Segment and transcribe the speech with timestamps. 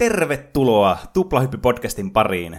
[0.00, 2.56] tervetuloa Tuplahyppy-podcastin pariin.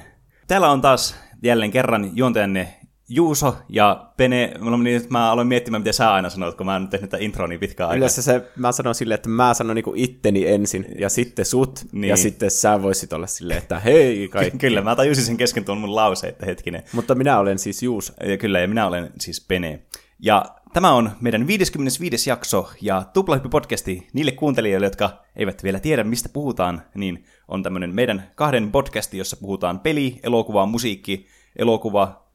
[0.48, 2.74] Täällä on taas jälleen kerran juontajanne
[3.10, 4.54] Juuso ja Pene.
[4.60, 7.10] Mulla meni, nyt mä aloin miettimään, miten sä aina sanot, kun mä en nyt tehnyt
[7.10, 7.98] tätä introa niin pitkään aikaa.
[7.98, 12.10] Yleensä se, mä sanon silleen, että mä sanon niinku itteni ensin, ja sitten sut, Niin.
[12.10, 14.58] ja sitten sä voisit olla silleen, että hei kaikki.
[14.58, 16.84] Kyllä, mä tajusin sen kesken tuon mun lause, että hetkinen.
[16.94, 18.14] Mutta minä olen siis Juus.
[18.26, 19.82] Ja kyllä, ja minä olen siis Pene.
[20.20, 22.30] Ja tämä on meidän 55.
[22.30, 28.32] jakso, ja Tuplahyppy-podcasti niille kuuntelijoille, jotka eivät vielä tiedä, mistä puhutaan, niin on tämmöinen meidän
[28.36, 32.28] kahden podcasti, jossa puhutaan peli, elokuva, musiikki, elokuva,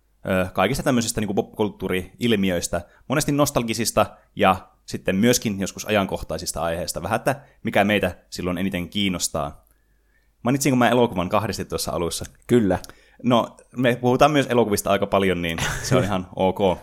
[0.52, 4.06] kaikista tämmöisistä niin popkulttuuri-ilmiöistä, monesti nostalgisista
[4.36, 4.56] ja
[4.86, 7.02] sitten myöskin joskus ajankohtaisista aiheista.
[7.02, 9.64] Vähän, että mikä meitä silloin eniten kiinnostaa.
[10.42, 12.24] Mainitsinko mä elokuvan kahdesti tuossa alussa?
[12.46, 12.78] Kyllä.
[13.22, 16.78] No, me puhutaan myös elokuvista aika paljon, niin se on ihan ok.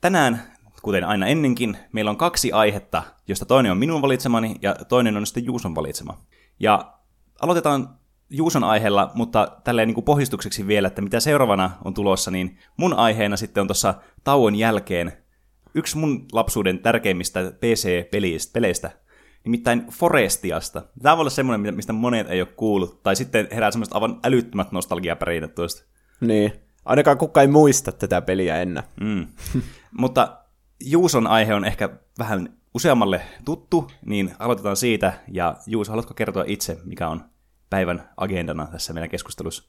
[0.00, 5.16] Tänään, kuten aina ennenkin, meillä on kaksi aihetta, josta toinen on minun valitsemani ja toinen
[5.16, 6.18] on sitten Juuson valitsema.
[6.60, 6.92] Ja
[7.40, 7.88] aloitetaan
[8.30, 12.92] Juuson aiheella, mutta tälleen niin kuin pohjustukseksi vielä, että mitä seuraavana on tulossa, niin mun
[12.92, 15.12] aiheena sitten on tuossa tauon jälkeen
[15.74, 18.90] yksi mun lapsuuden tärkeimmistä PC-peleistä,
[19.44, 20.82] nimittäin Forestiasta.
[21.02, 24.72] Tämä voi olla semmoinen, mistä monet ei ole kuullut, tai sitten herää semmoiset aivan älyttömät
[24.72, 25.84] nostalgiaperinnät tuosta.
[26.20, 26.52] Niin.
[26.84, 28.82] Ainakaan kukaan ei muista tätä peliä ennen.
[29.00, 29.26] Mm.
[30.00, 30.36] Mutta
[30.84, 35.12] Juuson aihe on ehkä vähän useammalle tuttu, niin aloitetaan siitä.
[35.32, 37.20] Ja Juus, haluatko kertoa itse, mikä on
[37.70, 39.64] päivän agendana tässä meidän keskustelussa?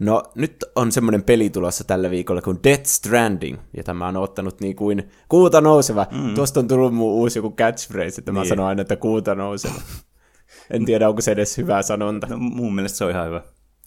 [0.00, 4.60] No, nyt on semmoinen peli tulossa tällä viikolla kuin Death Stranding, ja tämä on ottanut
[4.60, 6.06] niin kuin kuuta nouseva.
[6.10, 6.34] Mm.
[6.34, 8.48] Tuosta on tullut mun uusi joku catchphrase, että mä Niin.
[8.48, 9.74] sanon aina, että kuuta nouseva.
[10.70, 12.26] en tiedä, onko se edes hyvä sanonta.
[12.26, 13.42] No, mun mielestä se on ihan hyvä.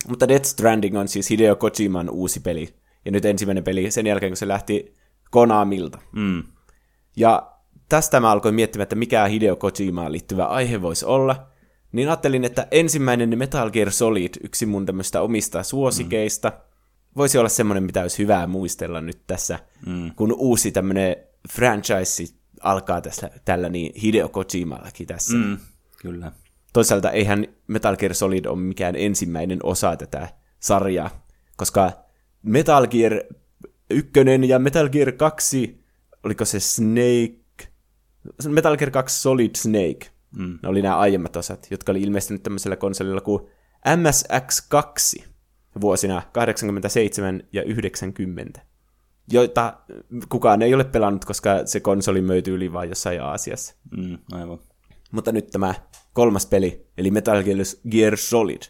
[0.08, 2.70] Mutta Death Stranding on siis Hideo Kojiman uusi peli.
[3.06, 4.94] Ja nyt ensimmäinen peli sen jälkeen, kun se lähti
[5.32, 6.00] Konamilta.
[6.12, 6.44] Mm.
[7.16, 7.52] Ja
[7.90, 11.48] tästä mä alkoin miettimään, että mikä Hideo Kojimaan liittyvä aihe voisi olla.
[11.92, 16.52] Niin ajattelin, että ensimmäinen Metal Gear Solid, yksi mun tämmöistä omista suosikeista,
[17.16, 20.12] voisi olla semmoinen, mitä olisi hyvää muistella nyt tässä, mm.
[20.16, 21.16] kun uusi tämmöinen
[21.52, 22.24] franchise
[22.62, 25.34] alkaa tässä, tällä niin Hideo Kojimallakin tässä.
[25.34, 25.44] Mm.
[25.44, 25.58] Mm.
[26.02, 26.32] Kyllä.
[26.74, 30.28] Toisaalta eihän Metal Gear Solid ole mikään ensimmäinen osa tätä
[30.60, 31.26] sarjaa,
[31.58, 31.92] koska
[32.44, 33.14] Metal Gear
[33.90, 34.12] 1
[34.48, 35.79] ja Metal Gear 2,
[36.24, 37.40] oliko se Snake,
[38.48, 40.00] Metal Gear 2 Solid Snake,
[40.32, 40.60] mm.
[40.64, 43.44] ne oli nämä aiemmat osat, jotka oli ilmestynyt tämmöisellä konsolilla kuin
[43.88, 45.24] MSX2
[45.82, 48.62] vuosina 87 ja 90,
[49.32, 49.78] joita
[50.30, 53.76] kukaan ei ole pelannut, koska se konsoli myytyi yli vain jossain Aasiassa.
[53.98, 54.60] Mm, aivan.
[55.12, 55.74] Mutta nyt tämä
[56.14, 57.44] kolmas peli, eli Metal
[57.92, 58.62] Gear Solid,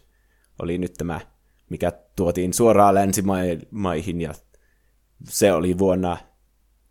[0.62, 1.20] oli nyt tämä,
[1.68, 4.34] mikä tuotiin suoraan länsimaihin, ja
[5.24, 6.16] se oli vuonna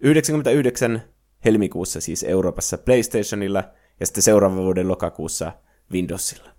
[0.02, 1.02] 1999
[1.46, 3.64] helmikuussa siis Euroopassa PlayStationilla,
[4.00, 5.52] ja sitten seuraavan vuoden lokakuussa
[5.92, 6.50] Windowsilla.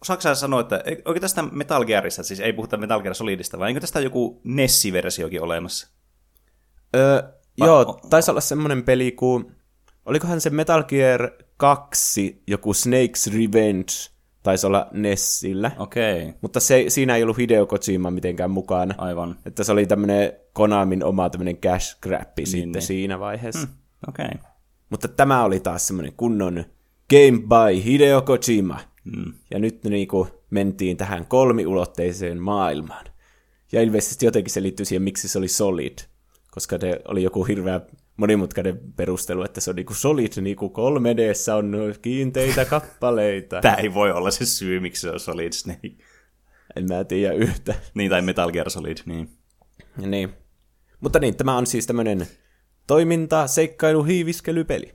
[0.00, 3.68] Osaatko sä sanoa, että onko tästä Metal Gearissa, siis ei puhuta Metal Gear Solidista, vai
[3.68, 5.88] onko tästä joku Nessi-versiokin olemassa?
[6.96, 7.22] Öö,
[7.60, 9.56] Va- joo, taisi olla semmoinen peli kuin,
[10.06, 13.92] olikohan se Metal Gear 2, joku Snake's Revenge,
[14.48, 15.70] taisi olla Nessillä.
[15.78, 16.34] Okei, okay.
[16.40, 18.94] Mutta se, siinä ei ollut Hideo Kojima mitenkään mukana.
[18.98, 19.36] aivan.
[19.46, 22.82] Että se oli tämmöinen Konamin oma tämmöinen cash grappi niin, sitten niin.
[22.82, 23.66] siinä vaiheessa.
[23.66, 23.74] Mm.
[24.08, 24.24] Okei.
[24.24, 24.50] Okay.
[24.90, 26.64] Mutta tämä oli taas semmoinen kunnon
[27.10, 28.80] Game by Hideo Kojima.
[29.04, 29.32] Mm.
[29.50, 33.06] Ja nyt niinku mentiin tähän kolmiulotteiseen maailmaan.
[33.72, 35.98] Ja ilmeisesti jotenkin se liittyy siihen, miksi se oli Solid.
[36.50, 37.80] Koska se oli joku hirveä
[38.18, 43.60] monimutkainen perustelu, että se on niinku Solid, niinku 3 d on kiinteitä kappaleita.
[43.60, 45.90] Tämä ei voi olla se syy, miksi se on Solid Snake.
[46.76, 47.74] En mä tiedä yhtä.
[47.94, 49.30] Niin, tai Metal Gear Solid, niin.
[49.96, 50.32] Niin.
[51.00, 52.26] Mutta niin, tämä on siis tämmöinen
[52.86, 54.94] toiminta, seikkailu, hiiviskelypeli,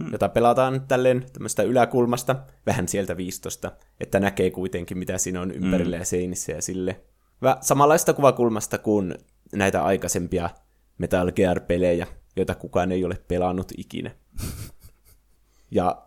[0.00, 0.12] hmm.
[0.12, 2.36] jota pelataan tälleen tämmöistä yläkulmasta,
[2.66, 7.00] vähän sieltä viistosta, että näkee kuitenkin, mitä siinä on ympärillä ja seinissä ja sille.
[7.42, 9.14] Vä, samanlaista kuvakulmasta kuin
[9.52, 10.50] näitä aikaisempia
[10.98, 12.06] Metal Gear-pelejä,
[12.36, 14.10] joita kukaan ei ole pelannut ikinä.
[15.70, 16.06] ja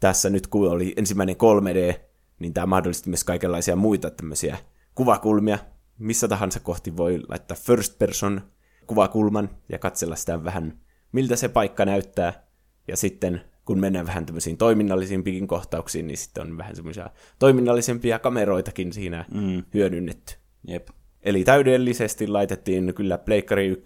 [0.00, 2.00] tässä nyt kun oli ensimmäinen 3D,
[2.38, 4.58] niin tämä mahdollisti myös kaikenlaisia muita tämmöisiä
[4.94, 5.58] kuvakulmia.
[5.98, 8.40] Missä tahansa kohti voi laittaa first person
[8.86, 10.80] kuvakulman ja katsella sitä vähän,
[11.12, 12.46] miltä se paikka näyttää.
[12.88, 18.92] Ja sitten kun mennään vähän tämmöisiin toiminnallisimpiin kohtauksiin, niin sitten on vähän semmoisia toiminnallisempia kameroitakin
[18.92, 19.62] siinä mm.
[19.74, 20.34] hyödynnetty.
[20.68, 20.88] Jep.
[21.22, 23.84] Eli täydellisesti laitettiin kyllä Pleikkari 1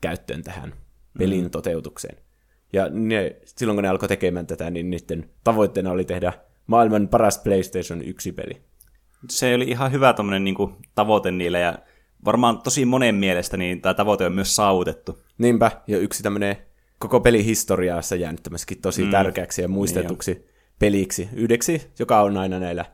[0.00, 0.74] käyttöön tähän
[1.18, 1.50] pelin mm.
[1.50, 2.18] toteutukseen.
[2.72, 6.32] Ja ne, silloin kun ne alkoi tekemään tätä, niin niiden tavoitteena oli tehdä
[6.66, 8.60] maailman paras PlayStation 1-peli.
[9.30, 11.78] Se oli ihan hyvä tommonen niinku, tavoite niille, ja
[12.24, 15.22] varmaan tosi monen mielestä niin tämä tavoite on myös saavutettu.
[15.38, 16.56] Niinpä, ja yksi tämmöinen
[16.98, 19.10] koko pelihistoriassa jäänyt tämmöisikin tosi mm.
[19.10, 20.44] tärkeäksi ja muistetuksi niin
[20.78, 21.28] peliksi.
[21.32, 22.84] Yhdeksi, joka on aina näillä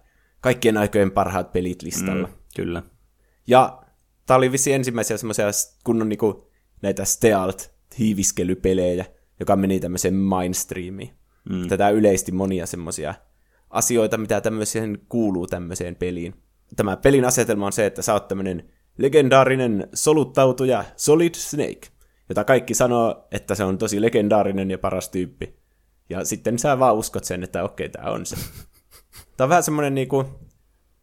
[0.41, 2.26] kaikkien aikojen parhaat pelit listalla.
[2.26, 2.82] Mm, kyllä.
[3.47, 3.82] Ja
[4.26, 5.47] tämä oli vissi ensimmäisiä semmoisia
[5.85, 6.45] kunnon niinku,
[6.86, 9.04] näitä stealth hiiviskelypelejä,
[9.40, 11.10] joka meni tämmöiseen mainstreamiin.
[11.50, 11.68] Mm.
[11.68, 13.14] Tätä yleisti monia semmoisia
[13.70, 16.34] asioita, mitä tämmöiseen kuuluu tämmöiseen peliin.
[16.76, 21.88] Tämä pelin asetelma on se, että sä oot tämmöinen legendaarinen soluttautuja Solid Snake,
[22.28, 25.56] jota kaikki sanoo, että se on tosi legendaarinen ja paras tyyppi.
[26.10, 28.36] Ja sitten sä vaan uskot sen, että okei, tämä on se.
[29.36, 30.24] Tämä on vähän semmoinen niinku,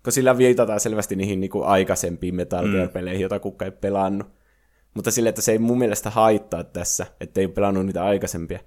[0.04, 3.22] kun sillä viitataan selvästi niihin niinku aikaisempiin Metal Gear-peleihin, mm.
[3.22, 4.43] joita kukaan ei pelannut.
[4.94, 8.60] Mutta sille, että se ei mun mielestä haittaa tässä, että ei pelannut niitä aikaisempia.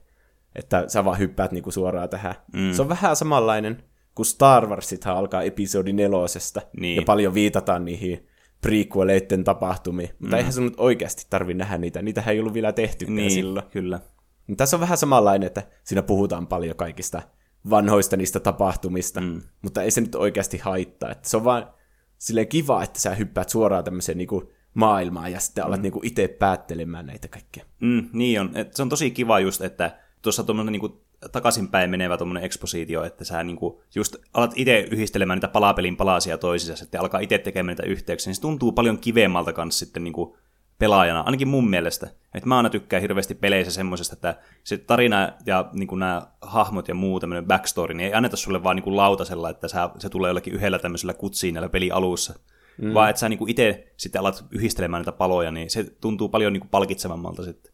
[0.54, 2.34] Että sä vaan hyppäät niinku suoraan tähän.
[2.52, 2.72] Mm.
[2.72, 3.82] Se on vähän samanlainen,
[4.14, 6.62] kun Star Warsithan alkaa episodi nelosesta.
[6.80, 6.96] Niin.
[6.96, 8.26] Ja paljon viitataan niihin
[8.60, 10.10] prequeleiden tapahtumiin.
[10.18, 10.38] Mutta mm.
[10.38, 12.02] eihän sun nyt oikeasti tarvi nähdä niitä.
[12.02, 13.66] Niitähän ei ollut vielä tehty niin, silloin.
[13.70, 14.00] kyllä.
[14.46, 17.22] Niin tässä on vähän samanlainen, että siinä puhutaan paljon kaikista
[17.70, 19.42] vanhoista niistä tapahtumista, mm.
[19.62, 21.10] mutta ei se nyt oikeasti haittaa.
[21.10, 21.70] Että se on vaan
[22.18, 25.82] silleen kiva, että sä hyppäät suoraan tämmöiseen niinku maailmaan ja sitten alat mm.
[25.82, 27.64] niinku itse päättelemään näitä kaikkea.
[27.80, 28.50] Mm, niin on.
[28.54, 33.24] Et se on tosi kiva just, että tuossa tuommoinen niinku takaisinpäin menevä tuommoinen ekspositio, että
[33.24, 37.86] sä niinku just alat itse yhdistelemään niitä palapelin palasia toisiinsa, että alkaa itse tekemään niitä
[37.86, 40.36] yhteyksiä, niin se tuntuu paljon kivemmalta kanssa sitten niinku
[40.78, 42.06] pelaajana, ainakin mun mielestä.
[42.34, 46.94] Että mä aina tykkään hirveästi peleissä semmoisesta, että se tarina ja niin nämä hahmot ja
[46.94, 50.52] muu tämmöinen backstory, niin ei anneta sulle vaan niin lautasella, että sä, se tulee jollakin
[50.52, 52.38] yhdellä tämmöisellä kutsiinella peli alussa.
[52.82, 52.94] Mm.
[52.94, 56.68] Vaan että sä niin itse sitten alat yhdistelemään niitä paloja, niin se tuntuu paljon niin
[56.70, 57.72] palkitsevammalta sitten.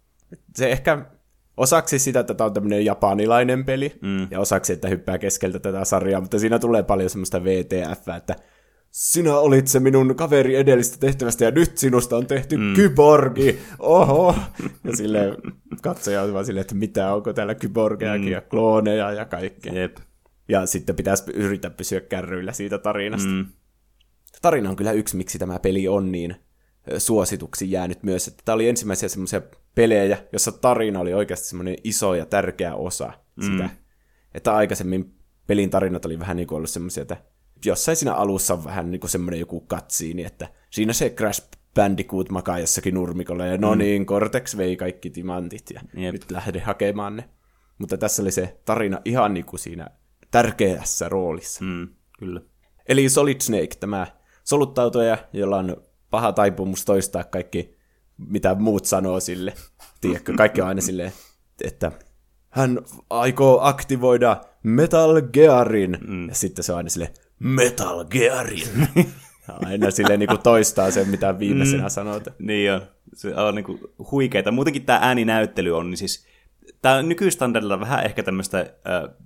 [0.55, 1.07] Se ehkä
[1.57, 4.29] osaksi sitä, että tämä on tämmöinen japanilainen peli, mm.
[4.31, 8.37] ja osaksi, että hyppää keskeltä tätä sarjaa, mutta siinä tulee paljon semmoista VTF, että
[8.91, 12.75] sinä olit se minun kaveri edellistä tehtävästä ja nyt sinusta on tehty mm.
[12.75, 14.35] kyborgi, oho.
[14.85, 15.37] Ja sille
[15.83, 18.33] katsoja on vaan silleen, että mitä, onko täällä kyborgejakin mm.
[18.33, 19.73] ja klooneja ja kaikkea.
[19.73, 19.97] Jep.
[20.49, 23.29] Ja sitten pitäisi yrittää pysyä kärryillä siitä tarinasta.
[23.29, 23.47] Mm.
[24.43, 26.37] Tarina on kyllä yksi, miksi tämä peli on niin
[26.99, 28.29] suosituksi jäänyt myös.
[28.29, 29.43] Että tämä oli ensimmäisiä semmoisia
[29.75, 33.43] pelejä, jossa tarina oli oikeasti semmoinen iso ja tärkeä osa mm.
[33.43, 33.71] sitä.
[34.35, 35.15] Että aikaisemmin
[35.47, 37.17] pelin tarinat oli vähän niin kuin ollut semmoisia, että
[37.65, 42.31] jossain siinä alussa on vähän niin kuin semmoinen joku katsiini, että siinä se Crash Bandicoot
[42.31, 43.79] makaa jossakin nurmikolla, ja no mm.
[43.79, 46.13] niin, Cortex vei kaikki timantit, ja Jep.
[46.13, 47.29] nyt lähde hakemaan ne.
[47.79, 49.87] Mutta tässä oli se tarina ihan niin kuin siinä
[50.31, 51.65] tärkeässä roolissa.
[51.65, 52.41] Mm, kyllä.
[52.89, 54.07] Eli Solid Snake, tämä
[54.45, 55.77] soluttautuja, jolla on
[56.11, 57.77] paha taipumus toistaa kaikki,
[58.17, 59.55] mitä muut sanoo sille.
[60.01, 61.13] Tiedätkö, kaikki on aina silleen,
[61.65, 61.93] että
[62.51, 62.79] hän
[63.11, 65.99] aikoo aktivoida Metal Gearin.
[66.07, 66.29] Mm.
[66.29, 68.89] Ja sitten se on aina silleen, Metal Gearin.
[69.67, 72.25] Aina silleen niin kuin toistaa sen, mitä viimeisenä mm, sanot.
[72.39, 72.83] Niin on.
[73.15, 73.81] Se on niin kuin
[74.11, 74.51] huikeeta.
[74.51, 76.27] Muutenkin tämä ääninäyttely on, niin siis
[76.83, 79.17] tämä nykystandardilla vähän ehkä tämmöistä äh,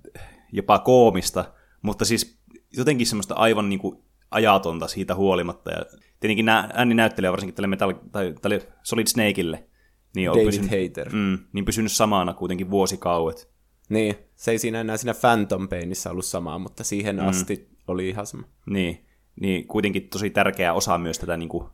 [0.51, 1.45] jopa koomista,
[1.81, 2.39] mutta siis
[2.77, 5.71] jotenkin semmoista aivan niin kuin ajatonta siitä huolimatta.
[5.71, 5.85] Ja
[6.19, 9.67] tietenkin nämä ääninäyttelijä, varsinkin tälle, Metal, tai tälle Solid Snakeille,
[10.15, 11.09] niin on David pysynyt, Hater.
[11.13, 13.49] Mm, niin pysynyt samana kuitenkin vuosikauet.
[13.89, 17.27] Niin, se ei siinä enää siinä Phantom Painissa ollut samaa, mutta siihen mm.
[17.27, 18.43] asti oli ihan sama.
[18.65, 19.05] Niin,
[19.41, 21.67] niin kuitenkin tosi tärkeä osa myös tätä niin kuin,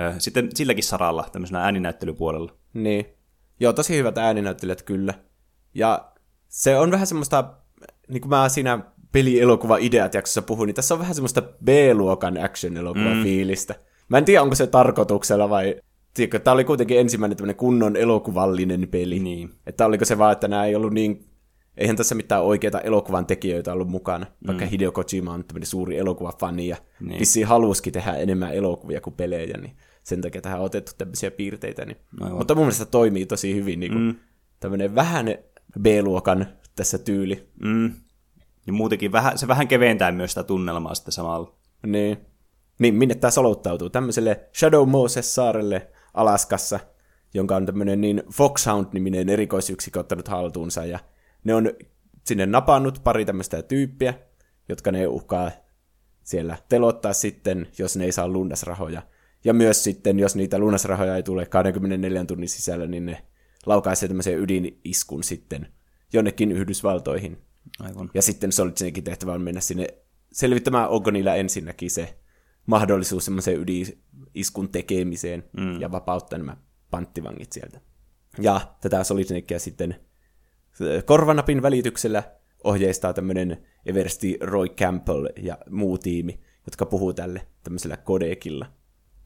[0.00, 2.52] äh, sitten silläkin saralla, tämmöisenä ääninäyttelypuolella.
[2.74, 3.06] Niin.
[3.60, 5.14] Joo, tosi hyvät ääninäyttelijät kyllä.
[5.74, 6.12] Ja
[6.48, 7.54] se on vähän semmoista,
[8.08, 8.78] niin kuin mä siinä
[9.12, 13.22] pelielokuva ideat jaksossa puhuin, niin tässä on vähän semmoista B-luokan action-elokuva mm.
[13.22, 13.74] fiilistä.
[14.08, 15.80] Mä en tiedä, onko se tarkoituksella vai...
[16.14, 19.18] Tiedätkö, tämä oli kuitenkin ensimmäinen tämmöinen kunnon elokuvallinen peli.
[19.18, 19.50] Niin.
[19.66, 21.30] Että oliko se vaan, että nämä ei ollut niin
[21.76, 24.70] eihän tässä mitään oikeita elokuvan tekijöitä ollut mukana, vaikka mm.
[24.70, 27.20] Hideo Kojima on tämmöinen suuri elokuvafani ja niin.
[27.20, 31.84] vissiin halusikin tehdä enemmän elokuvia kuin pelejä, niin sen takia tähän on otettu tämmöisiä piirteitä.
[31.84, 31.96] Niin.
[32.32, 34.14] Mutta mun mielestä toimii tosi hyvin niin kuin mm.
[34.60, 35.26] tämmöinen vähän
[35.80, 37.48] B-luokan tässä tyyli.
[37.64, 37.92] Mm.
[38.66, 41.54] Ja muutenkin vähän, se vähän keventää myös sitä tunnelmaa sitten samalla.
[41.86, 42.26] Niin.
[42.78, 43.90] Niin, minne tämä soluttautuu?
[43.90, 46.80] Tämmöiselle Shadow Moses-saarelle Alaskassa,
[47.34, 50.98] jonka on tämmöinen niin Foxhound-niminen erikoisyksikkö ottanut haltuunsa, ja
[51.44, 51.70] ne on
[52.24, 54.14] sinne napannut pari tämmöistä tyyppiä,
[54.68, 55.50] jotka ne uhkaa
[56.22, 59.02] siellä telottaa sitten, jos ne ei saa lunnasrahoja.
[59.44, 63.22] Ja myös sitten, jos niitä lunnasrahoja ei tule 24 tunnin sisällä, niin ne
[63.66, 65.66] laukaisee tämmöisen ydiniskun sitten
[66.12, 67.38] jonnekin Yhdysvaltoihin.
[67.80, 68.10] Aivan.
[68.14, 69.86] Ja sitten Solid Snakein tehtävä on mennä sinne
[70.32, 72.18] selvittämään, onko niillä ensinnäkin se
[72.66, 75.80] mahdollisuus semmoiseen ydiniskun tekemiseen mm.
[75.80, 76.56] ja vapauttaa nämä
[76.90, 77.80] panttivangit sieltä.
[78.38, 79.96] Ja tätä Solid Snakea sitten
[81.04, 82.22] korvanapin välityksellä
[82.64, 88.66] ohjeistaa tämmöinen Eversti Roy Campbell ja muu tiimi, jotka puhuu tälle tämmöisellä kodekilla.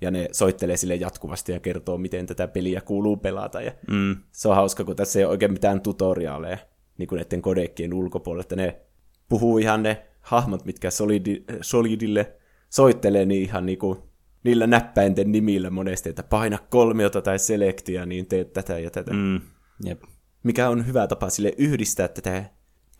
[0.00, 3.60] Ja ne soittelee sille jatkuvasti ja kertoo, miten tätä peliä kuuluu pelata.
[3.60, 4.16] Ja mm.
[4.32, 6.58] Se on hauska, kun tässä ei ole oikein mitään tutoriaaleja
[6.98, 8.80] niin kuin näiden kodekkien ulkopuolella, että ne
[9.28, 12.34] puhuu ihan ne hahmot, mitkä Solidi, Solidille
[12.70, 14.10] soittelee, niin ihan niinku
[14.44, 19.12] niillä näppäinten nimillä monesti, että paina kolmiota tai selektiä, niin teet tätä ja tätä.
[19.12, 19.40] Mm,
[19.84, 20.02] jep.
[20.42, 22.44] Mikä on hyvä tapa sille yhdistää tätä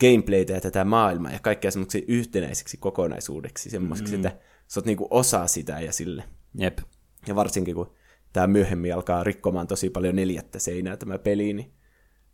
[0.00, 4.26] gameplaytä ja tätä maailmaa ja kaikkea semmoiksi yhtenäiseksi kokonaisuudeksi, semmoiseksi, mm.
[4.26, 6.24] että sä oot niinku osa sitä ja sille.
[6.58, 6.78] Jep.
[7.26, 7.92] Ja varsinkin kun
[8.32, 11.72] tämä myöhemmin alkaa rikkomaan tosi paljon neljättä seinää tämä peli, niin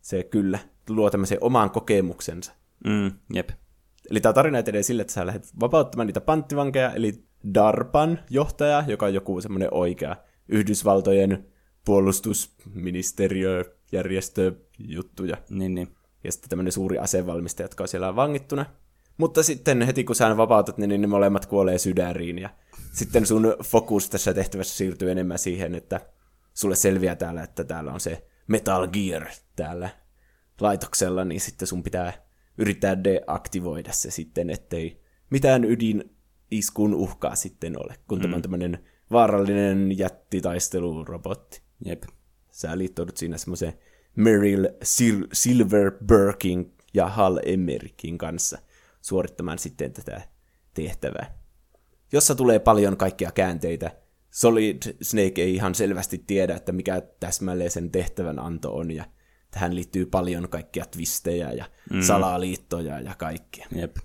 [0.01, 0.59] se kyllä
[0.95, 2.53] luo tämmöisen oman kokemuksensa.
[2.87, 3.49] Mm, jep.
[4.09, 9.05] Eli tämä tarina etenee sille, että sä lähdet vapauttamaan niitä panttivankeja, eli DARPan johtaja, joka
[9.05, 10.15] on joku semmoinen oikea
[10.49, 11.45] Yhdysvaltojen
[11.85, 15.37] puolustusministeriö, järjestö, juttuja.
[15.49, 15.87] Niin, niin.
[16.23, 18.65] Ja sitten tämmöinen suuri asevalmistaja, jotka on siellä vangittuna.
[19.17, 22.39] Mutta sitten heti kun sä vapautat ne, niin ne molemmat kuolee sydäriin.
[22.39, 22.49] Ja
[22.91, 26.01] sitten sun fokus tässä tehtävässä siirtyy enemmän siihen, että
[26.53, 29.89] sulle selviää täällä, että täällä on se Metal Gear täällä
[30.61, 32.13] laitoksella, niin sitten sun pitää
[32.57, 36.15] yrittää deaktivoida se sitten, ettei mitään ydin
[36.51, 38.21] iskun uhkaa sitten ole, kun mm.
[38.21, 41.61] tämä on tämmöinen vaarallinen jättitaistelurobotti.
[41.85, 42.03] Jep.
[42.49, 43.73] Sä liittoudut siinä semmoiseen
[44.15, 48.57] Meryl Sil- Silverbergin ja Hal Emmerikin kanssa
[49.01, 50.21] suorittamaan sitten tätä
[50.73, 51.37] tehtävää.
[52.11, 53.91] Jossa tulee paljon kaikkia käänteitä.
[54.31, 59.05] Solid Snake ei ihan selvästi tiedä, että mikä täsmälleen sen tehtävän anto on, ja
[59.51, 62.01] tähän liittyy paljon kaikkia twistejä ja mm.
[62.01, 63.65] salaliittoja ja kaikkea.
[63.75, 63.95] Jep.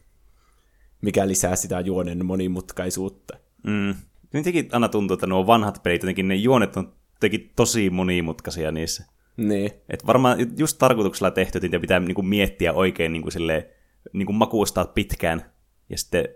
[1.03, 3.39] Mikä lisää sitä juonen monimutkaisuutta.
[3.67, 3.95] Mm.
[4.33, 9.05] Jotenkin aina tuntuu, että nuo vanhat pelit, jotenkin ne juonet on jotenkin tosi monimutkaisia niissä.
[9.37, 9.71] Niin.
[9.89, 13.65] Et varmaan just tarkoituksella tehty, että pitää niinku miettiä oikein niinku silleen,
[14.13, 15.51] niinku makuustaa pitkään
[15.89, 16.29] ja sitten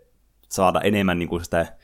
[0.48, 1.76] saada enemmän niinku sitä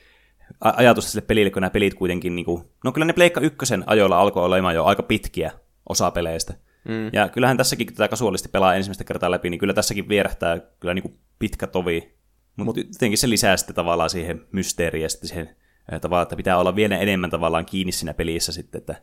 [0.61, 4.45] ajatusta sille pelille, kun nämä pelit kuitenkin, niinku, no kyllä ne Pleikka ykkösen ajoilla alkoi
[4.45, 5.53] olemaan jo aika pitkiä
[5.89, 6.55] osa peleistä.
[6.89, 7.11] Mm.
[7.13, 10.95] Ja kyllähän tässäkin, kun tätä kasuaalisti pelaa ensimmäistä kertaa läpi, niin kyllä tässäkin vierähtää kyllä
[10.95, 12.17] niinku pitkä tovi.
[12.57, 15.57] Mutta Mut, jotenkin se lisää sitten tavallaan siihen mysteeriin ja sitten siihen
[16.01, 19.03] tavallaan, että pitää olla vielä enemmän tavallaan kiinni siinä pelissä sitten, että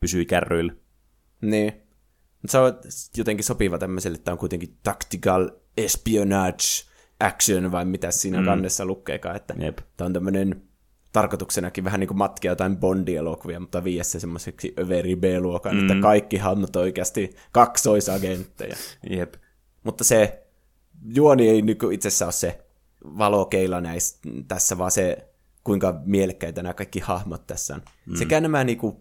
[0.00, 0.72] pysyy kärryillä.
[1.40, 1.72] Niin.
[2.46, 2.74] Se on
[3.16, 6.64] jotenkin sopiva tämmöiselle, että on kuitenkin tactical espionage
[7.20, 8.44] action, vai mitä siinä mm.
[8.44, 9.78] kannessa lukeekaan, että Jep.
[9.96, 10.62] tämä on tämmöinen
[11.12, 15.80] tarkoituksenakin vähän niin kuin matkia jotain Bondi-elokuvia, mutta vie se semmoiseksi överi B-luokan, mm.
[15.80, 18.76] että kaikki hahmot oikeasti kaksoisagentteja.
[19.10, 19.34] Jep.
[19.84, 20.46] Mutta se
[21.14, 22.64] juoni ei niin itse asiassa ole se
[23.04, 25.28] valokeila näissä, tässä, vaan se,
[25.64, 27.82] kuinka mielekkäitä nämä kaikki hahmot tässä on.
[28.06, 28.16] Mm.
[28.16, 28.96] Sekä nämä niin kuin,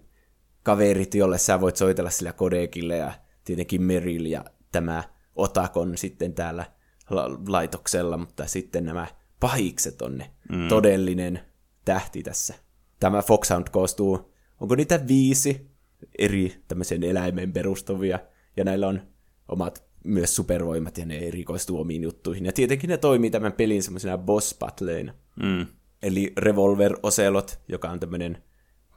[0.63, 3.13] kaverit, jolle sä voit soitella sillä kodekille ja
[3.43, 5.03] tietenkin Meril ja tämä
[5.35, 6.65] Otakon sitten täällä
[7.09, 9.07] la- laitoksella, mutta sitten nämä
[9.39, 10.67] pahikset on ne mm.
[10.67, 11.50] todellinen
[11.85, 12.53] tähti tässä.
[12.99, 15.71] Tämä Foxhound koostuu, onko niitä viisi
[16.17, 18.19] eri tämmöisen eläimen perustuvia,
[18.57, 19.01] ja näillä on
[19.47, 22.45] omat myös supervoimat, ja ne erikoistuu omiin juttuihin.
[22.45, 25.13] Ja tietenkin ne toimii tämän pelin semmoisena boss battleina.
[25.43, 25.65] Mm.
[26.03, 28.43] Eli Revolver Ocelot, joka on tämmöinen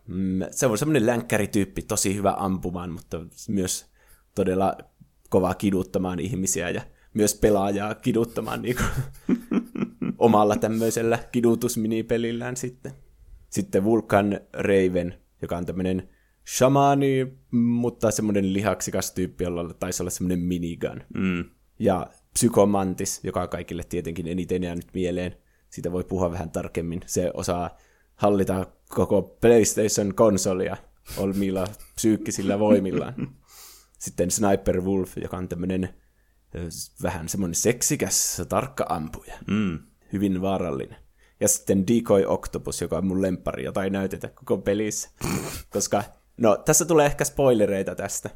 [0.06, 3.86] Mm, se on semmoinen länkkärityyppi, tosi hyvä ampumaan, mutta myös
[4.34, 4.76] todella
[5.28, 6.82] kova kiduttamaan ihmisiä ja
[7.14, 9.38] myös pelaajaa kiduttamaan niin kuin,
[10.25, 12.93] omalla tämmöisellä kidutusminipelillään sitten.
[13.50, 16.09] Sitten Vulkan Raven, joka on tämmöinen
[16.57, 21.00] shamani, mutta semmoinen lihaksikas tyyppi, jolla taisi olla semmoinen minigun.
[21.14, 21.45] Mm.
[21.78, 25.37] Ja Psykomantis, joka on kaikille tietenkin eniten jäänyt mieleen.
[25.71, 27.00] Siitä voi puhua vähän tarkemmin.
[27.07, 27.78] Se osaa
[28.14, 30.76] hallita koko PlayStation-konsolia
[31.16, 33.14] olmilla psyykkisillä voimillaan.
[33.99, 35.88] Sitten Sniper Wolf, joka on tämmöinen
[37.02, 39.35] vähän semmoinen seksikäs, tarkka ampuja.
[39.47, 39.78] Mm.
[40.14, 40.97] Hyvin vaarallinen.
[41.40, 45.11] Ja sitten Decoy Octopus, joka on mun lempari, jota ei näytetä koko pelissä.
[45.75, 46.04] Koska,
[46.37, 48.30] no, tässä tulee ehkä spoilereita tästä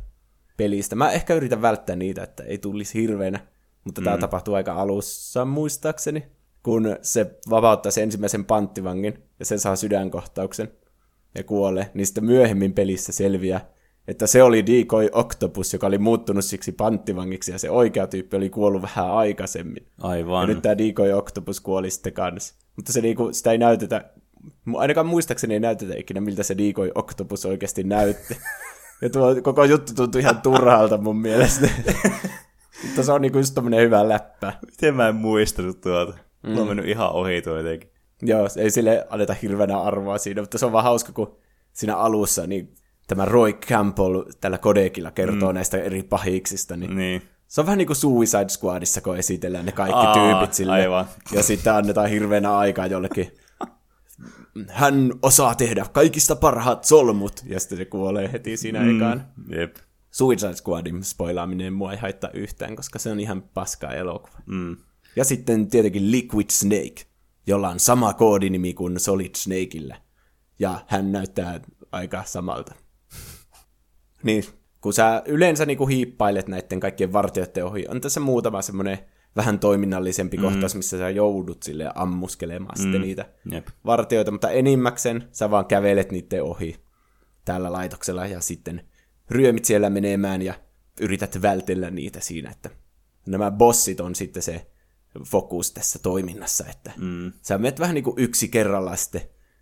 [0.56, 0.96] pelistä.
[0.96, 3.46] Mä ehkä yritän välttää niitä, että ei tulisi hirveänä.
[3.84, 4.04] Mutta mm.
[4.04, 10.72] tämä tapahtuu aika alussa muistaakseni kun se vapauttaa sen ensimmäisen panttivangin ja se saa sydänkohtauksen
[11.34, 13.70] ja kuolee, niin sitten myöhemmin pelissä selviää,
[14.08, 18.50] että se oli Decoy Octopus, joka oli muuttunut siksi panttivangiksi ja se oikea tyyppi oli
[18.50, 19.86] kuollut vähän aikaisemmin.
[20.02, 20.40] Aivan.
[20.42, 22.54] Ja nyt tämä Decoy Octopus kuoli sitten kanssa.
[22.76, 24.10] Mutta se niinku, sitä ei näytetä,
[24.74, 28.36] ainakaan muistaakseni ei näytetä ikinä, miltä se Decoy Octopus oikeasti näytti.
[29.02, 31.68] Ja tuo koko juttu tuntui ihan turhalta mun mielestä.
[32.84, 34.52] Mutta se on niinku just tommonen hyvä läppä.
[34.66, 36.12] Miten mä en muistanut tuota?
[36.12, 36.50] Mm.
[36.50, 37.90] Mulla on mennyt ihan ohi tuo jotenkin.
[38.22, 41.36] Joo, ei sille anneta hirveänä arvoa siinä, mutta se on vaan hauska, kun
[41.72, 42.74] siinä alussa niin
[43.08, 45.54] tämä Roy Campbell tällä kodekilla kertoo mm.
[45.54, 46.76] näistä eri pahiksista.
[46.76, 47.22] Niin, niin.
[47.48, 50.72] Se on vähän niin kuin Suicide Squadissa, kun esitellään ne kaikki Aa, tyypit sille.
[50.72, 51.06] Aivan.
[51.32, 53.32] Ja sitten annetaan hirveänä aikaa jollekin.
[54.68, 59.26] Hän osaa tehdä kaikista parhaat solmut, ja sitten se kuolee heti siinä mm, ekaan.
[59.48, 59.76] Jep.
[60.10, 64.38] Suicide Squadin spoilaaminen mua ei haittaa yhtään, koska se on ihan paskaa elokuva.
[64.46, 64.76] Mm.
[65.16, 67.06] Ja sitten tietenkin Liquid Snake,
[67.46, 69.96] jolla on sama koodinimi kuin Solid Snakeillä.
[70.58, 71.60] Ja hän näyttää
[71.92, 72.74] aika samalta.
[74.22, 74.44] Niin,
[74.80, 78.98] kun sä yleensä niinku hiippailet näiden kaikkien vartijoiden ohi, on tässä muutama semmoinen
[79.36, 80.42] vähän toiminnallisempi mm.
[80.42, 82.82] kohtaus, missä sä joudut sille ammuskelemaan mm.
[82.82, 83.68] sitten niitä Jep.
[83.86, 86.76] vartioita, mutta enimmäkseen sä vaan kävelet niiden ohi
[87.44, 88.84] tällä laitoksella ja sitten
[89.30, 90.54] ryömit siellä menemään ja
[91.00, 92.70] yrität vältellä niitä siinä, että
[93.26, 94.66] nämä bossit on sitten se
[95.24, 97.32] fokus tässä toiminnassa, että mm.
[97.42, 99.20] sä menet vähän niin kuin yksi kerralla sitten.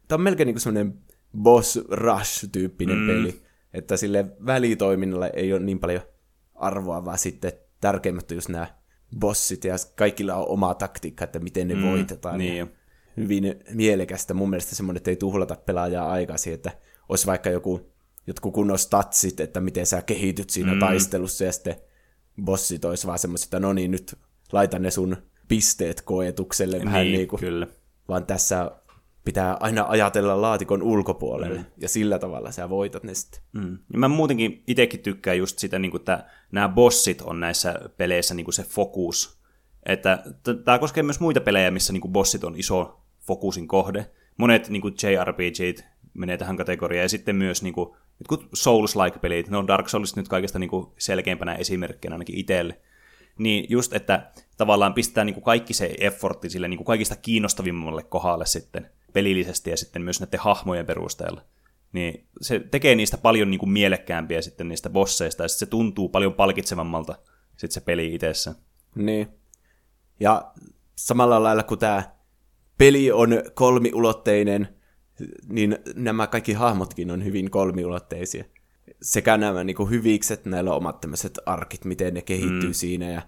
[0.08, 0.98] Tämä on melkein niin kuin semmoinen
[1.38, 3.06] boss rush-tyyppinen mm.
[3.06, 3.42] peli,
[3.76, 6.02] että sille välitoiminnalle ei ole niin paljon
[6.54, 8.66] arvoa, vaan sitten tärkeimmät on just nämä
[9.18, 11.82] bossit ja kaikilla on oma taktiikka, että miten ne mm.
[11.82, 12.38] voitetaan.
[12.38, 12.70] Niin.
[13.16, 16.70] Hyvin mielekästä mun mielestä semmoinen, että ei tuhlata pelaajaa aikaisin, että
[17.08, 17.92] olisi vaikka joku,
[18.26, 20.78] jotkut kunnon statsit, että miten sä kehityt siinä mm.
[20.78, 21.76] taistelussa ja sitten
[22.42, 24.18] bossit olisi vaan semmoiset, että no niin, nyt
[24.52, 25.16] laita ne sun
[25.48, 27.66] pisteet koetukselle vähän Niin, niin kuin, kyllä.
[28.08, 28.70] vaan tässä
[29.26, 31.64] pitää aina ajatella laatikon ulkopuolelle, mm.
[31.78, 33.40] ja sillä tavalla sä voitat ne sitten.
[33.52, 33.78] Mm.
[33.92, 38.52] Ja mä muutenkin itsekin tykkään just sitä, niin että nämä bossit on näissä peleissä niin
[38.52, 39.38] se fokus.
[39.86, 40.22] Että
[40.64, 44.10] tämä koskee myös muita pelejä, missä niin bossit on iso fokusin kohde.
[44.36, 49.88] Monet niin JRPGt menee tähän kategoriaan, ja sitten myös niin kuin, jotkut Souls-like-pelit, no Dark
[49.88, 52.80] Souls nyt kaikista niin kuin selkeimpänä esimerkkinä ainakin itselle.
[53.38, 58.02] Niin just, että tavallaan pistää niin kuin kaikki se effortti sille niin kuin kaikista kiinnostavimmalle
[58.02, 61.42] kohdalle sitten pelillisesti ja sitten myös näiden hahmojen perusteella.
[61.92, 66.08] Niin se tekee niistä paljon niin kuin mielekkäämpiä sitten niistä bosseista, ja sitten se tuntuu
[66.08, 67.18] paljon palkitsevammalta
[67.56, 68.54] sitten se peli itsessä.
[68.94, 69.28] Niin.
[70.20, 70.52] Ja
[70.96, 72.02] samalla lailla kuin tämä
[72.78, 74.68] peli on kolmiulotteinen,
[75.48, 78.44] niin nämä kaikki hahmotkin on hyvin kolmiulotteisia.
[79.02, 82.74] Sekä nämä niin kuin hyvikset, näillä on omat tämmöiset arkit, miten ne kehittyy mm.
[82.74, 83.22] siinä, ja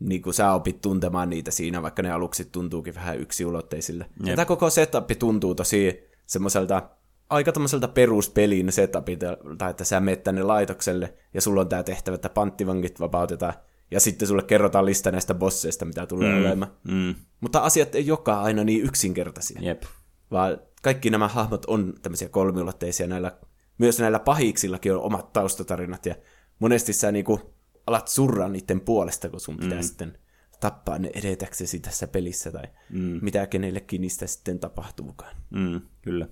[0.00, 4.06] niin kuin sä opit tuntemaan niitä siinä, vaikka ne aluksi tuntuukin vähän yksiulotteisille.
[4.24, 6.90] Ja tämä koko setup tuntuu tosi semmoiselta
[7.30, 9.36] aika tämmöiseltä peruspelin setupilta,
[9.70, 13.54] että sä menet tänne laitokselle, ja sulla on tämä tehtävä, että panttivangit vapautetaan,
[13.90, 16.40] ja sitten sulle kerrotaan lista näistä bosseista, mitä tulee mm.
[16.40, 16.72] olemaan.
[16.88, 17.14] Mm.
[17.40, 19.82] Mutta asiat ei joka aina niin yksinkertaisia, Jep.
[20.30, 23.36] vaan kaikki nämä hahmot on tämmöisiä kolmiulotteisia, näillä,
[23.78, 26.14] myös näillä pahiksillakin on omat taustatarinat, ja
[26.58, 27.51] monesti sä niinku
[27.86, 29.82] alat surraa niiden puolesta, kun sun pitää mm.
[29.82, 30.18] sitten
[30.60, 33.18] tappaa ne edetäksesi tässä pelissä, tai mm.
[33.22, 35.36] mitä kenellekin niistä sitten tapahtuukaan.
[35.50, 36.28] Mm, kyllä.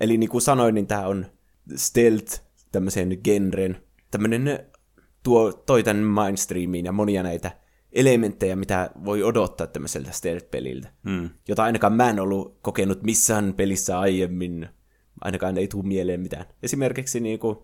[0.00, 1.26] Eli niin kuin sanoin, niin tämä on
[1.76, 2.40] stealth,
[2.72, 4.66] tämmöisen genren, tämmöinen
[5.22, 7.50] tuo, toi tänne mainstreamiin ja monia näitä
[7.92, 10.92] elementtejä, mitä voi odottaa tämmöiseltä stealth-peliltä.
[11.02, 11.30] Mm.
[11.48, 14.68] Jota ainakaan mä en ollut kokenut missään pelissä aiemmin.
[15.20, 16.44] Ainakaan ei tule mieleen mitään.
[16.62, 17.58] Esimerkiksi niin kuin,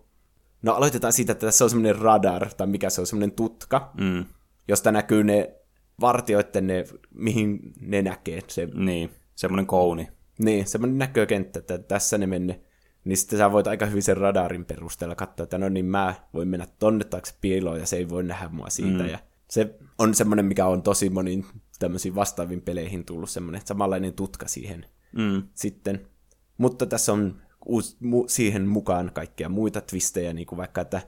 [0.61, 4.25] no aloitetaan siitä, että tässä on semmoinen radar, tai mikä se on, semmoinen tutka, Mm.
[4.67, 5.55] josta näkyy ne
[6.01, 8.41] vartioiden ne, mihin ne näkee.
[8.47, 10.07] Se, Niin, semmoinen kouni.
[10.39, 12.59] niin, semmoinen näkökenttä, että tässä ne menne.
[13.03, 16.47] Niin sitten sä voit aika hyvin sen radarin perusteella katsoa, että no niin mä voin
[16.47, 19.03] mennä tonne taakse piiloon ja se ei voi nähdä mua siitä.
[19.03, 19.09] Mm.
[19.09, 19.19] Ja
[19.49, 21.45] se on semmoinen, mikä on tosi moniin
[21.79, 25.43] tämmöisiin vastaaviin peleihin tullut semmoinen samanlainen tutka siihen Mm.
[25.53, 26.07] sitten.
[26.57, 31.01] Mutta tässä on uus, mu, siihen mukaan kaikkia muita twistejä, niin kuin vaikka, että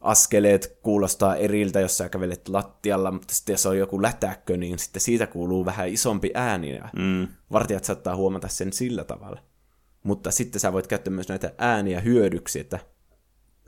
[0.00, 5.00] askeleet kuulostaa eriltä, jos sä kävelet lattialla, mutta sitten jos on joku lätäkkö, niin sitten
[5.02, 7.28] siitä kuuluu vähän isompi ääni, ja Mm.
[7.52, 9.40] vartijat saattaa huomata sen sillä tavalla.
[10.02, 12.78] Mutta sitten sä voit käyttää myös näitä ääniä hyödyksi, että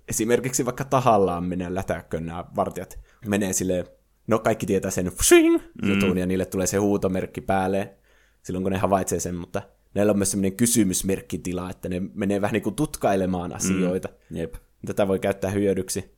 [0.08, 3.86] esimerkiksi vaikka tahallaan menee lätäkköön nämä vartijat menee silleen,
[4.26, 7.94] no kaikki tietää sen fshing, jutun, ja niille tulee se huutomerkki päälle
[8.42, 9.62] silloin, kun ne havaitsee sen, mutta
[9.94, 14.08] näillä on myös semmoinen kysymysmerkkitila, että ne menee vähän niin kuin tutkailemaan asioita.
[14.30, 14.54] Jep.
[14.86, 16.14] Tätä voi käyttää hyödyksi.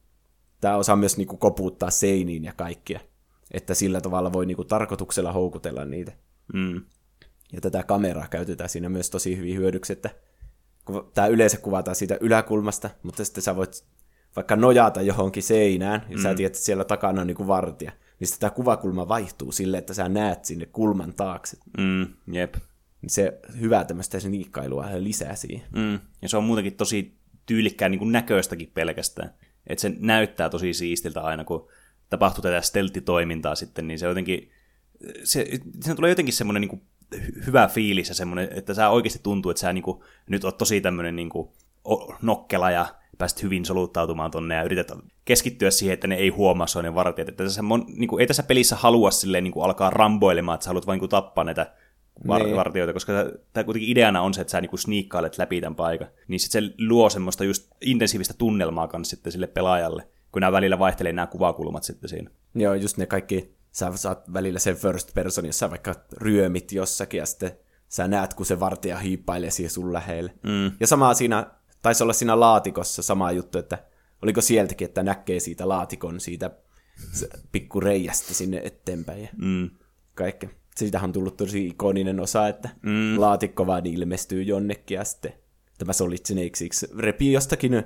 [0.60, 3.00] Tämä osaa myös niin kuin koputtaa seiniin ja kaikkia,
[3.50, 6.12] että sillä tavalla voi niin kuin tarkoituksella houkutella niitä.
[6.54, 6.82] Mm.
[7.52, 10.10] Ja tätä kameraa käytetään siinä myös tosi hyvin hyödyksi, että
[11.14, 13.84] tämä yleensä kuvataan siitä yläkulmasta, mutta sitten sä voit
[14.36, 16.22] vaikka nojata johonkin seinään, ja mm.
[16.22, 19.94] sä tiedät, että siellä takana on niin vartija, niin sitten tämä kuvakulma vaihtuu sille, että
[19.94, 21.56] sä näet sinne kulman taakse.
[21.78, 22.06] Mm.
[22.34, 22.54] Jep.
[23.02, 25.66] Niin se hyvää tämmöistä sniikkailua lisää siihen.
[25.76, 25.98] Mm.
[26.22, 29.34] Ja se on muutenkin tosi tyylikkään niin kuin näköistäkin pelkästään.
[29.66, 31.68] Että se näyttää tosi siistiltä aina, kun
[32.10, 34.50] tapahtuu tätä stelttitoimintaa sitten, niin se jotenkin,
[35.24, 35.46] se,
[35.80, 36.82] siinä tulee jotenkin semmoinen niin
[37.46, 40.80] hyvä fiilis ja semmoinen, että sä oikeasti tuntuu, että sä niin kuin, nyt oot tosi
[40.80, 41.48] tämmöinen niin kuin
[42.22, 42.86] nokkela ja
[43.18, 44.92] pääset hyvin soluttautumaan tonne ja yrität
[45.24, 47.28] keskittyä siihen, että ne ei huomaa sua ne vartijat.
[47.28, 50.70] Että tässä niin kuin, ei tässä pelissä halua silleen, niin kuin alkaa ramboilemaan, että sä
[50.70, 51.74] haluat vain niin kuin, tappaa näitä
[52.26, 52.56] var- Niin.
[52.56, 53.12] vartijoita, koska
[53.52, 56.08] tämä kuitenkin ideana on se, että sä niinku sniikkailet läpi tämän paikan.
[56.28, 60.78] Niin sitten se luo semmoista just intensiivistä tunnelmaa kanssa sitten sille pelaajalle, kun nämä välillä
[60.78, 62.30] vaihtelee nämä kuvakulmat sitten siinä.
[62.54, 67.26] Joo, just ne kaikki sä saat välillä sen first person, jossa vaikka ryömit jossakin, ja
[67.26, 67.52] sitten
[67.88, 70.34] sä näet, kun se vartija hiippailee siihen sun lähelle.
[70.42, 70.72] Mm.
[70.80, 71.46] Ja sama siinä,
[71.82, 73.78] taisi olla siinä laatikossa sama juttu, että
[74.22, 76.50] oliko sieltäkin, että näkee siitä laatikon siitä
[77.52, 79.70] pikku reijästä sinne eteenpäin ja mm.
[80.14, 80.50] kaikkea.
[80.76, 83.20] Siitähän on tullut tosi ikoninen osa, että mm.
[83.20, 85.32] laatikko vaan ilmestyy jonnekin ja sitten
[85.78, 87.82] tämä Solid Snakesiksi repii jostakin,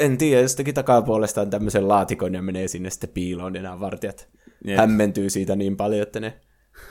[0.00, 4.28] en tiedä, jostakin takapuolestaan tämmöisen laatikon ja menee sinne sitten piiloon ja nämä vartijat
[4.64, 4.78] Jep.
[4.78, 6.40] hämmentyy siitä niin paljon, että ne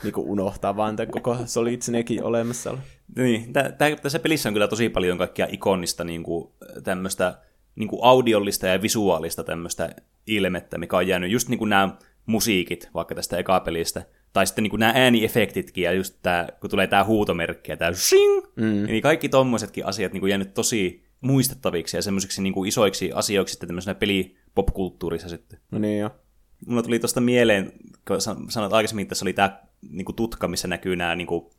[0.02, 2.78] niin kuin unohtaa vaan tämän koko Solid Snakein olemassaolo.
[3.16, 3.52] Niin,
[4.02, 6.52] tässä pelissä on kyllä tosi paljon kaikkia ikonista niin kuin,
[6.84, 7.38] tämmöistä
[7.74, 9.94] niin kuin audiollista ja visuaalista tämmöistä
[10.26, 14.70] ilmettä, mikä on jäänyt just niin kuin nämä musiikit vaikka tästä ekapelistä, tai sitten niin
[14.70, 18.86] kuin nämä ääniefektitkin, ja just tämä, kun tulee tämä huutomerkki ja tämä shing, mm.
[18.86, 23.52] niin kaikki tommosetkin asiat niin kuin jäänyt tosi muistettaviksi ja semmoisiksi niin kuin isoiksi asioiksi
[23.52, 25.58] sitten tämmöisenä pelipopkulttuurissa sitten.
[25.70, 26.10] No niin jo.
[26.66, 27.72] Mulla tuli tuosta mieleen,
[28.08, 31.50] kun sanoit aikaisemmin, että tässä oli tämä niin kuin tutka, missä näkyy nämä, niin kuin,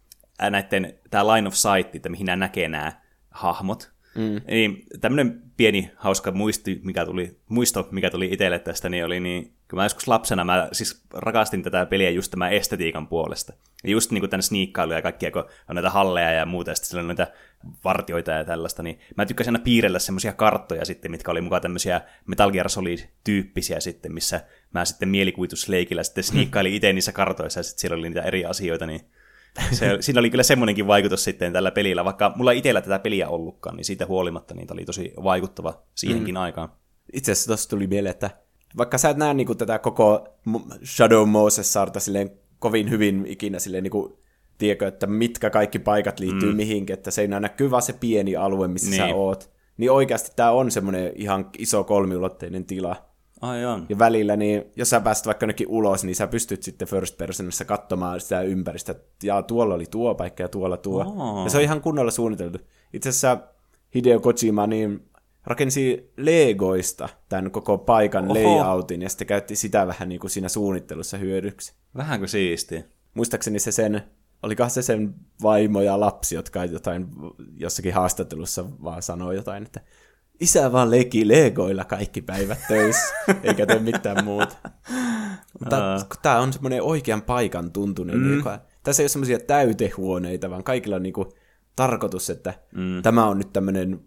[0.50, 3.92] näiden, tämä line of sight, että mihin nämä näkee nämä hahmot.
[4.16, 4.42] Mm.
[4.48, 9.54] Niin tämmöinen pieni hauska muisti, mikä tuli, muisto, mikä tuli itselle tästä, niin oli niin,
[9.70, 13.54] kun mä joskus lapsena, mä siis rakastin tätä peliä just tämän estetiikan puolesta.
[13.84, 16.76] Ja just niin kuin tänne sniikkailuja ja kaikkia, kun on näitä halleja ja muuta, ja
[16.76, 17.32] sitten on näitä
[17.84, 22.02] vartioita ja tällaista, niin mä tykkäsin aina piirrellä semmoisia karttoja sitten, mitkä oli mukaan tämmöisiä
[22.28, 24.42] Metal Gear Solid-tyyppisiä sitten, missä
[24.74, 28.86] mä sitten mielikuvitusleikillä sitten sniikkailin itse niissä kartoissa, ja sitten siellä oli niitä eri asioita,
[28.86, 29.02] niin
[29.72, 33.76] se, siinä oli kyllä semmoinenkin vaikutus sitten tällä pelillä, vaikka mulla itsellä tätä peliä ollutkaan,
[33.76, 36.42] niin siitä huolimatta niin oli tosi vaikuttava siihenkin mm.
[36.42, 36.70] aikaan.
[37.14, 38.30] Itse asiassa tuossa tuli mieleen, että
[38.78, 40.28] vaikka sä et näe niin kuin, tätä koko
[40.86, 44.14] Shadow Moses-sarta silleen kovin hyvin ikinä silleen niin kuin,
[44.58, 46.56] tiedätkö, että mitkä kaikki paikat liittyy mm.
[46.56, 48.98] mihinkin, että se ei näkyy vaan se pieni alue, missä niin.
[48.98, 49.52] sä oot.
[49.78, 53.11] Niin oikeasti tämä on semmoinen ihan iso kolmiulotteinen tila.
[53.42, 53.86] Aivan.
[53.90, 57.66] Ja välillä, niin jos sä pääset vaikka jonnekin ulos, niin sä pystyt sitten first personissa
[57.66, 61.06] katsomaan sitä ympäristöä, ja tuolla oli tuo paikka ja tuolla tuo.
[61.18, 61.44] Oh.
[61.44, 62.60] Ja se on ihan kunnolla suunniteltu.
[62.94, 63.38] Itse asiassa
[63.96, 65.10] Hideo Kojima niin
[65.46, 68.34] rakensi Legoista tämän koko paikan Oho.
[68.34, 71.74] layoutin, ja sitten käytti sitä vähän niin kuin siinä suunnittelussa hyödyksi.
[71.96, 72.86] Vähän kuin siisti.
[73.14, 74.04] Muistaakseni se sen,
[74.44, 77.08] olikohan se sen vaimo ja lapsi, jotka jotain
[77.58, 79.82] jossakin haastattelussa vaan sanoi jotain, että
[80.42, 84.56] isä vaan leikki legoilla kaikki päivät töissä, eikä tee mitään muuta.
[85.60, 86.20] Mutta uh.
[86.22, 88.38] tämä on semmoinen oikean paikan tuntunen, mm.
[88.38, 91.34] joka, tässä ei ole semmoisia täytehuoneita, vaan kaikilla on niinku
[91.76, 93.02] tarkoitus, että mm.
[93.02, 94.00] tämä on nyt tämmöinen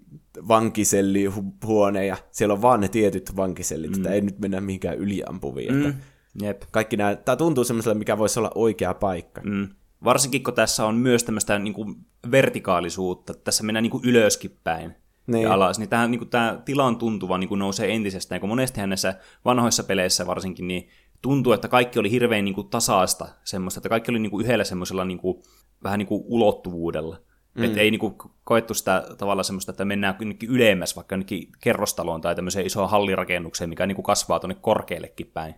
[0.49, 3.97] vankisellihuone, ja siellä on vaan ne tietyt vankisellit, mm.
[3.97, 5.75] että ei nyt mennä mihinkään yliampuviin.
[5.75, 5.87] Mm.
[5.87, 6.05] Että
[6.42, 6.62] Jep.
[6.70, 9.40] Kaikki nämä, tämä tuntuu semmoiselle, mikä voisi olla oikea paikka.
[9.44, 9.68] Mm.
[10.05, 11.94] Varsinkin, kun tässä on myös tämmöistä niin kuin
[12.31, 14.94] vertikaalisuutta, tässä mennään niin kuin ylöskin päin
[15.26, 15.42] niin.
[15.42, 18.88] ja alas, niin, tähän, niin kuin, tämä tilan tuntuva niin kuin nousee entisestään, kun monestihan
[18.88, 20.88] näissä vanhoissa peleissä varsinkin, niin
[21.22, 24.64] tuntuu, että kaikki oli hirveän niin kuin, tasaista semmoista, että kaikki oli niin kuin, yhdellä
[24.64, 25.42] semmoisella niin kuin,
[25.82, 27.16] vähän niin kuin ulottuvuudella.
[27.54, 27.64] Mm.
[27.64, 30.16] Että ei niin kuin, koettu sitä tavalla semmoista, että mennään
[30.48, 35.54] ylemmäs vaikka jonnekin kerrostaloon tai tämmöiseen isoon hallirakennukseen, mikä niin kuin kasvaa tuonne korkeallekin päin.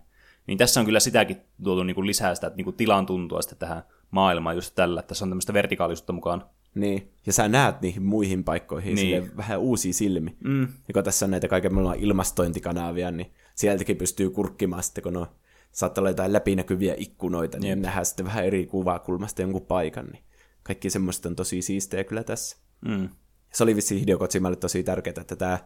[0.46, 3.42] Niin tässä on kyllä sitäkin tuotu niin kuin lisää sitä että niin kuin tilan tuntua
[3.42, 6.44] sitten tähän maailmaan just tällä, että tässä on tämmöistä vertikaalisuutta mukaan.
[6.76, 9.36] Niin, ja sä näet niihin muihin paikkoihin niin.
[9.36, 10.36] vähän uusia silmi.
[10.44, 10.62] Mm.
[10.62, 15.26] Ja kun tässä on näitä kaiken maailman ilmastointikanavia, niin sieltäkin pystyy kurkkimaan sitten, kun on,
[15.72, 17.78] saattaa olla jotain läpinäkyviä ikkunoita, niin Jep.
[17.78, 20.06] nähdään sitten vähän eri kuvakulmasta jonkun paikan.
[20.06, 20.22] Niin
[20.62, 22.56] kaikki semmoista on tosi siistejä kyllä tässä.
[22.88, 23.08] Mm.
[23.52, 25.58] Se oli vissiin Hideo Kojimalle tosi tärkeää, että tämä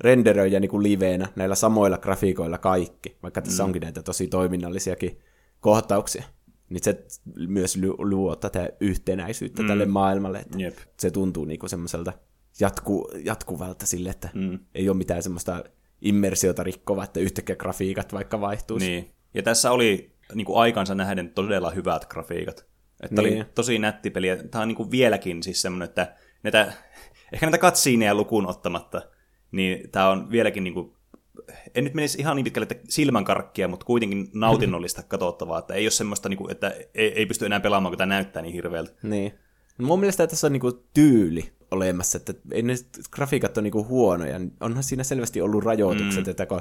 [0.00, 3.66] renderöijä niin kuin liveenä näillä samoilla grafiikoilla kaikki, vaikka tässä mm.
[3.66, 5.18] onkin näitä tosi toiminnallisiakin
[5.60, 6.24] kohtauksia
[6.68, 7.04] niin se
[7.48, 9.68] myös luo tätä yhtenäisyyttä mm.
[9.68, 10.38] tälle maailmalle.
[10.38, 10.78] Että Jep.
[10.98, 12.12] Se tuntuu niinku semmoiselta
[12.60, 14.58] jatku, jatkuvalta sille, että mm.
[14.74, 15.64] ei ole mitään semmoista
[16.00, 18.86] immersiota rikkovaa, että yhtäkkiä grafiikat vaikka vaihtuisi.
[18.86, 19.10] Niin.
[19.34, 22.66] Ja tässä oli niin kuin aikansa nähden todella hyvät grafiikat.
[23.02, 23.36] Että niin.
[23.36, 24.28] oli tosi nätti peli.
[24.50, 26.72] Tämä on niin kuin vieläkin siis semmoinen, että näitä,
[27.32, 29.02] ehkä näitä katsiineja lukuun ottamatta,
[29.52, 30.92] niin tämä on vieläkin niin kuin
[31.74, 35.90] en nyt menisi ihan niin pitkälle, että silmänkarkkia, mutta kuitenkin nautinnollista katsottavaa, että ei ole
[35.90, 38.92] semmoista, niin kuin, että ei, ei pysty enää pelaamaan, kun tämä näyttää niin hirveältä.
[39.02, 39.32] Niin.
[39.78, 40.62] No mun mielestä tässä on niin
[40.94, 42.74] tyyli olemassa, että ei ne
[43.10, 44.40] grafiikat ole niin huonoja.
[44.60, 46.30] Onhan siinä selvästi ollut rajoitukset, mm.
[46.30, 46.60] että kun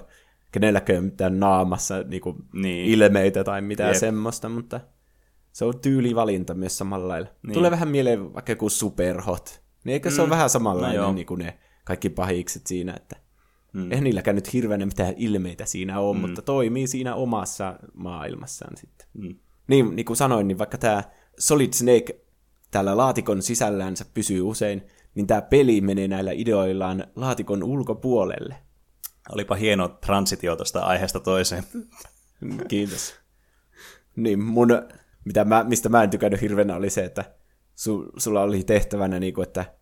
[0.52, 2.86] kenelläkään mitään naamassa niin kuin niin.
[2.86, 4.00] ilmeitä tai mitään Jep.
[4.00, 4.80] semmoista, mutta
[5.52, 7.30] se on tyylivalinta myös samalla lailla.
[7.44, 7.54] Niin.
[7.54, 9.62] Tulee vähän mieleen vaikka joku superhot.
[9.84, 10.22] Niin eikö se mm.
[10.22, 13.16] ole vähän samanlainen no niin kuin ne kaikki pahikset siinä, että
[13.74, 13.92] Mm.
[13.92, 16.22] Eihän niilläkään nyt hirveänä mitään ilmeitä siinä ole, mm.
[16.22, 19.08] mutta toimii siinä omassa maailmassaan sitten.
[19.14, 19.36] Mm.
[19.68, 21.04] Niin, niin kuin sanoin, niin vaikka tämä
[21.40, 22.22] Solid Snake
[22.72, 24.82] täällä laatikon sisällänsä pysyy usein,
[25.16, 28.56] niin tämä peli menee näillä ideoillaan laatikon ulkopuolelle.
[29.30, 31.64] Olipa hieno transitio tuosta aiheesta toiseen.
[32.70, 33.16] Kiitos.
[34.16, 34.70] Niin, mun,
[35.26, 37.26] mitä mä, mistä mä en tykännyt hirveänä oli se, että
[37.76, 39.74] su, sulla oli tehtävänä, niin kuin, että,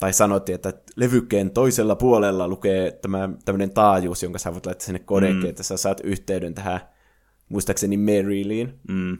[0.00, 4.98] tai sanottiin, että levykkeen toisella puolella lukee tämä, tämmöinen taajuus, jonka sä voit laittaa sinne
[4.98, 5.48] kodekeen, mm.
[5.48, 6.80] että sä saat yhteyden tähän,
[7.48, 8.80] muistaakseni Maryliin.
[8.88, 9.18] Mm.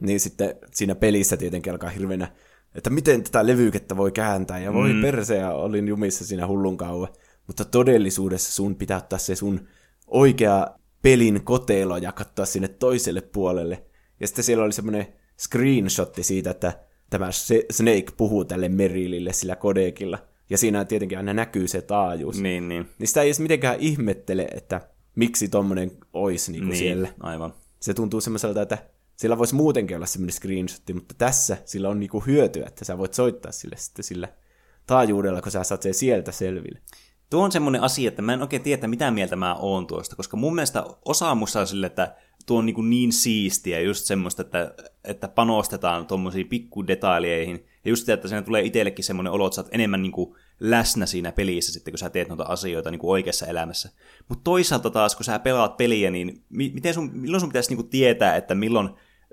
[0.00, 2.32] Niin sitten siinä pelissä tietenkin alkaa hirveänä,
[2.74, 5.02] että miten tätä levykettä voi kääntää, ja voi mm.
[5.02, 7.08] perseä, olin jumissa siinä hullun kauan.
[7.46, 9.68] Mutta todellisuudessa sun pitää ottaa se sun
[10.06, 10.66] oikea
[11.02, 13.84] pelin kotelo ja katsoa sinne toiselle puolelle.
[14.20, 15.06] Ja sitten siellä oli semmoinen
[15.38, 17.28] screenshotti siitä, että tämä
[17.70, 20.18] Snake puhuu tälle Merillille sillä kodekilla.
[20.50, 22.40] Ja siinä tietenkin aina näkyy se taajuus.
[22.40, 22.88] Niin, niin.
[22.98, 24.80] Niin sitä ei edes mitenkään ihmettele, että
[25.16, 27.08] miksi tommonen olisi niin niin, siellä.
[27.20, 27.54] aivan.
[27.80, 28.78] Se tuntuu semmoiselta, että
[29.16, 33.14] sillä voisi muutenkin olla semmoinen screenshotti, mutta tässä sillä on niinku hyötyä, että sä voit
[33.14, 34.28] soittaa sille sitten sillä
[34.86, 36.78] taajuudella, kun sä saat sen sieltä selville.
[37.30, 40.36] Tuo on semmoinen asia, että mä en oikein tiedä, mitä mieltä mä oon tuosta, koska
[40.36, 42.14] mun mielestä osa musta on sille, että
[42.46, 48.00] tuo on niin, kuin niin siistiä, just semmoista, että, että panostetaan tuommoisiin pikkudetailijeihin, ja just
[48.00, 51.32] sitä, että siinä tulee itsellekin semmoinen olo, että sä oot enemmän niin kuin läsnä siinä
[51.32, 53.90] pelissä sitten, kun sä teet noita asioita niin kuin oikeassa elämässä.
[54.28, 57.76] Mutta toisaalta taas, kun sä pelaat peliä, niin mi- miten sun, milloin sun pitäisi niin
[57.76, 58.90] kuin tietää, että milloin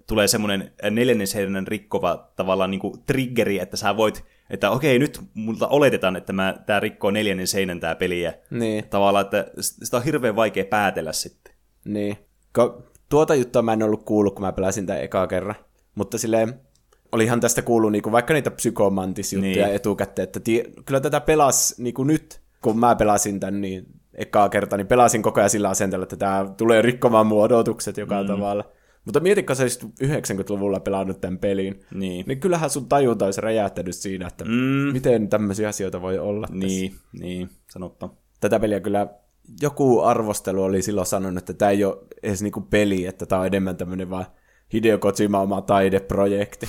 [0.08, 5.21] tulee semmoinen neljännen seinän rikkova tavallaan niin kuin triggeri, että sä voit, että okei, nyt
[5.34, 8.34] multa oletetaan, että mä, tää rikkoo neljännen seinän tää peliä.
[8.49, 8.84] Niin.
[8.89, 11.53] Tavallaan, että sitä on hirveän vaikea päätellä sitten.
[11.86, 12.17] Niin.
[12.53, 15.56] Ko, tuota juttua mä en ollut kuullut, kun mä pelasin tämän ekaa kerran.
[15.95, 16.53] Mutta silleen,
[17.12, 19.75] olihan tästä kuullut niinku vaikka niitä psykomantisjuttuja niin.
[19.75, 24.77] etukäteen, että tie, kyllä tätä pelas niinku nyt, kun mä pelasin tämän niin ekaa kertaa,
[24.77, 28.27] niin pelasin koko ajan sillä asenteella, että tämä tulee rikkomaan mun odotukset joka mm.
[28.27, 28.65] tavalla.
[29.05, 29.63] Mutta mietitkö sä
[30.03, 32.25] 90-luvulla pelannut tämän pelin, Niin.
[32.27, 34.51] niin kyllähän sun tajunta olisi räjähtänyt siinä, että Mm.
[34.93, 36.65] miten tämmöisiä asioita voi olla tässä.
[36.65, 38.09] Niin, niin, sanoppa.
[38.39, 39.07] Tätä peliä kyllä
[39.61, 43.47] joku arvostelu oli silloin sanonut, että tämä ei ole edes niinku peli, että tämä on
[43.47, 44.25] enemmän tämmöinen vaan
[44.73, 46.65] Hideo Kojima oma taideprojekti.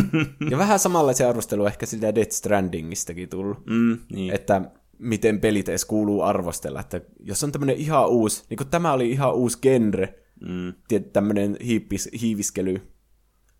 [0.50, 3.58] ja vähän samanlaisia arvostelua ehkä siltä Death Strandingistakin tullut.
[3.66, 4.34] Mm, niin.
[4.34, 4.62] Että
[4.98, 6.80] miten pelit edes kuuluu arvostella.
[6.80, 10.74] Että jos on tämmöinen ihan uusi, niin kuin tämä oli ihan uusi genre, mm,
[11.12, 12.92] tämmöinen hiipis, hiiviskely,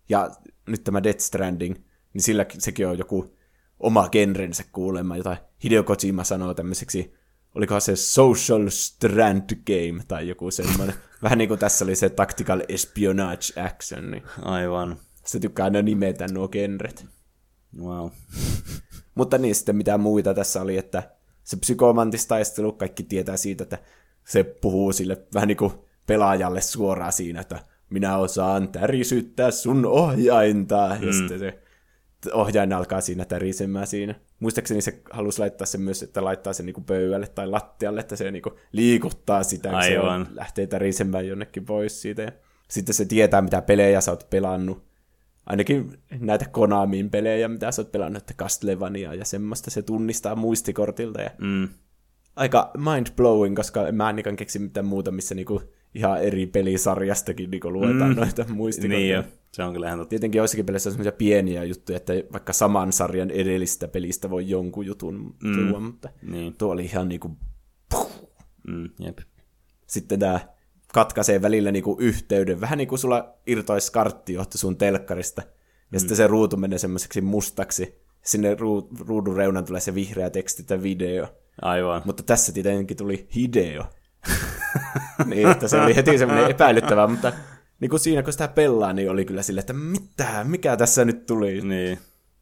[0.09, 0.31] ja
[0.67, 1.75] nyt tämä Death Stranding,
[2.13, 3.35] niin sillä sekin on joku
[3.79, 7.13] oma genrensä kuulemma, jota Hideo Kojima sanoo tämmöiseksi,
[7.55, 10.95] olikohan se social strand game tai joku semmoinen.
[11.23, 14.97] Vähän niin kuin tässä oli se tactical espionage action, niin aivan.
[15.25, 17.05] se tykkää aina nimetä nuo genret.
[17.77, 18.09] Wow.
[19.15, 21.11] Mutta niin sitten mitä muita tässä oli, että
[21.43, 23.77] se psykomantistaistelu, kaikki tietää siitä, että
[24.27, 25.71] se puhuu sille vähän niin kuin
[26.09, 30.97] pelaajalle suoraan siinä, että minä osaan tärisyttää sun ohjainta.
[30.99, 31.07] Mm.
[31.07, 31.59] Ja sitten se
[32.33, 34.15] ohjain alkaa siinä tärisemään siinä.
[34.39, 38.31] Muistaakseni se halusi laittaa sen myös, että laittaa sen niinku pöydälle tai lattialle, että se
[38.31, 42.21] niinku liikuttaa sitä, kun se lähtee tärisemään jonnekin pois siitä.
[42.21, 42.31] Ja
[42.67, 44.89] sitten se tietää, mitä pelejä sä oot pelannut.
[45.45, 51.21] Ainakin näitä Konamin pelejä, mitä sä oot pelannut, että Castlevania ja semmoista se tunnistaa muistikortilta.
[51.21, 51.67] Ja Mm,
[52.35, 55.61] aika mind-blowing, koska en mä ainakaan keksi mitään muuta, missä niinku
[55.95, 58.15] ihan eri pelisarjastakin niinku luetaan Mm.
[58.19, 59.21] noita muistikortteja.
[59.21, 59.37] niin jo.
[59.53, 60.09] Se on kyllä ihan totta.
[60.09, 64.85] Tietenkin joissakin peleissä on semmoisia pieniä juttuja, että vaikka saman sarjan edellistä pelistä voi jonkun
[64.85, 65.53] jutun Mm.
[65.55, 66.55] tuoda, mutta Niin.
[66.57, 67.37] tuo oli ihan niinku...
[68.67, 69.17] Mm, jep.
[69.87, 70.39] Sitten tämä
[70.93, 72.61] katkaisee välillä niinku yhteyden.
[72.61, 75.47] Vähän niin kuin sulla irtoisi karttijohto sun telkkarista, ja
[75.91, 75.99] mm.
[75.99, 77.95] sitten se ruutu menee semmoiseksi mustaksi.
[78.25, 81.27] Sinne ruu, ruudun reunan tulee se vihreä teksti tai video.
[81.61, 82.01] Aivan.
[82.05, 83.85] Mutta tässä tietenkin tuli Hideo.
[85.25, 87.33] niin, että se oli heti semmoinen epäilyttävä, mutta
[87.79, 91.25] niin kuin siinä kun sitä pelaa, niin oli kyllä sille, että mitä, mikä tässä nyt
[91.25, 91.61] tuli.
[91.61, 91.99] Niin.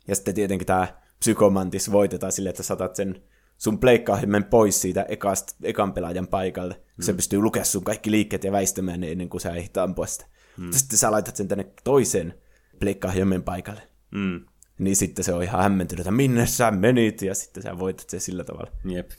[0.08, 0.88] Ja sitten tietenkin tämä
[1.20, 3.22] psykomantis voitetaan sille, että saatat sen
[3.58, 6.76] sun pleikkaahimen pois siitä ekast, ekan pelaajan paikalta.
[6.76, 7.02] Mm.
[7.04, 10.26] Se pystyy lukemaan sun kaikki liikkeet ja väistämään ne ennen kuin sä ehdit ampua sitä.
[10.58, 10.72] Mm.
[10.72, 12.34] Sitten sä laitat sen tänne toisen
[12.80, 13.82] pleikkaahimen paikalle.
[14.12, 14.42] Mm,
[14.80, 18.22] Niin sitten se on ihan hämmentynyt, että minne sä menit, ja sitten sä voitat sen
[18.22, 18.72] sillä tavalla.
[18.86, 19.10] jep.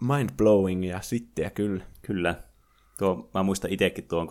[0.00, 1.84] Mind blowing ja sitten ja kyllä.
[2.06, 2.34] Kyllä.
[2.98, 4.28] Tuo, mä muistan itsekin tuon,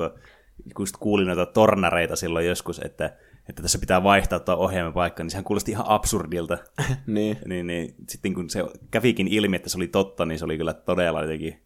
[0.76, 3.18] kun kuulin noita tornareita silloin joskus, että,
[3.50, 6.58] että tässä pitää vaihtaa tuo ohjaimen paikka, niin sehän kuulosti ihan absurdilta.
[7.08, 7.38] niin.
[7.48, 10.74] niin, niin sitten kun se kävikin ilmi, että se oli totta, niin se oli kyllä
[10.74, 11.62] todella jotenkin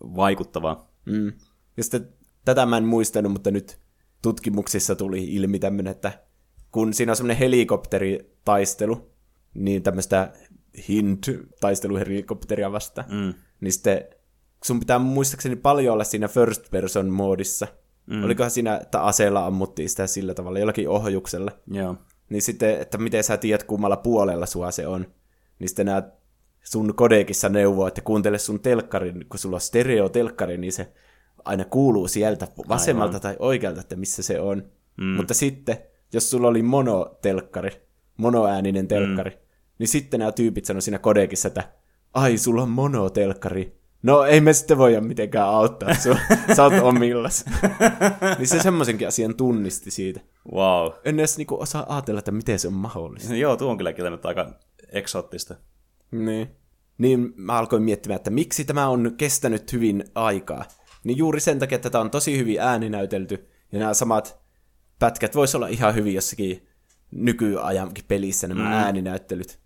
[0.00, 0.90] vaikuttavaa.
[1.04, 1.32] Mm.
[1.76, 2.08] Ja sitten
[2.44, 3.78] tätä mä en muistanut, mutta nyt
[4.22, 6.12] tutkimuksissa tuli ilmi tämmöinen, että
[6.70, 9.10] kun siinä on semmoinen helikopteritaistelu,
[9.54, 10.32] niin tämmöistä
[10.88, 13.34] hint-taisteluhelikopteria vastaan, Mm.
[13.60, 14.04] niin sitten
[14.64, 17.66] sun pitää muistaakseni paljon olla siinä first person moodissa.
[18.06, 18.24] Mm.
[18.24, 21.50] Olikohan siinä, että aseella ammuttiin sitä sillä tavalla, jollakin ohjuksella.
[21.66, 21.96] Joo.
[22.28, 25.06] Niin sitten, että miten sä tiedät kummalla puolella sua se on.
[25.58, 26.02] Niin sitten nämä
[26.62, 30.92] sun kodekissa neuvoo, että kuuntele sun telkkarin, kun sulla on stereo-telkkari, niin se
[31.44, 33.20] aina kuuluu sieltä vasemmalta Aivan.
[33.20, 34.64] tai oikealta, että missä se on.
[34.96, 35.04] Mm.
[35.04, 35.78] Mutta sitten,
[36.12, 37.70] jos sulla oli monotelkkari,
[38.16, 39.36] monoääninen telkkari, mm.
[39.78, 41.72] niin sitten nämä tyypit sanoi siinä kodekissa, että
[42.14, 43.81] ai, sulla on monotelkkari.
[44.02, 46.16] No ei me sitten voida mitenkään auttaa sua.
[46.56, 47.44] Sä oot omillas.
[48.38, 50.20] niin se semmoisenkin asian tunnisti siitä.
[50.52, 50.92] Wow.
[51.04, 53.34] En edes niinku osaa ajatella, että miten se on mahdollista.
[53.34, 54.54] Joo, tuo on kyllä kieltämättä aika
[54.92, 55.54] eksoottista.
[56.10, 56.48] Niin.
[56.98, 60.64] Niin mä alkoin miettimään, että miksi tämä on kestänyt hyvin aikaa.
[61.04, 64.40] Niin juuri sen takia, että tämä on tosi hyvin ääninäytelty, ja nämä samat
[64.98, 66.68] pätkät voisi olla ihan hyvin jossakin
[67.10, 68.72] nykyajankin pelissä nämä mm.
[68.72, 69.61] ääninäyttelyt.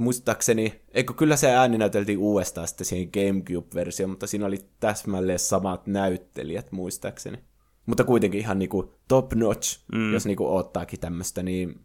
[0.00, 5.86] Muistaakseni, eikö kyllä se ääni näyteltiin uudestaan sitten siihen Gamecube-versioon, mutta siinä oli täsmälleen samat
[5.86, 7.38] näyttelijät muistaakseni.
[7.86, 10.12] Mutta kuitenkin ihan niinku top notch, mm.
[10.12, 11.80] jos niinku ottaakin tämmöistä niin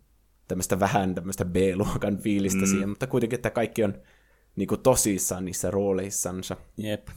[0.48, 2.68] tämmöistä vähän tämmöistä B-luokan fiilistä mm.
[2.68, 3.94] siihen, mutta kuitenkin, että kaikki on
[4.56, 6.58] niinku tosissaan niissä rooleissansa.
[6.78, 7.08] Jep.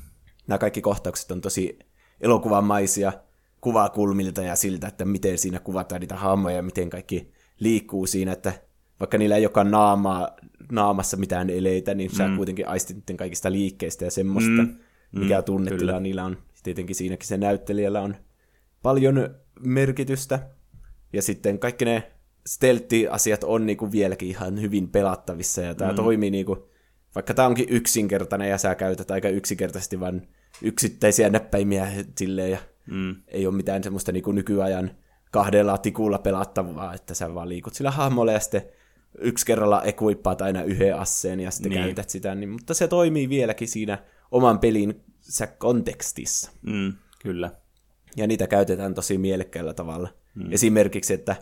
[0.46, 1.78] Nämä kaikki kohtaukset on tosi
[2.20, 3.12] elokuvamaisia
[3.60, 8.52] kuvakulmilta ja siltä, että miten siinä kuvataan niitä hahmoja ja miten kaikki liikkuu siinä, että
[9.00, 10.36] vaikka niillä ei olekaan naamaa,
[10.72, 12.16] naamassa mitään eleitä, niin mm.
[12.16, 14.76] sä kuitenkin aistit kaikista liikkeistä ja semmoista, mm.
[15.12, 16.36] mikä mm, tunnetila niillä on.
[16.62, 18.16] Tietenkin siinäkin se näyttelijällä on
[18.82, 20.48] paljon merkitystä.
[21.12, 22.12] Ja sitten kaikki ne
[22.46, 25.96] stealth-asiat on niinku vieläkin ihan hyvin pelattavissa, ja tämä mm.
[25.96, 26.68] toimii niinku,
[27.14, 30.28] vaikka tämä onkin yksinkertainen, ja sä käytät aika yksinkertaisesti vain
[30.62, 33.16] yksittäisiä näppäimiä silleen, ja mm.
[33.28, 34.90] ei ole mitään semmoista niinku nykyajan
[35.30, 38.62] kahdella tikulla pelattavaa, että sä vaan liikut sillä hahmolla, ja sitten
[39.18, 41.82] yksi kerralla equippaat aina yhden asseen, ja sitten niin.
[41.82, 43.98] käytät sitä, niin, mutta se toimii vieläkin siinä
[44.30, 45.04] oman pelin
[45.58, 46.52] kontekstissa.
[46.62, 46.92] Mm,
[47.22, 47.50] kyllä.
[48.16, 50.08] Ja niitä käytetään tosi mielekkäällä tavalla.
[50.34, 50.52] Mm.
[50.52, 51.36] Esimerkiksi, että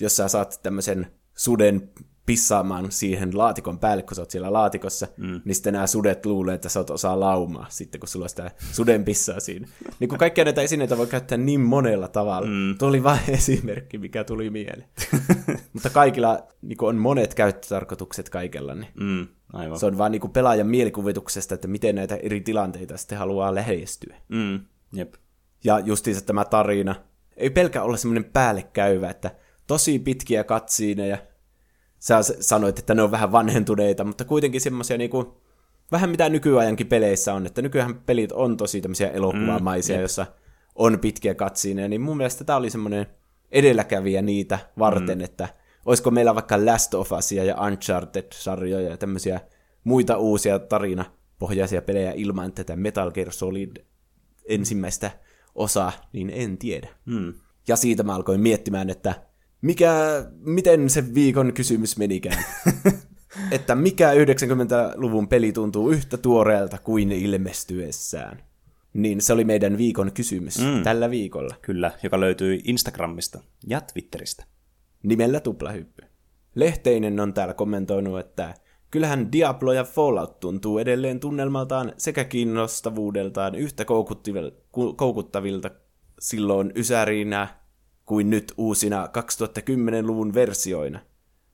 [0.00, 1.90] jos sä saat tämmöisen suden
[2.26, 5.40] pissaamaan siihen laatikon päälle, kun sä oot siellä laatikossa, mm.
[5.44, 8.50] niin sitten nämä sudet luulee, että sä oot osaa laumaa sitten, kun sulla on sitä
[8.72, 9.68] suden pissaa siinä.
[10.00, 12.48] niin kuin kaikkia näitä esineitä voi käyttää niin monella tavalla.
[12.48, 12.78] Mm.
[12.78, 14.88] Tuo oli vain esimerkki, mikä tuli mieleen.
[15.72, 18.74] Mutta kaikilla niin on monet käyttötarkoitukset kaikella.
[18.74, 19.78] Niin mm, aivan.
[19.78, 24.16] Se on vaan niin pelaajan mielikuvituksesta, että miten näitä eri tilanteita sitten haluaa lähestyä.
[24.28, 24.60] Mm,
[24.92, 25.14] jep.
[25.64, 26.94] Ja justiinsa tämä tarina
[27.36, 29.30] ei pelkä ole semmoinen päällekäyvä, että
[29.66, 31.18] tosi pitkiä katsiineja.
[32.06, 35.40] Sä sanoit, että ne on vähän vanhentuneita, mutta kuitenkin semmoisia niinku,
[35.92, 40.26] vähän mitä nykyajankin peleissä on, että nykyään pelit on tosi tämmöisiä elokuvamaisia, mm, jossa
[40.74, 43.06] on pitkiä katsiineja, niin mun mielestä tämä oli semmoinen
[43.52, 45.24] edelläkävijä niitä varten, mm.
[45.24, 45.48] että
[45.86, 49.40] olisiko meillä vaikka Last of Usia ja Uncharted-sarjoja ja tämmöisiä
[49.84, 53.76] muita uusia tarinapohjaisia pelejä ilman tätä Metal Gear Solid
[54.48, 55.10] ensimmäistä
[55.54, 56.88] osaa, niin en tiedä.
[57.04, 57.34] Mm.
[57.68, 59.14] Ja siitä mä alkoin miettimään, että
[59.62, 59.92] mikä,
[60.40, 62.44] miten se viikon kysymys menikään.
[63.50, 68.42] että mikä 90-luvun peli tuntuu yhtä tuoreelta kuin ilmestyessään.
[68.92, 70.82] Niin se oli meidän viikon kysymys mm.
[70.82, 71.54] tällä viikolla.
[71.62, 74.44] Kyllä, joka löytyy Instagramista ja Twitteristä.
[75.02, 76.04] Nimellä Tuplahyppy.
[76.54, 78.54] Lehteinen on täällä kommentoinut, että
[78.90, 83.84] kyllähän Diablo ja Fallout tuntuu edelleen tunnelmaltaan sekä kiinnostavuudeltaan yhtä
[84.96, 85.70] koukuttavilta
[86.20, 87.48] silloin ysäriinä
[88.06, 91.00] kuin nyt uusina 2010-luvun versioina.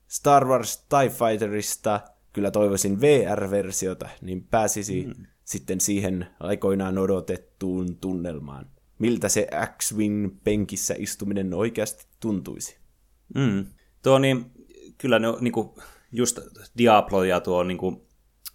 [0.07, 2.01] Star Wars TIE Fighterista
[2.33, 5.25] kyllä toivoisin VR-versiota, niin pääsisi mm.
[5.43, 8.65] sitten siihen aikoinaan odotettuun tunnelmaan.
[8.99, 12.77] Miltä se X-Wing penkissä istuminen oikeasti tuntuisi?
[13.35, 13.65] Mm.
[14.03, 14.45] Tuo niin,
[14.97, 16.39] kyllä ne niinku, just
[16.77, 18.07] Diablo ja tuo niinku,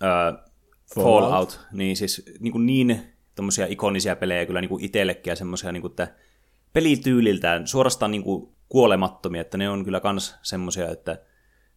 [0.02, 0.48] äh,
[0.94, 1.22] Fallout.
[1.22, 3.02] Fallout, niin siis niinku niin
[3.34, 6.14] tommosia ikonisia pelejä kyllä niinku itsellekin ja semmoisia, niinku, että
[6.72, 11.20] pelityyliltään suorastaan niin kuin kuolemattomia, että ne on kyllä kans semmoisia, että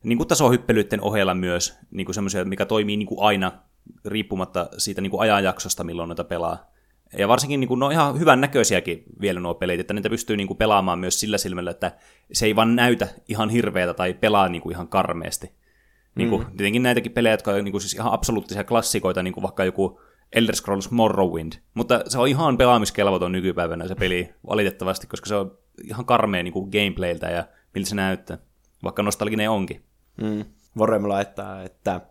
[0.03, 3.51] niin kuin tasohyppelyiden ohella myös niin kuin semmoisia, mikä toimii niin kuin aina
[4.05, 6.71] riippumatta siitä niin kuin ajanjaksosta, milloin noita pelaa.
[7.17, 10.47] Ja varsinkin niin kuin, no ihan hyvän näköisiäkin vielä nuo pelit, että niitä pystyy niin
[10.47, 11.91] kuin pelaamaan myös sillä silmällä, että
[12.33, 15.51] se ei vaan näytä ihan hirveätä tai pelaa niin kuin ihan karmeasti.
[16.15, 16.57] Niin kuin, mm.
[16.57, 20.01] Tietenkin näitäkin pelejä, jotka on niin kuin siis ihan absoluuttisia klassikoita, niin kuin vaikka joku
[20.35, 25.57] Elder Scrolls Morrowind, mutta se on ihan pelaamiskelvoton nykypäivänä se peli valitettavasti, koska se on
[25.83, 28.37] ihan karmea niin kuin gameplayltä ja miltä se näyttää,
[28.83, 29.83] vaikka nostalginen onkin.
[30.21, 30.45] Mm.
[30.77, 32.01] Vorem laittaa, että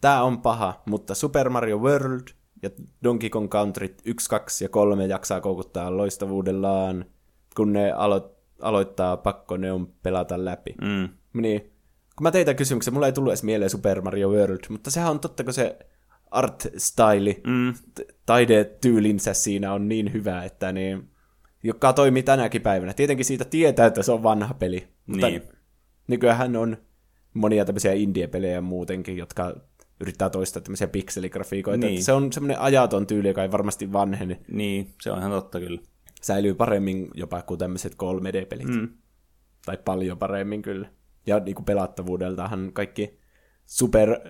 [0.00, 2.28] tämä on paha, mutta Super Mario World
[2.62, 2.70] ja
[3.04, 7.04] Donkey Kong Country 1, 2 ja 3 jaksaa koukuttaa loistavuudellaan,
[7.56, 10.74] kun ne alo- aloittaa, pakko ne on pelata läpi.
[10.82, 11.08] Mm.
[11.42, 11.60] Niin,
[12.16, 15.20] kun mä teitä kysymyksen, mulla ei tullut edes mieleen Super Mario World, mutta sehän on
[15.20, 15.78] totta, kun se
[16.30, 17.74] art-style, mm.
[18.26, 21.08] taidetyylinsä siinä on niin hyvä, että niin,
[21.62, 22.94] joka toimii tänäkin päivänä.
[22.94, 25.42] Tietenkin siitä tietää, että se on vanha peli, mutta niin.
[26.08, 26.76] nykyään on
[27.34, 29.54] monia tämmöisiä indie-pelejä muutenkin, jotka
[30.00, 31.86] yrittää toistaa tämmöisiä pikseligrafiikoita.
[31.86, 32.04] Niin.
[32.04, 34.40] Se on semmoinen ajaton tyyli, joka ei varmasti vanhene.
[34.48, 35.80] Niin, se on ihan totta kyllä.
[36.22, 38.68] Säilyy paremmin jopa kuin tämmöiset 3D-pelit.
[38.68, 38.88] Mm.
[39.66, 40.88] Tai paljon paremmin kyllä.
[41.26, 43.18] Ja niin kuin pelattavuudeltahan kaikki
[43.66, 44.20] Super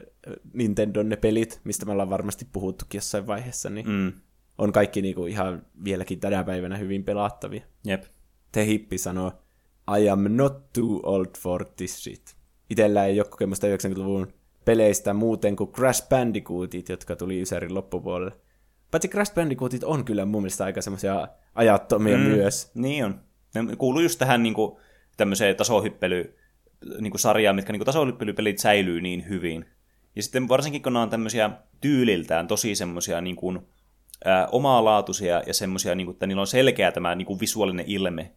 [0.53, 4.13] Nintendon ne pelit, mistä me ollaan varmasti puhuttukin jossain vaiheessa, niin mm.
[4.59, 7.63] on kaikki niin kuin ihan vieläkin tänä päivänä hyvin pelattavia.
[7.85, 8.05] Jep.
[8.53, 9.33] Te hippi sanoo,
[9.99, 12.37] I am not too old for this shit.
[12.71, 14.33] Itellä ei ole kokemusta 90-luvun
[14.65, 18.33] peleistä muuten kuin Crash Bandicootit, jotka tuli Ysärin loppupuolelle.
[18.91, 22.71] Paitsi Crash Bandicootit on kyllä mun mielestä aika semmoisia ajattomia mm, myös.
[22.75, 23.21] Niin on.
[23.55, 24.77] Ne kuuluu just tähän niin kuin,
[25.17, 26.37] tämmöiseen tasohyppely
[27.01, 29.65] niin kuin sarjaan, mitkä niin tasohyppelypelit säilyy niin hyvin.
[30.17, 31.51] Ja sitten varsinkin, kun ne on tämmöisiä
[31.81, 33.59] tyyliltään tosi semmoisia niin kuin,
[34.25, 38.33] ää, omalaatuisia ja semmoisia, niin kuin, että niillä on selkeä tämä niin kuin visuaalinen ilme,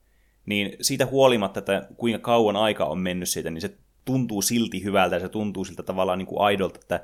[0.45, 5.15] niin siitä huolimatta, että kuinka kauan aika on mennyt siitä, niin se tuntuu silti hyvältä
[5.15, 7.03] ja se tuntuu siltä tavallaan niin kuin aidolta, että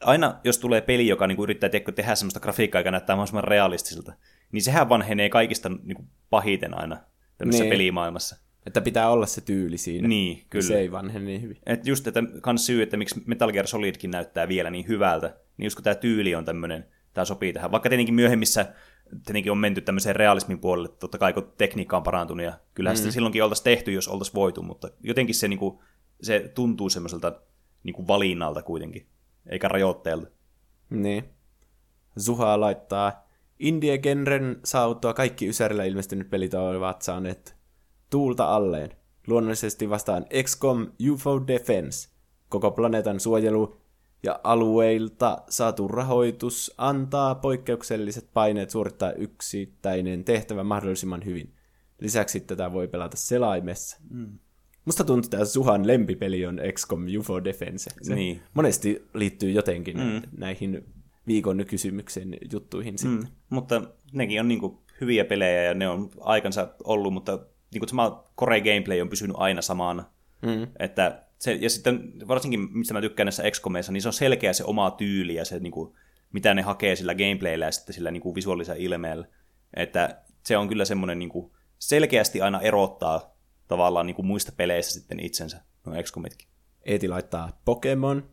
[0.00, 3.44] aina jos tulee peli, joka niin kuin yrittää tehdä, tehdä semmoista grafiikkaa, joka näyttää mahdollisimman
[3.44, 4.12] realistiselta,
[4.52, 6.96] niin sehän vanhenee kaikista niin kuin pahiten aina
[7.38, 7.72] tämmöisessä niin.
[7.72, 8.49] pelimaailmassa.
[8.66, 10.08] Että pitää olla se tyyli siinä.
[10.08, 10.66] Niin, kyllä.
[10.66, 11.58] Se ei vanhene niin hyvin.
[11.66, 15.66] Et just, että kans syy, että miksi Metal Gear Solidkin näyttää vielä niin hyvältä, niin
[15.66, 17.70] just kun tämä tyyli on tämmöinen, tämä sopii tähän.
[17.70, 18.66] Vaikka tietenkin myöhemmissä
[19.24, 22.98] tietenkin on menty tämmöiseen realismin puolelle, totta kai kun tekniikka on parantunut, ja kyllähän mm.
[22.98, 25.78] sitä silloinkin oltaisiin tehty, jos oltaisiin voitu, mutta jotenkin se, niin kuin,
[26.22, 27.40] se tuntuu semmoiselta
[27.82, 29.06] niin kuin valinnalta kuitenkin,
[29.46, 30.28] eikä rajoitteelta.
[30.90, 31.24] Niin.
[32.20, 33.26] Zuha laittaa,
[33.58, 37.56] Indie-genren sauttua kaikki Ysärillä ilmestynyt pelit ovat saaneet
[38.10, 38.90] tuulta alleen.
[39.26, 42.08] Luonnollisesti vastaan XCOM UFO Defense.
[42.48, 43.80] Koko planeetan suojelu
[44.22, 51.54] ja alueilta saatu rahoitus antaa poikkeukselliset paineet suorittaa yksittäinen tehtävä mahdollisimman hyvin.
[52.00, 53.98] Lisäksi tätä voi pelata selaimessa.
[54.10, 54.38] Mm.
[54.84, 57.90] Musta tuntuu, että Suhan lempipeli on XCOM UFO Defense.
[58.02, 58.42] Se niin.
[58.54, 60.22] monesti liittyy jotenkin mm.
[60.38, 60.84] näihin
[61.26, 63.18] viikon kysymyksen juttuihin sitten.
[63.18, 63.36] Mm.
[63.50, 63.82] Mutta
[64.12, 67.38] nekin on niinku hyviä pelejä ja ne on aikansa ollut, mutta
[67.72, 70.04] niin kuin sama core gameplay on pysynyt aina samana.
[70.42, 70.66] Mm.
[70.78, 74.64] Että se, ja sitten varsinkin, mistä mä tykkään näissä XCOMeissa, niin se on selkeä se
[74.64, 75.94] oma tyyli ja se, niin kuin,
[76.32, 79.26] mitä ne hakee sillä gameplayllä ja sitten sillä niin kuin visuaalisella ilmeellä.
[79.74, 83.36] Että se on kyllä semmoinen niin kuin, selkeästi aina erottaa
[83.68, 86.48] tavallaan niin kuin muista peleistä sitten itsensä, no XCOMitkin.
[86.84, 88.30] Eeti laittaa Pokemon.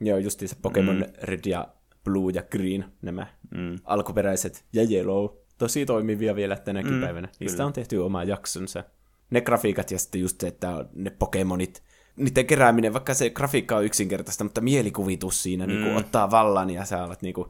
[0.00, 1.12] Joo, justiinsa Pokemon mm.
[1.22, 1.68] Red ja
[2.04, 3.78] Blue ja Green, nämä mm.
[3.84, 7.28] alkuperäiset, ja Yellow tosi toimivia vielä tänäkin mm, päivänä.
[7.40, 7.66] Niistä kyllä.
[7.66, 8.84] on tehty oma jaksonsa.
[9.30, 11.82] Ne grafiikat ja sitten just se, että ne Pokemonit,
[12.16, 15.72] niiden kerääminen, vaikka se grafiikka on yksinkertaista, mutta mielikuvitus siinä mm.
[15.72, 17.48] niin kuin, ottaa vallan ja sä olet niin kuin,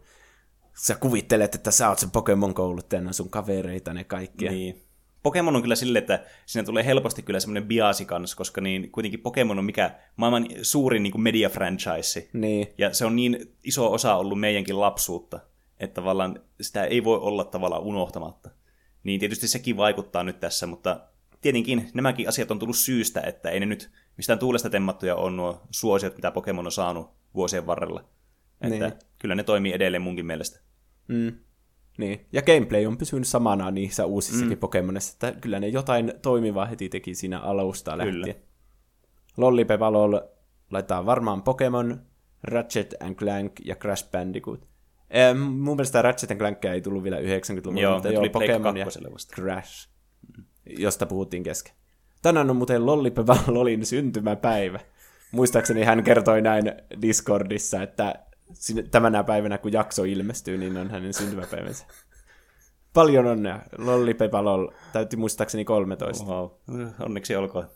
[0.78, 4.50] sä kuvittelet, että sä oot se Pokemon-kouluttajana sun kavereita ne kaikkia.
[4.50, 4.82] Niin.
[5.22, 9.20] Pokemon on kyllä silleen, että siinä tulee helposti kyllä semmoinen biasi kanssa, koska niin, kuitenkin
[9.20, 12.28] Pokemon on mikä maailman suurin niin media-franchise.
[12.32, 12.66] Niin.
[12.78, 15.40] Ja se on niin iso osa ollut meidänkin lapsuutta
[15.80, 18.50] että tavallaan sitä ei voi olla tavallaan unohtamatta.
[19.04, 21.00] Niin tietysti sekin vaikuttaa nyt tässä, mutta
[21.40, 25.62] tietenkin nämäkin asiat on tullut syystä, että ei ne nyt mistään tuulesta temmattuja on nuo
[25.70, 28.04] suosiot, mitä Pokemon on saanut vuosien varrella.
[28.60, 28.92] Että niin.
[29.18, 30.60] kyllä ne toimii edelleen munkin mielestä.
[31.08, 31.32] Mm.
[31.98, 32.26] Niin.
[32.32, 34.58] Ja gameplay on pysynyt samana niissä uusissakin mm.
[34.58, 38.20] Pokemonissa, että kyllä ne jotain toimivaa heti teki siinä alusta lähtien.
[38.20, 38.34] Kyllä.
[39.36, 40.20] Lollipepalol
[40.70, 42.00] laittaa varmaan Pokemon,
[42.42, 44.68] Ratchet and Clank ja Crash Bandicoot.
[45.10, 49.34] Eh, mun mielestä Ratchet Clankia ei tullut vielä 90-luvulla, joo, mutta joo, Pokemon ja vasta.
[49.34, 49.88] Crash,
[50.78, 51.74] josta puhuttiin kesken.
[52.22, 54.80] Tänään on muuten Lollipeva Lolin syntymäpäivä.
[55.32, 58.14] Muistaakseni hän kertoi näin Discordissa, että
[58.90, 61.86] tämänä päivänä kun jakso ilmestyy, niin on hänen syntymäpäivänsä.
[62.94, 63.60] Paljon onnea.
[63.78, 64.68] Lollipepa Lol.
[64.92, 66.24] Täytti muistaakseni 13.
[66.24, 66.50] Wow.
[67.00, 67.70] Onneksi olkoon.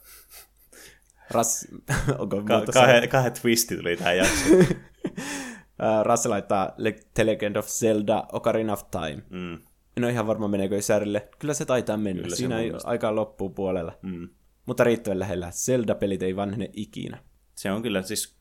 [1.31, 1.69] Ras...
[2.19, 4.67] Onko Ka- kahden, kahden twisti tuli tähän jaksoon.
[5.83, 6.75] Uh, Rasse laittaa
[7.15, 9.23] The Legend of Zelda Ocarina of Time.
[9.31, 9.59] Mm.
[9.97, 11.29] En ole ihan varma, meneekö Isärille.
[11.39, 12.23] Kyllä se taitaa mennä.
[12.23, 13.99] Kyllä Siinä ei aika loppuu puolella.
[14.03, 14.29] Mm.
[14.67, 15.51] Mutta riittävän lähellä.
[15.51, 17.19] Zelda-pelit ei vanhene ikinä.
[17.55, 18.37] Se on kyllä siis...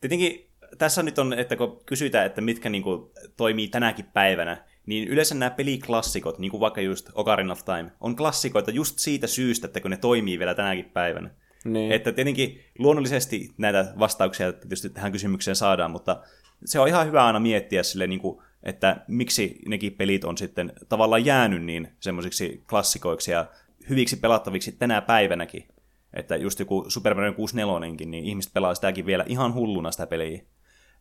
[0.00, 5.08] Tietenkin tässä nyt on, että kun kysytään, että mitkä niin kuin, toimii tänäkin päivänä, niin
[5.08, 9.66] yleensä nämä peliklassikot, niin kuin vaikka just Ocarina of Time, on klassikoita just siitä syystä,
[9.66, 11.30] että kun ne toimii vielä tänäkin päivänä.
[11.64, 11.92] Niin.
[11.92, 16.22] Että tietenkin luonnollisesti näitä vastauksia tietysti tähän kysymykseen saadaan, mutta
[16.64, 20.72] se on ihan hyvä aina miettiä sille, niin kuin, että miksi nekin pelit on sitten
[20.88, 23.46] tavallaan jäänyt niin semmoisiksi klassikoiksi ja
[23.88, 25.68] hyviksi pelattaviksi tänä päivänäkin.
[26.14, 30.42] Että just joku Super Mario 64, niin ihmiset pelaa sitäkin vielä ihan hulluna sitä peliä.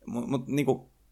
[0.05, 0.65] Mutta mut, niin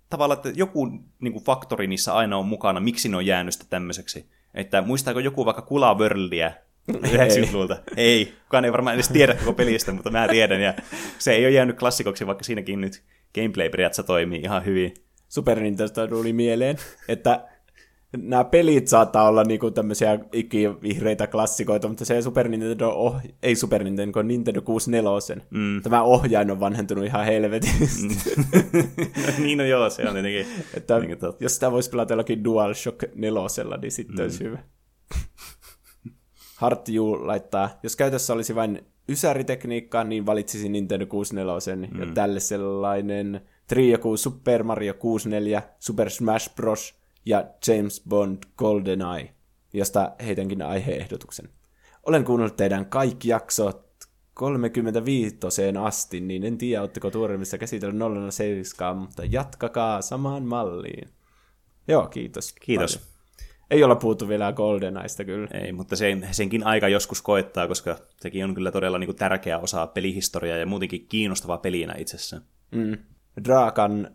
[0.09, 0.85] tavallaan, että joku
[1.19, 4.29] niin kuin, faktori niissä aina on mukana, miksi ne on jäänyt sitä tämmöiseksi.
[4.53, 6.51] Että muistaako joku vaikka Kula Worldia
[6.91, 7.77] 90-luvulta?
[7.97, 10.61] Ei, kukaan ei varmaan edes tiedä koko pelistä, mutta mä tiedän.
[10.61, 10.73] Ja
[11.17, 13.03] se ei ole jäänyt klassikoksi, vaikka siinäkin nyt
[13.35, 14.93] gameplay periaatteessa toimii ihan hyvin.
[15.29, 16.77] Super Nintendo tuli mieleen,
[17.07, 17.47] että
[18.17, 23.83] nämä pelit saattaa olla niinku tämmöisiä ikivihreitä klassikoita, mutta se Super Nintendo, oh, ei Super
[23.83, 25.81] Nintendo, kun Nintendo 64, mm.
[25.81, 28.15] tämä ohjain on vanhentunut ihan helvetistä.
[29.43, 30.45] niin no joo, se on tietenkin.
[30.73, 34.21] että niin jos sitä voisi pelata jollakin DualShock 4, niin sitten mm.
[34.23, 34.57] olisi hyvä.
[36.57, 41.99] Hartju laittaa, jos käytössä olisi vain ysäritekniikkaa, niin valitsisin Nintendo 64, mm.
[41.99, 46.95] ja tälle sellainen trio kuin Super Mario 64, Super Smash Bros.
[47.25, 49.33] ja James Bond GoldenEye,
[49.73, 51.49] josta heitänkin aiheehdotuksen.
[52.03, 53.87] Olen kuunnellut teidän kaikki jaksot
[54.33, 55.37] 35
[55.81, 57.99] asti, niin en tiedä, oletteko tuoreimmissa käsitellyt
[58.31, 61.09] 007, mutta jatkakaa samaan malliin.
[61.87, 62.53] Joo, kiitos.
[62.53, 62.97] Kiitos.
[62.97, 63.16] Paljon.
[63.71, 65.47] Ei olla puhuttu vielä GoldenEyesta kyllä.
[65.53, 69.59] Ei, mutta sen, senkin aika joskus koettaa, koska sekin on kyllä todella niin kuin tärkeä
[69.59, 72.41] osa pelihistoriaa ja muutenkin kiinnostava pelinä itsessään.
[72.71, 72.97] Mm.
[73.43, 74.11] Draakan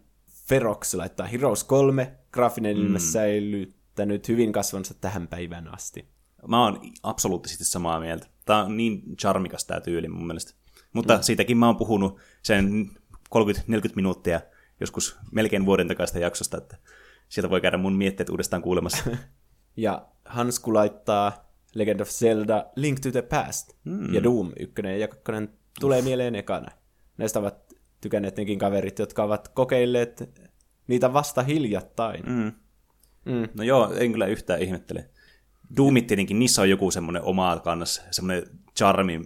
[0.49, 2.83] Ferox laittaa Heroes 3, graafinen mm.
[2.83, 6.09] ilme säilyttänyt hyvin kasvansa tähän päivään asti.
[6.49, 8.27] Mä oon absoluuttisesti samaa mieltä.
[8.45, 10.55] Tää on niin charmikas tää tyyli mun mielestä.
[10.93, 11.23] Mutta mm.
[11.23, 12.91] siitäkin mä oon puhunut sen
[13.37, 14.41] 30-40 minuuttia
[14.81, 16.77] joskus melkein vuoden takaista jaksosta, että
[17.29, 19.05] sieltä voi käydä mun mietteet uudestaan kuulemassa.
[19.77, 24.15] ja Hansku laittaa Legend of Zelda Link to the Past mm.
[24.15, 25.33] ja Doom 1 ja 2
[25.81, 26.71] tulee mieleen ekana.
[27.19, 30.31] Näistä ovat tykänneet nekin kaverit, jotka ovat kokeilleet
[30.87, 32.25] niitä vasta hiljattain.
[32.27, 32.53] Mm.
[33.25, 33.49] Mm.
[33.55, 35.11] No joo, en kyllä yhtään ihmettele.
[35.77, 38.45] Doomit tietenkin, niissä on joku semmoinen oma kannas, semmoinen
[38.79, 39.21] charmi,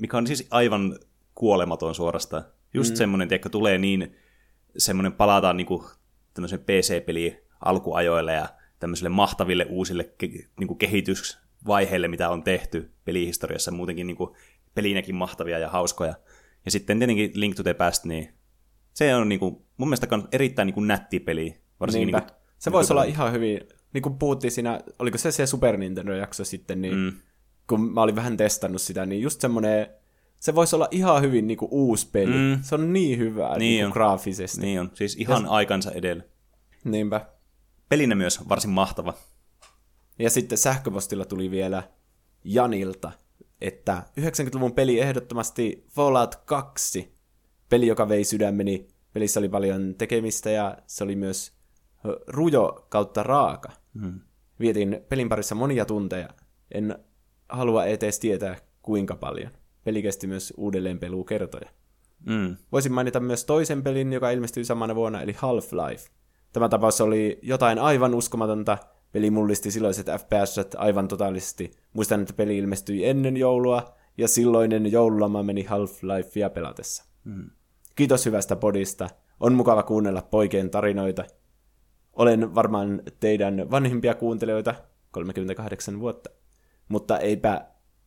[0.00, 0.98] mikä on siis aivan
[1.34, 2.44] kuolematon suorastaan.
[2.74, 2.96] Just mm.
[2.96, 4.16] semmoinen, tiedätkö, tulee niin,
[4.78, 5.86] semmoinen palataan niinku
[6.34, 8.48] tämmöisen PC-peliin alkuajoille ja
[8.82, 14.36] tämmöisille mahtaville uusille ke- niinku kehitysvaiheille, mitä on tehty pelihistoriassa, muutenkin niinku
[14.74, 16.14] pelinäkin mahtavia ja hauskoja.
[16.64, 18.34] Ja sitten tietenkin Link to the Past, niin
[18.94, 21.60] se on niinku, mun mielestä erittäin niinku nätti peli.
[21.80, 23.60] Varsinkin niinku, se voisi olla ihan hyvin,
[23.92, 27.12] niin kuin puhuttiin siinä, oliko se se Super Nintendo-jakso sitten, niin mm.
[27.68, 29.86] kun mä olin vähän testannut sitä, niin just semmoinen,
[30.40, 32.32] se voisi olla ihan hyvin niin kuin uusi peli.
[32.32, 32.62] Mm.
[32.62, 34.60] Se on niin hyvä niin niin kuin graafisesti.
[34.60, 35.50] Niin on, siis ihan ja...
[35.50, 36.22] aikansa edellä.
[36.84, 37.26] Niinpä.
[37.92, 39.14] Pelinä myös varsin mahtava.
[40.18, 41.82] Ja sitten sähköpostilla tuli vielä
[42.44, 43.12] Janilta,
[43.60, 47.14] että 90-luvun peli ehdottomasti Fallout 2,
[47.68, 48.88] peli, joka vei sydämeni.
[49.12, 51.52] Pelissä oli paljon tekemistä ja se oli myös
[52.26, 53.72] rujo kautta raaka.
[54.00, 54.20] Hmm.
[54.60, 56.28] Vietin pelin parissa monia tunteja.
[56.70, 56.98] En
[57.48, 59.50] halua etes tietää kuinka paljon.
[59.84, 61.70] Peli kesti myös uudelleen pelukertoja.
[62.26, 62.56] Mm.
[62.72, 66.21] Voisin mainita myös toisen pelin, joka ilmestyi samana vuonna, eli Half-Life.
[66.52, 68.78] Tämä tapaus oli jotain aivan uskomatonta.
[69.12, 71.70] Peli mullisti silloiset FPS aivan totaalisesti.
[71.92, 77.04] Muistan, että peli ilmestyi ennen joulua, ja silloinen joululoma meni Half-Lifea pelatessa.
[77.24, 77.50] Mm.
[77.94, 79.08] Kiitos hyvästä podista.
[79.40, 81.24] On mukava kuunnella poikien tarinoita.
[82.12, 84.74] Olen varmaan teidän vanhimpia kuuntelijoita,
[85.10, 86.30] 38 vuotta.
[86.88, 87.66] Mutta eipä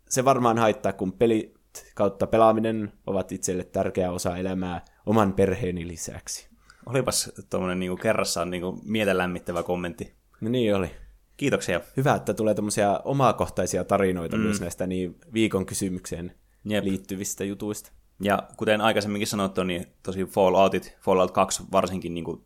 [0.09, 1.53] se varmaan haittaa, kun peli
[1.95, 6.54] kautta pelaaminen ovat itselle tärkeä osa elämää oman perheeni lisäksi.
[6.85, 10.13] Olipas tuommoinen niinku kerrassaan niinku mielenlämmittävä kommentti.
[10.41, 10.91] No niin oli.
[11.37, 11.81] Kiitoksia.
[11.97, 14.43] Hyvä, että tulee tämmöisiä omakohtaisia tarinoita mm.
[14.43, 16.83] myös näistä niin viikon kysymykseen Jep.
[16.83, 17.91] liittyvistä jutuista.
[18.21, 22.43] Ja kuten aikaisemminkin sanottu, niin tosi Falloutit, Fallout 2 varsinkin niin kuin,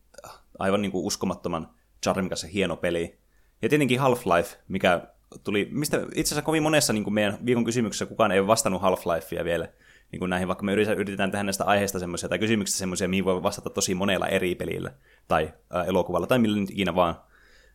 [0.59, 1.69] aivan niin kuin uskomattoman
[2.03, 3.19] charmikas ja hieno peli.
[3.61, 5.07] Ja tietenkin Half-Life, mikä
[5.43, 8.81] tuli, mistä itse asiassa kovin monessa niin kuin meidän viikon kysymyksessä kukaan ei ole vastannut
[8.81, 9.67] Half-Lifea vielä
[10.11, 13.43] niin kuin näihin, vaikka me yritetään tehdä näistä aiheista semmoisia tai kysymyksistä semmoisia, mihin voi
[13.43, 14.91] vastata tosi monella eri pelillä
[15.27, 17.15] tai ää, elokuvalla tai millä nyt ikinä vaan,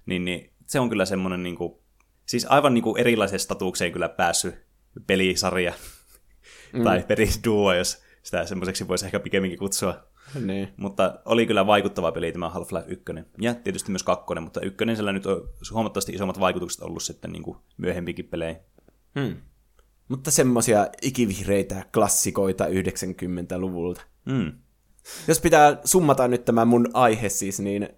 [0.07, 1.75] niin, niin se on kyllä semmoinen, niin kuin,
[2.27, 4.55] siis aivan niin kuin erilaiseen statukseen kyllä päässyt
[5.07, 5.73] pelisarja
[6.73, 6.85] mm.
[6.85, 10.07] tai pelisduo, jos sitä semmoiseksi voisi ehkä pikemminkin kutsua.
[10.41, 10.69] Niin.
[10.77, 13.05] Mutta oli kyllä vaikuttava peli tämä Half-Life 1.
[13.41, 17.43] Ja tietysti myös kakkonen, mutta ykkönen sillä nyt on huomattavasti isommat vaikutukset ollut sitten niin
[17.43, 18.57] kuin myöhempikin pelejä.
[19.21, 19.37] Hmm.
[20.09, 24.03] Mutta semmoisia ikivihreitä klassikoita 90-luvulta.
[24.31, 24.53] Hmm.
[25.29, 27.89] Jos pitää summata nyt tämä mun aihe siis, niin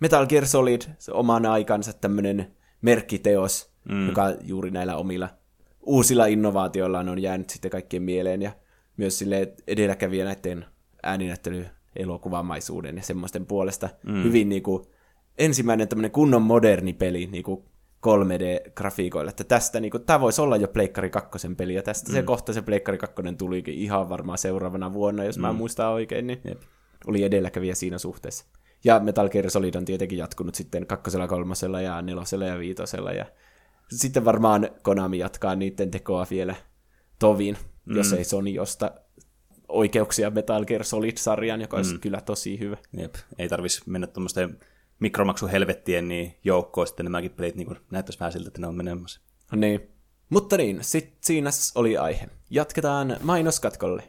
[0.00, 4.08] Metal Gear Solid, se oman aikansa tämmöinen merkkiteos, mm.
[4.08, 5.28] joka juuri näillä omilla
[5.82, 8.52] uusilla innovaatioillaan on jäänyt sitten kaikkien mieleen ja
[8.96, 10.64] myös sille edelläkävijä näiden
[11.02, 14.24] ääninäyttely elokuvamaisuuden ja semmoisten puolesta mm.
[14.24, 14.84] hyvin niin kuin,
[15.38, 17.64] ensimmäinen tämmöinen kunnon moderni peli niin kuin
[18.06, 22.12] 3D-grafiikoilla, että tästä niin kuin, tämä voisi olla jo Pleikkari 2 peli, ja tästä mm.
[22.12, 25.42] se kohta se Pleikkari 2 tulikin ihan varmaan seuraavana vuonna, jos mm.
[25.42, 26.60] mä muistan oikein, niin Jep.
[27.06, 28.44] oli edelläkävijä siinä suhteessa.
[28.84, 33.12] Ja Metal Gear Solid on tietenkin jatkunut sitten kakkosella, kolmosella ja nelosella ja viitosella.
[33.12, 33.26] Ja
[33.90, 36.54] sitten varmaan Konami jatkaa niiden tekoa vielä
[37.18, 37.96] tovin, mm.
[37.96, 38.90] jos ei Sony osta
[39.68, 42.00] oikeuksia Metal Gear Solid-sarjaan, joka olisi mm.
[42.00, 42.76] kyllä tosi hyvä.
[42.92, 44.58] Jep, ei tarvitsisi mennä tuommoisten
[45.00, 49.20] mikromaksuhelvettien niin joukkoon sitten nämäkin pelit niin näyttäisi vähän siltä, että ne on menemässä.
[49.56, 49.80] Niin.
[50.30, 52.28] Mutta niin, sit siinä oli aihe.
[52.50, 54.02] Jatketaan mainoskatkolle.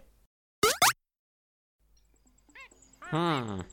[3.11, 3.63] Hmm.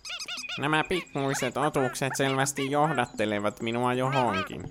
[0.59, 4.63] Nämä pikkuiset otukset selvästi johdattelevat minua johonkin.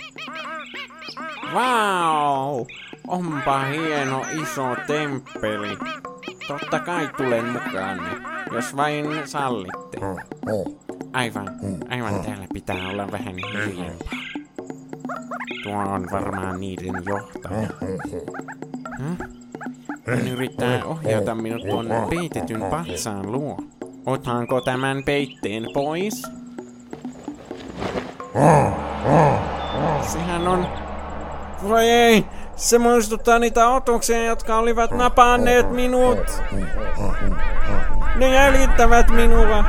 [1.53, 2.65] Vau!
[3.07, 5.77] Onpa hieno iso temppeli.
[6.47, 7.99] Totta kai tulen mukaan,
[8.53, 9.97] jos vain sallitte.
[11.13, 11.49] Aivan,
[11.89, 14.17] aivan täällä pitää olla vähän hiljempaa.
[15.63, 17.67] Tuo on varmaan niiden johtaja.
[18.99, 19.23] Hm?
[20.07, 23.57] Hän yrittää ohjata minut tuon peitetyn patsaan luo.
[24.05, 26.23] Otanko tämän peitteen pois?
[30.01, 30.67] Sehän on...
[31.63, 32.25] Voi ei!
[32.55, 36.41] Se muistuttaa niitä otuksia, jotka olivat napanneet minut.
[38.15, 39.65] Ne jäljittävät minua.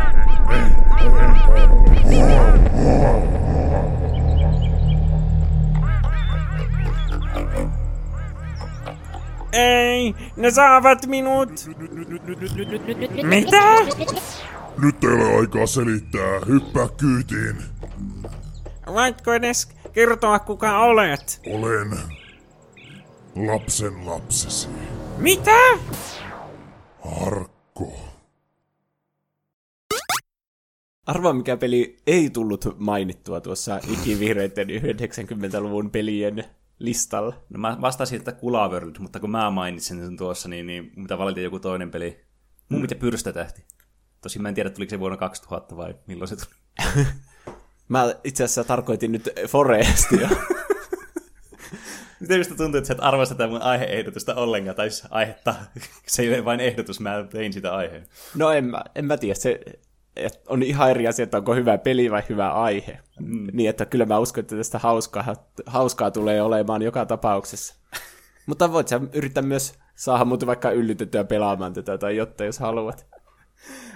[9.58, 11.48] Ei, ne saavat minut.
[13.22, 13.74] Mitä?
[14.82, 16.40] Nyt ei ole aikaa selittää.
[16.48, 17.56] Hyppää kyytiin.
[18.86, 21.40] Voitko edes kertoa kuka olet?
[21.46, 21.98] Olen
[23.36, 24.68] lapsen lapsesi.
[25.18, 25.56] Mitä?
[27.26, 27.92] Arkko.
[31.06, 36.44] Arvaa, mikä peli ei tullut mainittua tuossa ikivihreiden 90-luvun pelien
[36.78, 37.34] listalla.
[37.48, 41.44] No mä vastasin, että Kulaworld, mutta kun mä mainitsin sen tuossa, niin, niin mitä valitin
[41.44, 42.24] joku toinen peli.
[42.68, 43.64] Mun mitä pyrstötähti.
[44.20, 47.04] Tosin mä en tiedä, tuliko se vuonna 2000 vai milloin se tuli.
[47.88, 50.28] Mä itse asiassa tarkoitin nyt Forestia.
[52.20, 55.54] Miten minusta tuntuu, että sä et arvosta tätä mun aiheehdotusta ollenkaan, tai siis aihetta.
[56.06, 58.06] Se ei ole vain ehdotus, mä tein sitä aiheen.
[58.34, 59.60] no en mä, en mä tiedä, se
[60.18, 62.98] et on ihan eri asia, että onko hyvä peli vai hyvä aihe.
[63.20, 63.46] Mm.
[63.52, 67.74] Niin, että kyllä mä uskon, että tästä hauskaa, hauskaa tulee olemaan joka tapauksessa.
[68.46, 73.06] Mutta voit sä yrittää myös saada mut vaikka yllytettyä pelaamaan tätä tai jotta, jos haluat.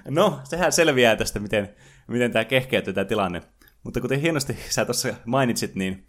[0.08, 1.74] No, sehän selviää tästä, miten,
[2.08, 3.42] miten tämä kehkeytyy tämä tilanne.
[3.82, 6.06] Mutta kuten hienosti sä tuossa mainitsit, niin,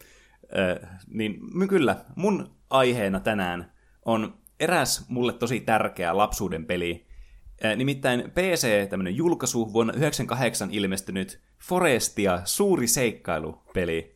[0.59, 1.39] äh, niin
[1.70, 3.74] kyllä, mun aiheena tänään
[4.05, 7.07] on eräs mulle tosi tärkeä lapsuuden peli.
[7.66, 14.14] Äh, nimittäin PC, tämmönen julkaisu, vuonna 98 ilmestynyt Forestia, suuri seikkailupeli.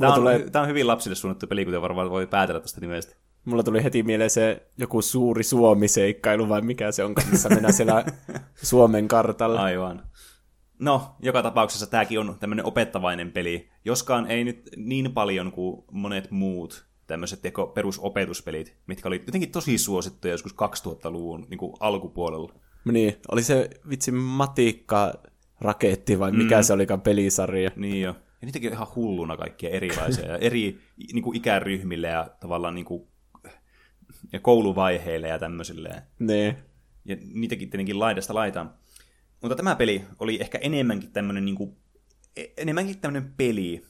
[0.00, 3.16] Tämä on, tulee- tämä on hyvin lapsille suunnattu peli, kuten varmaan voi päätellä tästä nimestä.
[3.44, 8.04] Mulla tuli heti mieleen se joku suuri Suomi-seikkailu, vai mikä se on, missä mennään siellä
[8.62, 9.62] Suomen kartalla.
[9.62, 10.02] Aivan.
[10.78, 16.30] No, joka tapauksessa tämäkin on tämmöinen opettavainen peli, joskaan ei nyt niin paljon kuin monet
[16.30, 17.40] muut tämmöiset
[17.74, 22.52] perusopetuspelit, mitkä oli jotenkin tosi suosittuja joskus 2000-luvun niin kuin alkupuolella.
[22.84, 25.12] Niin, oli se vitsi matikka
[25.60, 26.62] raketti vai mikä mm.
[26.62, 27.70] se olikaan pelisarja.
[27.76, 28.16] Niin jo.
[28.40, 30.80] Ja niitäkin on ihan hulluna kaikkia erilaisia ja eri
[31.12, 33.08] niin kuin ikäryhmille ja tavallaan niin kuin,
[34.32, 36.02] ja kouluvaiheille ja tämmöisille.
[36.18, 36.56] Niin.
[37.04, 38.74] Ja niitäkin tietenkin laidasta laitaan.
[39.42, 41.76] Mutta tämä peli oli ehkä enemmänkin tämmöinen, niin kuin,
[42.56, 43.84] enemmänkin tämmöinen peli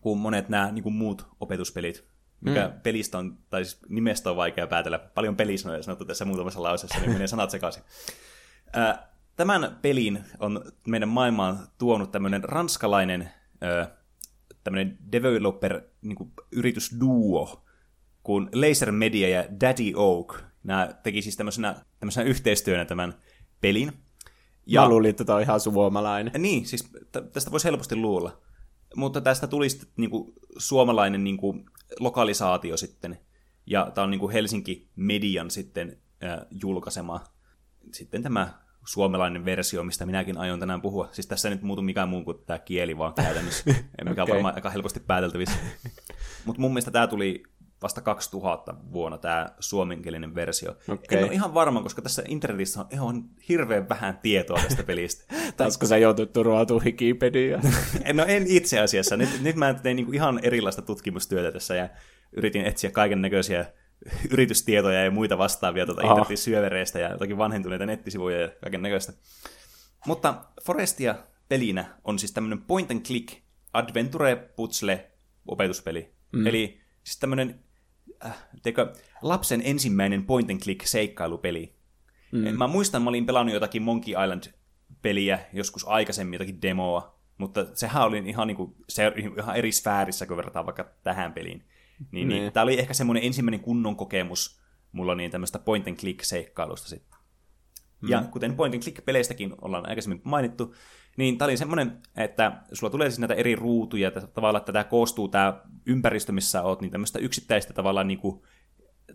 [0.00, 2.04] kuin monet nämä niin kuin muut opetuspelit.
[2.40, 2.80] Mikä mm.
[2.80, 4.98] pelistä on, tai siis nimestä on vaikea päätellä.
[4.98, 7.82] Paljon pelisanoja sanottu tässä muutamassa lauseessa, niin menee sanat sekaisin.
[9.36, 13.30] Tämän pelin on meidän maailmaan tuonut tämmöinen ranskalainen
[14.64, 17.64] tämmöinen developer niin kuin yritysduo
[18.22, 20.34] kuin Laser Media ja Daddy Oak.
[20.64, 23.14] Nämä teki siis tämmöisenä, tämmöisenä yhteistyönä tämän
[23.60, 23.92] pelin.
[24.66, 26.42] Ja mä luulin, että tämä on ihan suomalainen.
[26.42, 28.40] Niin, siis t- tästä voisi helposti luulla.
[28.96, 31.64] Mutta tästä tuli sitten niinku suomalainen niinku
[32.00, 33.18] lokalisaatio sitten.
[33.66, 37.24] Ja tämä on niinku Helsinki Median sitten äh, julkaisema
[37.92, 38.54] sitten tämä
[38.86, 41.08] suomalainen versio, mistä minäkin aion tänään puhua.
[41.12, 43.64] Siis tässä ei nyt muutu mikään muu kuin tämä kieli vaan käytännössä,
[44.04, 44.22] mikä okay.
[44.22, 45.56] on varmaan aika helposti pääteltävissä.
[46.44, 47.42] Mutta mun mielestä tämä tuli
[47.82, 50.76] vasta 2000 vuonna tämä suomenkielinen versio.
[50.88, 51.18] Okei.
[51.18, 55.34] En ole ihan varma, koska tässä internetissä on ihan hirveän vähän tietoa tästä pelistä.
[55.56, 57.62] Taisko sä joutuit turvautumaan Wikipediaan?
[58.12, 59.16] No en itse asiassa.
[59.16, 61.88] Nyt, nyt mä tein niinku ihan erilaista tutkimustyötä tässä ja
[62.36, 63.72] yritin etsiä kaiken näköisiä
[64.30, 66.10] yritystietoja ja muita vastaavia tuota Aha.
[66.12, 69.12] internetin syövereistä ja jotakin vanhentuneita nettisivuja ja kaiken näköistä.
[70.06, 71.14] Mutta Forestia
[71.48, 75.10] pelinä on siis tämmöinen point and click adventure puzzle
[75.46, 76.14] opetuspeli.
[76.32, 76.46] Mm.
[76.46, 77.60] Eli siis tämmöinen
[78.26, 78.92] äh, teikö,
[79.22, 81.74] lapsen ensimmäinen point and click seikkailupeli.
[82.32, 82.58] Mm.
[82.58, 88.18] Mä muistan, mä olin pelannut jotakin Monkey Island-peliä joskus aikaisemmin, jotakin demoa, mutta sehän oli
[88.26, 91.64] ihan, niinku, se, ihan eri sfäärissä, kun verrataan vaikka tähän peliin.
[91.98, 92.42] Niin, niin.
[92.42, 92.52] Niin.
[92.52, 94.60] Tämä oli ehkä semmoinen ensimmäinen kunnon kokemus
[94.92, 97.18] mulla niin tämmöistä point and click seikkailusta sitten.
[98.00, 98.08] Mm.
[98.08, 100.74] Ja kuten point and click-peleistäkin ollaan aikaisemmin mainittu,
[101.18, 104.84] niin tämä oli semmoinen, että sulla tulee siis näitä eri ruutuja, että tavallaan että tämä
[104.84, 108.42] koostuu tämä ympäristö, missä oot, niin tämmöistä yksittäistä tavallaan niin kuin,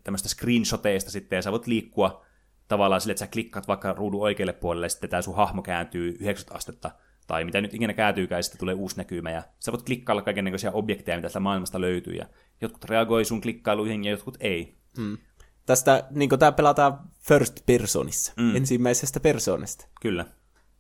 [0.04, 2.26] tämmöistä screenshoteista sitten, ja sä voit liikkua
[2.68, 6.08] tavallaan sille, että sä klikkaat vaikka ruudun oikealle puolelle, ja sitten tämä sun hahmo kääntyy
[6.08, 6.92] 90 astetta,
[7.28, 10.72] tai mitä nyt ikinä kääntyykään, ja sitten tulee uusi näkymä, ja sä voit klikkailla kaikenlaisia
[10.72, 12.26] objekteja, mitä tästä maailmasta löytyy, ja
[12.62, 14.78] jotkut reagoi sun klikkailuihin, ja jotkut ei.
[14.98, 15.18] Mm.
[15.66, 18.56] Tästä, niin tämä pelataan first personissa, mm.
[18.56, 19.88] ensimmäisestä persoonasta.
[20.02, 20.26] Kyllä.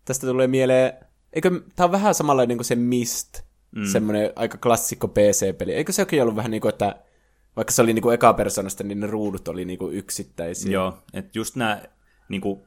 [0.05, 0.93] Tästä tulee mieleen,
[1.33, 3.41] eikö, tämä on vähän samanlainen kuin se Mist,
[3.75, 3.85] mm.
[3.85, 5.73] semmoinen aika klassikko PC-peli.
[5.73, 6.95] Eikö sekin ollut vähän niin kuin, että
[7.55, 10.71] vaikka se oli niin kuin eka persoonasta, niin ne ruudut oli niin kuin yksittäisiä.
[10.71, 11.81] Joo, että just nämä
[12.29, 12.61] niin kuin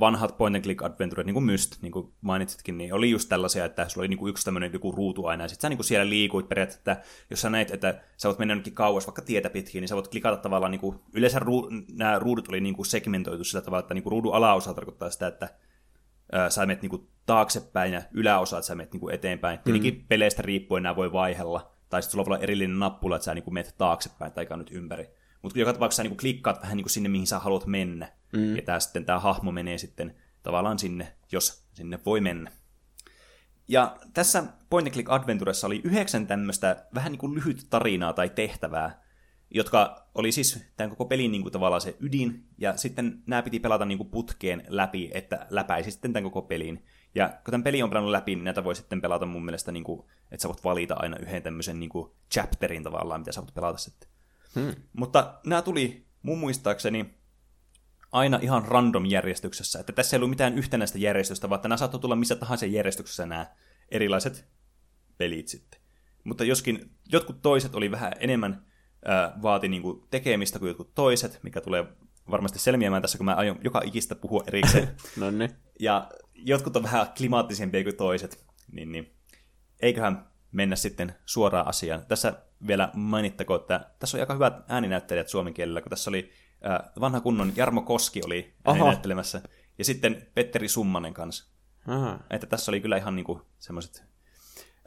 [0.00, 3.64] vanhat point and click adventure, niin kuin Myst, niin kuin mainitsitkin, niin oli just tällaisia,
[3.64, 5.84] että sulla oli niin kuin yksi tämmöinen joku ruutu aina, ja sitten sä niin kuin
[5.84, 9.50] siellä liikuit periaatteessa, että jos sä näet, että sä voit mennä jonnekin kauas, vaikka tietä
[9.50, 12.86] pitkin, niin sä voit klikata tavallaan, niin kuin, yleensä ruu, nämä ruudut oli niin kuin
[12.86, 15.48] segmentoitu sillä tavalla, että niin kuin ruudun alaosa tarkoittaa sitä, että
[16.32, 19.58] ää, sä menet niin kuin taaksepäin ja yläosa, että sä menet niin kuin eteenpäin.
[19.58, 19.62] Mm.
[19.62, 23.34] Tietenkin peleistä riippuen nämä voi vaihella, tai sitten sulla voi olla erillinen nappula, että sä
[23.34, 25.08] niin kuin menet taaksepäin tai nyt ympäri.
[25.42, 28.12] Mutta joka tapauksessa sä niin kuin klikkaat vähän niin kuin sinne, mihin sä haluat mennä.
[28.32, 28.56] Mm.
[28.56, 32.50] Ja tää sitten tämä hahmo menee sitten tavallaan sinne, jos sinne voi mennä.
[33.68, 38.28] Ja tässä Point and Click Adventuressa oli yhdeksän tämmöistä vähän niin kuin lyhyt tarinaa tai
[38.28, 39.01] tehtävää,
[39.54, 43.60] jotka oli siis tämän koko pelin niin kuin tavallaan se ydin, ja sitten nämä piti
[43.60, 46.84] pelata niin kuin putkeen läpi, että läpäisi sitten tämän koko pelin.
[47.14, 49.84] Ja kun tämän peli on pelannut läpi, niin näitä voi sitten pelata mun mielestä, niin
[49.84, 53.54] kuin, että sä voit valita aina yhden tämmöisen niin kuin chapterin tavallaan, mitä sä voit
[53.54, 54.08] pelata sitten.
[54.54, 54.74] Hmm.
[54.92, 57.14] Mutta nämä tuli mun muistaakseni
[58.12, 59.80] aina ihan random järjestyksessä.
[59.80, 63.46] Että tässä ei ollut mitään yhtenäistä järjestystä, vaan nämä saattoi tulla missä tahansa järjestyksessä nämä
[63.88, 64.48] erilaiset
[65.18, 65.80] pelit sitten.
[66.24, 68.71] Mutta joskin jotkut toiset oli vähän enemmän
[69.42, 71.84] vaati niin kuin tekemistä kuin jotkut toiset, mikä tulee
[72.30, 74.88] varmasti selviämään tässä, kun mä aion joka ikistä puhua erikseen.
[75.20, 75.50] no niin.
[75.80, 79.12] Ja jotkut on vähän klimaattisempia kuin toiset, niin, niin
[79.80, 82.06] eiköhän mennä sitten suoraan asiaan.
[82.06, 82.34] Tässä
[82.66, 86.32] vielä mainittakoon, että tässä on aika hyvät ääninäyttelijät suomen kielellä, kun tässä oli
[86.66, 89.42] äh, vanha kunnon Jarmo Koski oli ääninäyttelemässä,
[89.78, 91.52] ja sitten Petteri Summanen kanssa.
[91.86, 92.18] Aha.
[92.30, 94.04] Että tässä oli kyllä ihan niinku semmoiset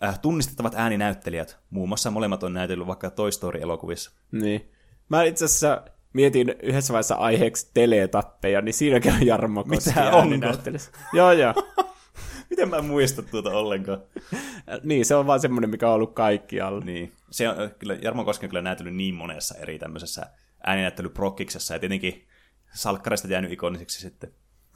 [0.03, 1.59] äh, tunnistettavat ääninäyttelijät.
[1.69, 4.11] Muun muassa molemmat on näytellyt vaikka Toy Story-elokuvissa.
[4.31, 4.71] Niin.
[5.09, 5.81] Mä itse asiassa
[6.13, 10.11] mietin yhdessä vaiheessa aiheeksi teletappeja, niin siinäkin on Jarmo Koski Mitä
[11.13, 11.53] joo, joo.
[12.49, 14.01] Miten mä en muista tuota ollenkaan?
[14.83, 16.85] niin, se on vaan semmoinen, mikä on ollut kaikkialla.
[16.85, 17.13] Niin.
[17.31, 20.25] Se on, kyllä, Jarmo Koski on kyllä näytellyt niin monessa eri tämmöisessä
[20.63, 22.27] ääninäyttelyprokkiksessa, ja tietenkin
[22.73, 24.31] salkkareista jäänyt ikoniseksi sitten.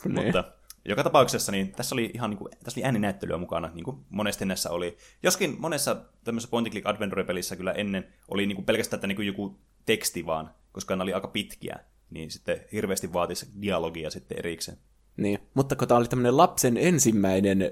[0.06, 0.26] Niin.
[0.26, 0.44] Mutta
[0.86, 4.46] joka tapauksessa niin tässä oli ihan niin kuin, tässä oli ääninäyttelyä mukana, niin kuin monesti
[4.46, 4.98] näissä oli.
[5.24, 9.28] Joskin monessa tämmöisessä point click adventure-pelissä kyllä ennen oli niin kuin pelkästään että niin kuin
[9.28, 14.78] joku teksti vaan, koska ne oli aika pitkiä, niin sitten hirveästi vaatisi dialogia sitten erikseen.
[15.18, 17.72] Niin, mutta kun tämä oli tämmöinen lapsen ensimmäinen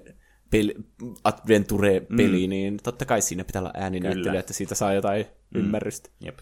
[0.55, 0.83] pel-
[1.23, 2.49] adventure-peli, mm.
[2.49, 5.59] niin totta kai siinä pitää olla ääninäyttely, että siitä saa jotain mm.
[5.59, 6.09] ymmärrystä.
[6.19, 6.39] Jep.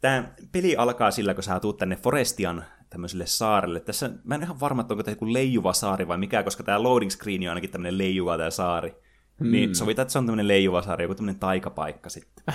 [0.00, 2.64] Tämä peli alkaa sillä, kun sä tuut tänne Forestian
[2.94, 3.80] tämmöiselle saarelle.
[3.80, 6.82] Tässä, mä en ihan varma, että onko tämä joku leijuva saari vai mikä, koska tämä
[6.82, 8.94] loading screen on ainakin tämmöinen leijuva tämä saari.
[9.40, 9.50] Hmm.
[9.52, 12.54] Niin sovitaan, että se on tämmöinen leijuva saari, joku tämmöinen taikapaikka sitten.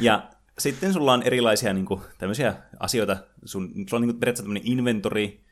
[0.00, 3.16] ja sitten sulla on erilaisia niin kuin, tämmöisiä asioita.
[3.44, 5.44] Sun, sulla on niin kuin, periaatteessa tämmöinen inventori,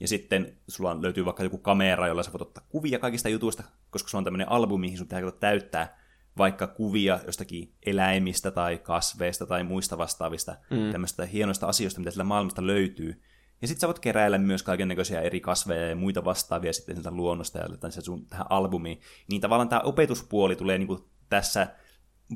[0.00, 4.08] ja sitten sulla löytyy vaikka joku kamera, jolla sä voit ottaa kuvia kaikista jutuista, koska
[4.08, 5.98] sulla on tämmöinen albumi, mihin sun pitää täyttää
[6.38, 10.92] vaikka kuvia jostakin eläimistä tai kasveista tai muista vastaavista mm.
[10.92, 13.22] tämmöistä hienoista asioista, mitä sillä maailmasta löytyy.
[13.62, 17.10] Ja sitten sä voit keräillä myös kaiken näköisiä eri kasveja ja muita vastaavia sitten sieltä
[17.10, 19.00] luonnosta ja se sun tähän albumiin.
[19.30, 21.66] Niin tavallaan tämä opetuspuoli tulee niinku tässä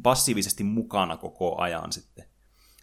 [0.03, 2.25] passiivisesti mukana koko ajan sitten.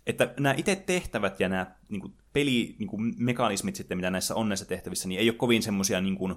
[0.08, 5.20] Että nämä itse tehtävät ja nämä niin pelimekanismit sitten, mitä näissä on näissä tehtävissä, niin
[5.20, 6.36] ei ole kovin semmoisia niin kuin,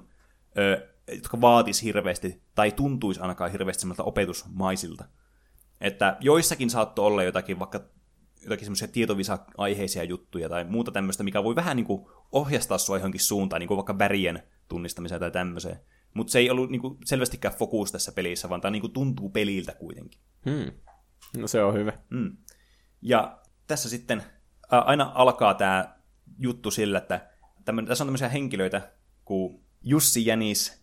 [0.58, 5.04] ö, jotka vaatis hirveästi, tai tuntuisi ainakaan hirveästi semmoilta opetusmaisilta.
[5.80, 7.80] Että joissakin saattoi olla jotakin vaikka
[8.42, 13.20] jotakin semmoisia tietovisa-aiheisia juttuja tai muuta tämmöistä, mikä voi vähän niin kuin ohjastaa sua johonkin
[13.20, 15.76] suuntaan, niin kuin vaikka värien tunnistamiseen tai tämmöiseen.
[16.14, 19.28] Mutta se ei ollut niin kuin selvästikään fokus tässä pelissä, vaan tämä niin kuin tuntuu
[19.28, 20.20] peliltä kuitenkin.
[20.50, 20.72] Hmm.
[21.36, 21.92] No se on hyvä.
[22.10, 22.36] Hmm.
[23.02, 24.22] Ja tässä sitten
[24.68, 25.96] aina alkaa tämä
[26.38, 27.30] juttu sillä, että
[27.64, 28.92] tämmönen, tässä on tämmöisiä henkilöitä
[29.24, 30.82] kuin Jussi Jänis,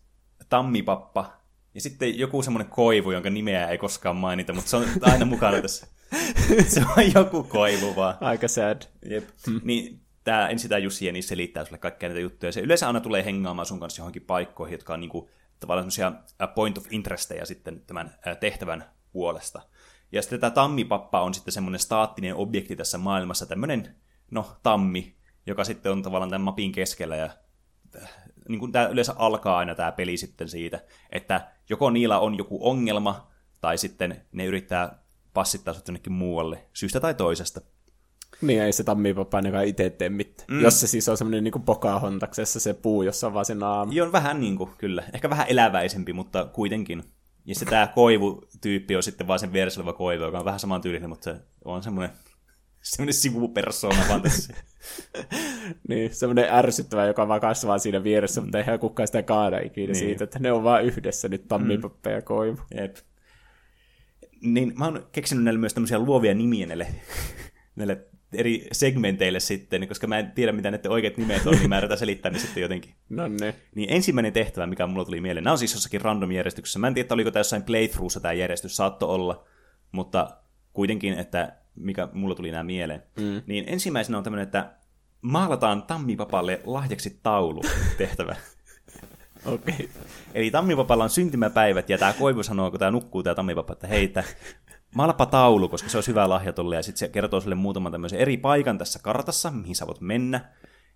[0.50, 1.39] tammipappa
[1.74, 5.62] ja sitten joku semmoinen koivu, jonka nimeä ei koskaan mainita, mutta se on aina mukana
[5.62, 5.88] tässä.
[6.68, 8.18] se on joku koivu vaan.
[8.22, 8.82] Aika sad.
[9.06, 9.30] Jep.
[9.47, 9.62] Hmm.
[9.64, 12.52] Niin tämä, ensin tämä Jussi Jeni selittää sulle kaikkia näitä juttuja.
[12.52, 15.30] Se yleensä aina tulee hengaamaan sun kanssa johonkin paikkoihin, jotka on niinku,
[15.60, 16.22] tavallaan semmoisia
[16.56, 19.62] point of interestejä sitten tämän tehtävän puolesta.
[20.12, 23.95] Ja sitten tämä tammipappa on sitten semmoinen staattinen objekti tässä maailmassa, tämmöinen,
[24.32, 27.30] no, tammi, joka sitten on tavallaan tämän mapin keskellä ja
[28.50, 30.80] niin kuin tämä yleensä alkaa aina tämä peli sitten siitä,
[31.10, 33.28] että joko niillä on joku ongelma,
[33.62, 35.00] tai sitten ne yrittää
[35.34, 37.62] passittaa sut jonnekin muualle, syystä tai toisesta.
[38.41, 40.47] Niin, ei se tammipapa ainakaan itse tee mitään.
[40.52, 40.62] Mm.
[40.62, 43.93] Jos se siis on semmoinen niin Pocahontaksessa se puu, jossa on vaan se naama.
[43.93, 45.04] Joo, vähän niin kuin, kyllä.
[45.14, 47.04] Ehkä vähän eläväisempi, mutta kuitenkin.
[47.45, 50.82] Ja se tämä koivu-tyyppi on sitten vaan sen vieressä oleva koivu, joka on vähän saman
[50.82, 51.36] tyylinen, mutta se
[51.66, 52.16] on semmoinen,
[52.82, 54.53] semmoinen sivupersona vaan tässä.
[55.88, 59.95] Niin, semmoinen ärsyttävä, joka vaan kasvaa siinä vieressä, mutta eihän kukaan sitä kaada ikinä Niin.
[59.95, 62.61] siitä, että ne on vaan yhdessä nyt tammipappa ja koivu.
[62.77, 62.95] Jep.
[64.41, 66.88] Niin mä oon keksinyt näille myös tämmöisiä luovia nimiä näille,
[67.75, 71.77] näille eri segmenteille sitten, koska mä en tiedä, mitä näiden oikeat nimet on, niin mä
[71.77, 72.93] yritän selittää ne sitten jotenkin.
[73.09, 73.55] No ne.
[73.75, 76.80] Niin ensimmäinen tehtävä, mikä mulla tuli mieleen, nämä on siis jossakin random järjestyksessä.
[76.80, 79.45] Mä en tiedä, että oliko tämä jossain playthroughssa tämä järjestys, saatto olla,
[79.91, 80.38] mutta
[80.73, 83.03] kuitenkin, että mikä mulla tuli nämä mieleen.
[83.19, 83.41] Mm.
[83.47, 84.73] Niin ensimmäisenä on tämmöinen, että
[85.21, 87.61] maalataan tammipapalle lahjaksi taulu
[87.97, 88.36] tehtävä.
[89.45, 89.73] Okei.
[89.73, 89.88] Okay.
[90.34, 94.13] Eli tammipapalla on syntymäpäivät, ja tämä koivu sanoo, kun tämä nukkuu, tämä tammipapa, että hei,
[94.95, 98.19] maalapa taulu, koska se on hyvä lahja tolle, ja sitten se kertoo sille muutaman tämmöisen
[98.19, 100.49] eri paikan tässä kartassa, mihin sä voit mennä,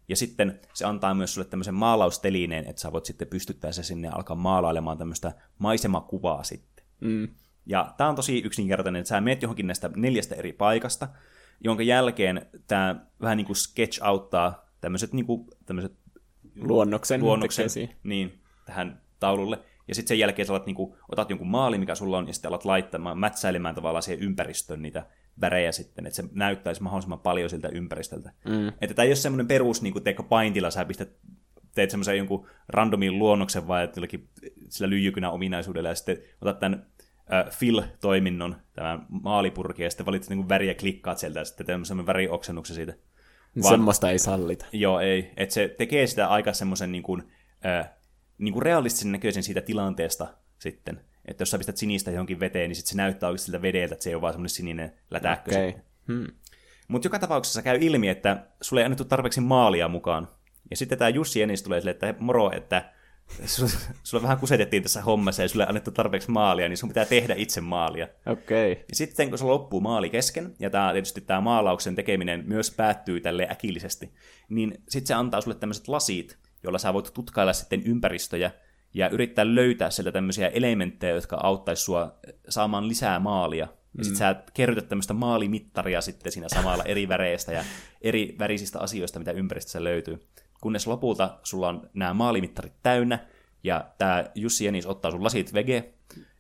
[0.09, 4.09] ja sitten se antaa myös sulle tämmöisen maalaustelineen, että sä voit sitten pystyttää se sinne
[4.09, 6.85] alkaa maalailemaan tämmöistä maisemakuvaa sitten.
[7.01, 7.27] Mm.
[7.65, 11.07] Ja tämä on tosi yksinkertainen, että sä meet johonkin näistä neljästä eri paikasta,
[11.59, 15.93] jonka jälkeen tämä vähän niin kuin sketch auttaa tämmöiset niin kuin, tämmöiset
[16.55, 17.69] Luonnoksen, luonnoksen
[18.03, 19.59] niin, tähän taululle.
[19.87, 22.33] Ja sitten sen jälkeen sä alat, niin kuin, otat jonkun maali, mikä sulla on, ja
[22.33, 25.05] sitten alat laittamaan, mätsäilemään tavallaan siihen ympäristöön niitä
[25.41, 28.31] värejä sitten, että se näyttäisi mahdollisimman paljon siltä ympäristöltä.
[28.45, 28.67] Mm.
[28.67, 31.09] Että tämä ei ole semmoinen perus, niin kuin teekö paintilla, sä pistät,
[31.75, 34.29] teet semmoisen jonkun randomin luonnoksen vai jollakin
[34.69, 36.85] sillä lyijykynä ominaisuudella, ja sitten otat tämän
[37.33, 42.75] äh, fill-toiminnon, tämän maalipurki, ja sitten valitset niin väriä klikkaat sieltä, ja sitten semmoinen värioksennuksen
[42.75, 42.93] siitä.
[43.63, 43.73] Vaan...
[43.73, 44.65] Semmoista ei sallita.
[44.71, 45.31] Joo, ei.
[45.37, 47.23] Että se tekee sitä aika semmoisen niin kuin,
[47.65, 47.89] äh,
[48.37, 50.27] niin kuin realistisen näköisen siitä tilanteesta
[50.59, 51.01] sitten.
[51.25, 54.03] Että jos sä pistät sinistä johonkin veteen, niin sit se näyttää oikeasti siltä vedeltä, että
[54.03, 55.51] se ei ole vaan semmoinen sininen lätäkkö.
[55.51, 55.73] Okay.
[56.07, 56.27] Hmm.
[56.87, 60.27] Mutta joka tapauksessa käy ilmi, että sulle ei annettu tarpeeksi maalia mukaan.
[60.69, 62.92] Ja sitten tämä Jussi Enis tulee sille, että moro, että
[63.45, 63.71] sulle,
[64.03, 67.61] sulle vähän kusetettiin tässä hommassa ja sulle annettu tarpeeksi maalia, niin sun pitää tehdä itse
[67.61, 68.07] maalia.
[68.25, 68.71] Okei.
[68.71, 68.85] Okay.
[68.89, 73.21] Ja sitten kun se loppuu maali kesken, ja tämä, tietysti tämä maalauksen tekeminen myös päättyy
[73.21, 74.13] tälle äkillisesti,
[74.49, 78.51] niin sitten se antaa sulle tämmöiset lasit, joilla sä voit tutkailla sitten ympäristöjä
[78.93, 82.19] ja yrittää löytää sieltä tämmöisiä elementtejä, jotka auttaisi sua
[82.49, 83.67] saamaan lisää maalia.
[83.97, 87.63] Ja sitten sä kerrytät tämmöistä maalimittaria sitten siinä samalla eri väreistä ja
[88.01, 90.19] eri värisistä asioista, mitä ympäristössä löytyy.
[90.63, 93.19] Kunnes lopulta sulla on nämä maalimittarit täynnä,
[93.63, 95.93] ja tämä Jussi Jenis ottaa sun lasit vege,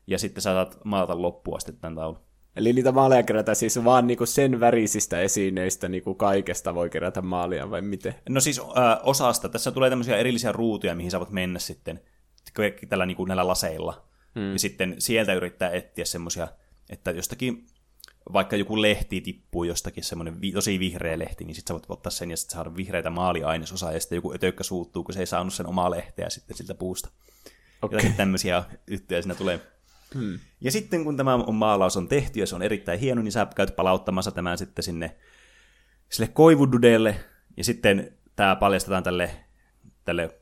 [0.07, 2.19] ja sitten sä saat maalata loppuun asti tämän taulun.
[2.55, 7.71] Eli niitä maaleja kerätään siis vaan niinku sen värisistä esineistä niinku kaikesta voi kerätä maalia,
[7.71, 8.15] vai miten?
[8.29, 9.49] No siis äh, osasta.
[9.49, 12.01] Tässä tulee tämmöisiä erillisiä ruutuja, mihin sä voit mennä sitten
[12.89, 14.05] tällä niin kuin näillä laseilla.
[14.35, 14.53] Hmm.
[14.53, 16.47] Ja sitten sieltä yrittää etsiä semmoisia,
[16.89, 17.65] että jostakin,
[18.33, 22.11] vaikka joku lehti tippuu jostakin, semmoinen vi- tosi vihreä lehti, niin sitten sä voit ottaa
[22.11, 25.53] sen ja sitten saada vihreitä maaliainesosaa, ja sitten joku ötökkä suuttuu, kun se ei saanut
[25.53, 27.09] sen omaa lehteä sitten siltä puusta.
[27.81, 27.97] Okay.
[27.97, 29.59] Jotakin tämmöisiä juttuja siinä tulee.
[30.15, 30.39] Hmm.
[30.61, 33.47] Ja sitten kun tämä on maalaus on tehty ja se on erittäin hieno, niin sä
[33.55, 35.15] käyt palauttamassa tämän sitten sinne
[36.09, 37.15] sille koivududeelle,
[37.57, 39.31] ja sitten tämä paljastetaan tälle,
[40.05, 40.39] tälle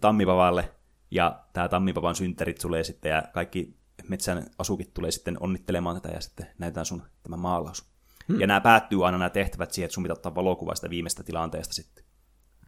[0.00, 0.70] tammipavalle,
[1.10, 3.77] ja tämä tammipavan synttärit tulee sitten, ja kaikki
[4.08, 7.90] metsän asukit tulee sitten onnittelemaan tätä, ja sitten näytetään sun tämä maalaus.
[8.28, 8.40] Hmm.
[8.40, 11.74] Ja nämä päättyy aina nämä tehtävät siihen, että sun pitää ottaa valokuva sitä viimeistä tilanteesta
[11.74, 12.04] sitten.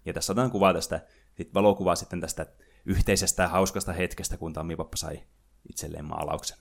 [0.05, 1.01] Ja tässä otetaan kuva tästä,
[1.37, 2.47] sit valokuvaa sitten tästä
[2.87, 5.23] yhteisestä hauskasta hetkestä, kun tammipappa sai
[5.69, 6.59] itselleen maalauksen.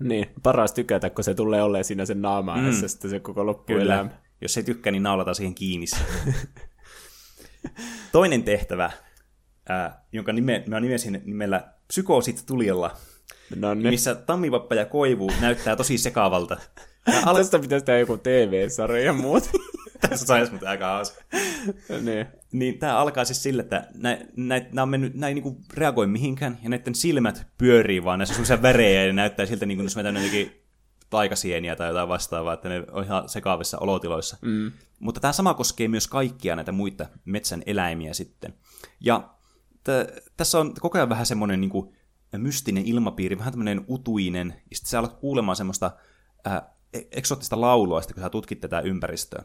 [0.00, 2.72] Niin, paras tykätä, kun se tulee olleen siinä sen naama mm.
[2.72, 4.10] sitten se koko loppuelämä.
[4.40, 5.86] Jos ei tykkää, niin naulataan siihen kiinni.
[8.12, 8.90] Toinen tehtävä,
[9.68, 12.96] ää, jonka nime, mä nimesin nimellä Psykoosit tulijalla,
[13.56, 13.86] No niin.
[13.86, 16.56] missä tammipappa ja koivu näyttää tosi sekaavalta.
[17.24, 19.50] Al- Tästä pitäisi tehdä joku TV-sarja ja muut.
[20.10, 21.22] Tässä saisi mutta aika hauska.
[22.00, 22.26] niin.
[22.52, 26.06] Niin tämä alkaa siis sillä, että nä, nä, nä on mennyt, nää ei niinku reagoi
[26.06, 29.96] mihinkään, ja näiden silmät pyörii vaan näissä sellaisia värejä, ja näyttää siltä, niin kuin jos
[29.96, 30.62] jotenkin
[31.10, 34.36] taikasieniä tai jotain vastaavaa, että ne on ihan sekaavissa olotiloissa.
[34.42, 34.72] Mm.
[34.98, 38.54] Mutta tämä sama koskee myös kaikkia näitä muita metsän eläimiä sitten.
[39.00, 39.34] Ja
[39.84, 41.96] t- tässä on koko ajan vähän semmoinen niin kuin
[42.38, 45.90] mystinen ilmapiiri, vähän tämmöinen utuinen, ja sitten sä alat kuulemaan semmoista
[46.46, 46.62] äh,
[47.12, 49.44] eksoottista laulua, sitten kun sä tutkit tätä ympäristöä.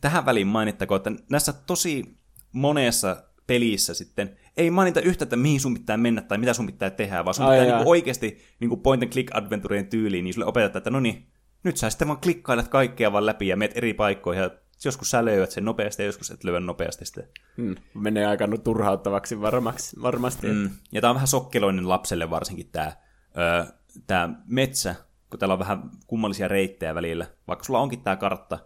[0.00, 2.18] Tähän väliin mainittakoon, että näissä tosi
[2.52, 6.90] monessa pelissä sitten ei mainita yhtä, että mihin sun pitää mennä tai mitä sun pitää
[6.90, 7.76] tehdä, vaan sun Ai pitää jaa.
[7.76, 11.26] niinku oikeasti niinku point and click adventureen tyyliin, niin sulle opetetaan, että no niin,
[11.64, 14.50] nyt sä sitten vaan klikkailet kaikkea vaan läpi ja meet eri paikkoihin ja
[14.84, 17.22] Joskus sä löydät sen nopeasti ja joskus et löydä nopeasti sitä.
[17.56, 17.74] Hmm.
[17.94, 20.46] Menee aika turhauttavaksi varmaksi, varmasti.
[20.46, 20.70] Mm.
[20.92, 22.92] Ja tämä on vähän sokkeloinen lapselle varsinkin tämä,
[23.38, 23.64] öö,
[24.06, 24.94] tämä metsä,
[25.30, 27.26] kun täällä on vähän kummallisia reittejä välillä.
[27.48, 28.58] Vaikka sulla onkin tämä kartta,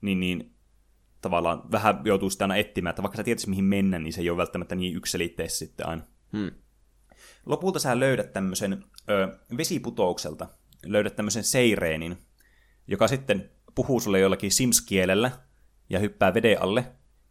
[0.00, 0.54] niin, niin
[1.20, 4.30] tavallaan vähän joutuu sitä aina etsimään, että vaikka sä tietäisi mihin mennä, niin se ei
[4.30, 6.02] ole välttämättä niin yksilitteistä sitten aina.
[6.32, 6.50] Hmm.
[7.46, 10.48] Lopulta sä löydät tämmöisen ö, vesiputoukselta,
[10.86, 12.18] löydät tämmöisen seireenin,
[12.86, 15.30] joka sitten puhuu sulle jollakin Sims-kielellä
[15.90, 16.80] ja hyppää veden alle,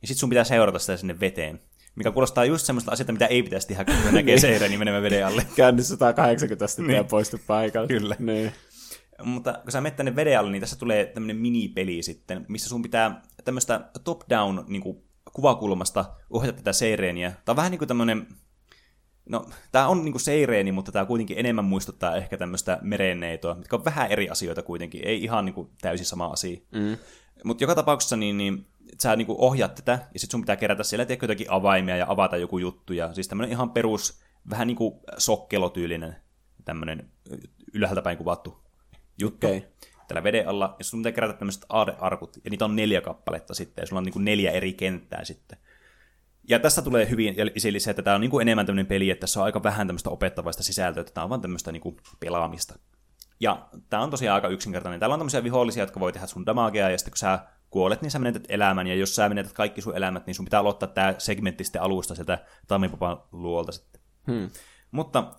[0.02, 1.60] ja sitten sun pitää seurata sitä sinne veteen.
[1.96, 5.46] Mikä kuulostaa just semmoista asiaa, mitä ei pitäisi tehdä, kun näkee seireenin menemään veden alle.
[5.56, 7.88] Käänny 180 astetta ja poistu paikalta.
[7.88, 8.16] Kyllä.
[8.20, 8.52] Niin.
[9.24, 12.82] Mutta kun sä menet tänne veden alle, niin tässä tulee tämmöinen minipeli sitten, missä sun
[12.82, 15.04] pitää tämmöistä top-down niin kuin
[15.34, 17.30] kuvakulmasta ohjata tätä seireeniä.
[17.30, 18.28] Tämä on vähän niin kuin tämmöinen,
[19.30, 23.76] no tämä on niin kuin seireeni, mutta tämä kuitenkin enemmän muistuttaa ehkä tämmöistä merenneitoa, mitkä
[23.76, 26.60] on vähän eri asioita kuitenkin, ei ihan niin kuin täysin sama asia.
[26.72, 26.98] Mm.
[27.44, 28.68] Mutta joka tapauksessa niin, niin
[29.02, 32.38] sä niin ohjaat tätä, ja sitten sun pitää kerätä siellä tiedätkö, jotakin avaimia ja avata
[32.38, 36.16] joku juttu, ja siis tämmöinen ihan perus, vähän niin kuin sokkelotyylinen
[36.66, 37.12] tämmöinen
[37.74, 38.64] ylhäältä päin kuvattu
[39.20, 39.48] juttu.
[39.48, 39.66] Okei.
[40.08, 43.82] Täällä veden alla, ja sun pitää kerätä tämmöiset aadearkut, ja niitä on neljä kappaletta sitten,
[43.82, 45.58] ja sulla on niin kuin neljä eri kenttää sitten.
[46.50, 49.22] Ja tästä tulee hyvin esille se, että tämä on niin kuin enemmän tämmöinen peli, että
[49.22, 52.80] tässä on aika vähän tämmöistä opettavaista sisältöä, että tämä on vaan tämmöistä niin kuin pelaamista.
[53.40, 55.00] Ja tämä on tosiaan aika yksinkertainen.
[55.00, 58.12] Täällä on tämmöisiä vihollisia, jotka voi tehdä sun damagea, ja sitten kun sä kuolet, niin
[58.12, 61.16] sä menetät elämän, ja jos sä menetät kaikki sun elämät, niin sun pitää aloittaa tämä
[61.18, 64.02] segmentti sitten alusta sieltä tammipapan luolta sitten.
[64.28, 64.50] Hmm.
[64.92, 65.34] Mutta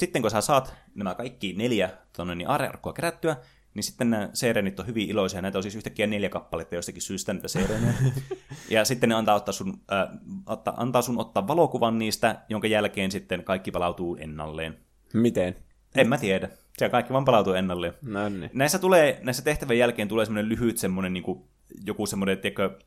[0.00, 3.36] sitten kun sä saat nämä kaikki neljä tonne, niin aarrearkkua kerättyä,
[3.74, 5.42] niin sitten nämä seerenit on hyvin iloisia.
[5.42, 7.94] Näitä on siis yhtäkkiä neljä kappaletta jostakin syystä näitä seereniä.
[8.70, 10.08] ja sitten ne antaa, ottaa sun, äh,
[10.46, 14.78] ottaa, antaa sun ottaa valokuvan niistä, jonka jälkeen sitten kaikki palautuu ennalleen.
[15.14, 15.65] Miten?
[16.00, 16.48] En mä tiedä.
[16.78, 17.94] Se kaikki vaan palautuu ennalleen.
[18.02, 18.50] No niin.
[18.52, 21.42] Näissä, tulee, näissä tehtävän jälkeen tulee semmoinen lyhyt semmoinen niin kuin,
[21.86, 22.78] joku semmoinen, tiedätkö,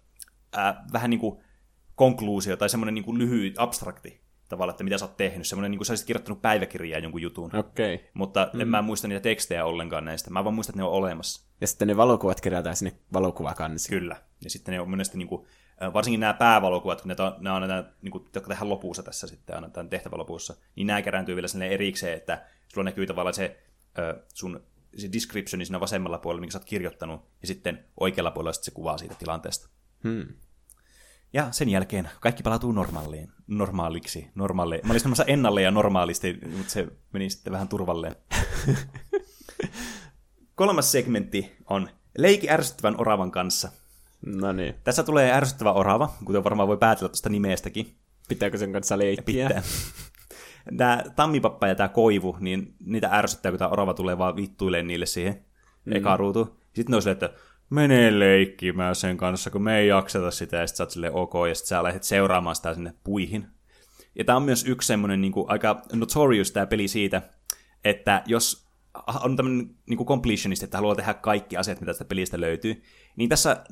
[0.53, 1.39] ää, vähän niin kuin
[1.95, 5.47] konkluusio tai semmoinen niin kuin lyhyt abstrakti tavalla, että mitä sä oot tehnyt.
[5.47, 7.55] Semmoinen niin kuin sä olisit kirjoittanut päiväkirjaa jonkun jutun.
[7.55, 7.95] Okei.
[7.95, 8.07] Okay.
[8.13, 8.61] Mutta mm.
[8.61, 10.29] en mä muista niitä tekstejä ollenkaan näistä.
[10.29, 11.49] Mä vaan muistan, että ne on olemassa.
[11.61, 13.99] Ja sitten ne valokuvat kerätään sinne valokuvakansiin.
[13.99, 14.15] Kyllä.
[14.43, 15.47] Ja sitten ne on monesti, niin kuin,
[15.93, 19.27] varsinkin nämä päävalokuvat, kun ne, on, ne on näitä, niin kuin, jotka tehdään lopussa tässä
[19.27, 23.33] sitten, aina tämän tehtävän lopussa, niin nämä kerääntyy vielä sinne erikseen, että sulla näkyy tavallaan
[23.33, 23.63] se
[23.97, 24.63] ö, sun
[24.97, 28.71] se descriptioni siinä vasemmalla puolella, minkä sä oot kirjoittanut, ja sitten oikealla puolella sitten se
[28.71, 29.69] kuvaa siitä tilanteesta.
[30.03, 30.27] Hmm.
[31.33, 34.81] Ja sen jälkeen kaikki palautuu normaaliin, normaaliksi, normaali.
[34.83, 38.15] Mä olin sanomassa ennalle ja normaalisti, mutta se meni sitten vähän turvalleen.
[40.55, 43.71] Kolmas segmentti on leiki ärsyttävän oravan kanssa.
[44.25, 44.75] No niin.
[44.83, 47.95] Tässä tulee ärsyttävä orava, kuten varmaan voi päätellä tuosta nimestäkin.
[48.27, 49.47] Pitääkö sen kanssa leikkiä?
[49.47, 49.63] Pitää.
[50.77, 55.05] Tämä tammipappa ja tämä koivu, niin niitä ärsyttää, kun tämä orava tulee vaan vittuileen niille
[55.05, 55.45] siihen
[55.85, 55.95] mm.
[55.95, 56.59] eka ruutu.
[56.73, 57.29] Sitten ne on silleen, että
[57.69, 61.33] mene leikkimään sen kanssa, kun me ei jakseta sitä, ja sitten sä oot silleen ok,
[61.49, 63.47] ja sitten sä lähdet seuraamaan sitä sinne puihin.
[64.15, 67.21] Ja tämä on myös yksi semmoinen niin kuin, aika notorious tämä peli siitä,
[67.83, 68.69] että jos
[69.23, 72.83] on tämmöinen niin completionist, että haluaa tehdä kaikki asiat, mitä tästä pelistä löytyy,
[73.15, 73.63] niin tässä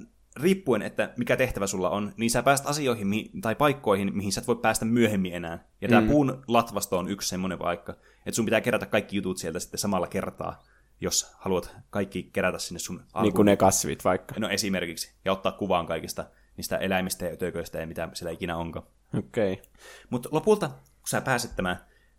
[0.42, 4.42] riippuen, että mikä tehtävä sulla on, niin sä pääst asioihin mihin, tai paikkoihin, mihin sä
[4.42, 5.66] et voi päästä myöhemmin enää.
[5.82, 6.08] Ja tämä mm.
[6.08, 7.92] puun latvasto on yksi semmoinen paikka,
[8.26, 10.64] että sun pitää kerätä kaikki jutut sieltä sitten samalla kertaa,
[11.02, 13.24] jos haluat kaikki kerätä sinne sun alkuun.
[13.24, 14.36] Niin kuin ne kasvit vaikka.
[14.40, 16.26] No esimerkiksi, ja ottaa kuvaan kaikista
[16.58, 18.86] niistä eläimistä ja tököistä ja mitä siellä ikinä onkaan.
[19.18, 19.54] Okei.
[19.54, 19.66] Okay.
[20.10, 21.78] Mutta lopulta, kun sä pääset tämän,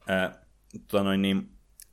[0.09, 0.43] ää,
[0.91, 1.49] tota noin, niin,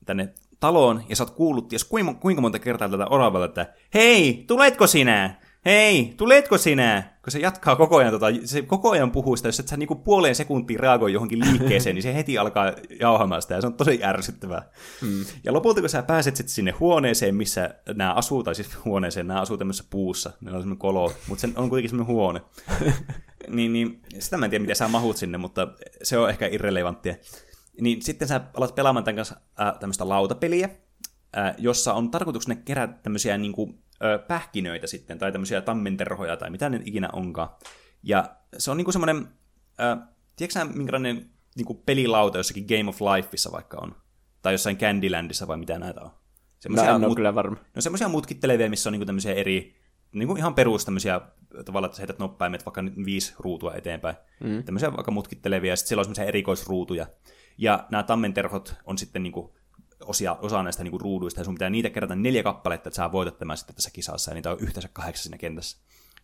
[0.06, 4.44] tänne taloon, ja sä oot kuullut, ties kuinka, kuinka monta kertaa tätä oravalta, että hei,
[4.48, 5.36] tuletko sinä?
[5.66, 7.04] Hei, tuletko sinä?
[7.24, 9.96] Kun se jatkaa koko ajan, tota, se koko ajan puhuu sitä, jos et sä niinku
[9.96, 14.04] puoleen sekuntiin reagoi johonkin liikkeeseen, niin se heti alkaa jauhamaan sitä, ja se on tosi
[14.04, 14.70] ärsyttävää.
[15.02, 15.26] Hmm.
[15.44, 19.42] Ja lopulta, kun sä pääset sitten sinne huoneeseen, missä nämä asuu, tai siis huoneeseen, nämä
[19.42, 22.42] asuu tämmöisessä puussa, ne on semmoinen kolo, mutta se on kuitenkin semmoinen huone.
[23.48, 25.68] niin, niin, sitä mä en tiedä, miten sä mahut sinne, mutta
[26.04, 27.16] se on ehkä irrelevanttia.
[27.82, 30.70] Niin sitten sä alat pelaamaan tämän kanssa äh, tämmöistä lautapeliä,
[31.38, 36.50] äh, jossa on tarkoituksena kerätä tämmöisiä niin kuin, ö, pähkinöitä sitten, tai tämmöisiä tammenterhoja, tai
[36.50, 37.50] mitä ne ikinä onkaan.
[38.04, 39.28] Ja se on niinku semmoinen,
[40.36, 43.96] tiedätkö minkälainen niinku pelilauta jossakin Game of Lifeissa vaikka on?
[44.42, 46.12] Tai jossain Candylandissa, vai mitä näitä on?
[46.60, 47.58] Semmoisia no, no, mut- kyllä varma.
[47.76, 49.76] No semmoisia mutkittelevia, missä on niinku tämmöisiä eri,
[50.12, 51.22] niinku ihan perus tämmöisiä
[51.66, 54.16] tavallaan, että sä heität noppaimet vaikka nyt viisi ruutua eteenpäin.
[54.44, 54.64] Mm.
[54.64, 57.08] Tämmöisiä vaikka mutkittelevia, ja sitten siellä on semmoisia erikoisruutuja.
[57.58, 59.56] Ja nämä tammenterhot on sitten niinku
[60.04, 63.38] osia, osa näistä niinku ruuduista, ja sun pitää niitä kerätä neljä kappaletta, että sä voitat
[63.38, 65.78] tämän sitten tässä kisassa, ja niitä on yhteensä kahdeksan siinä kentässä.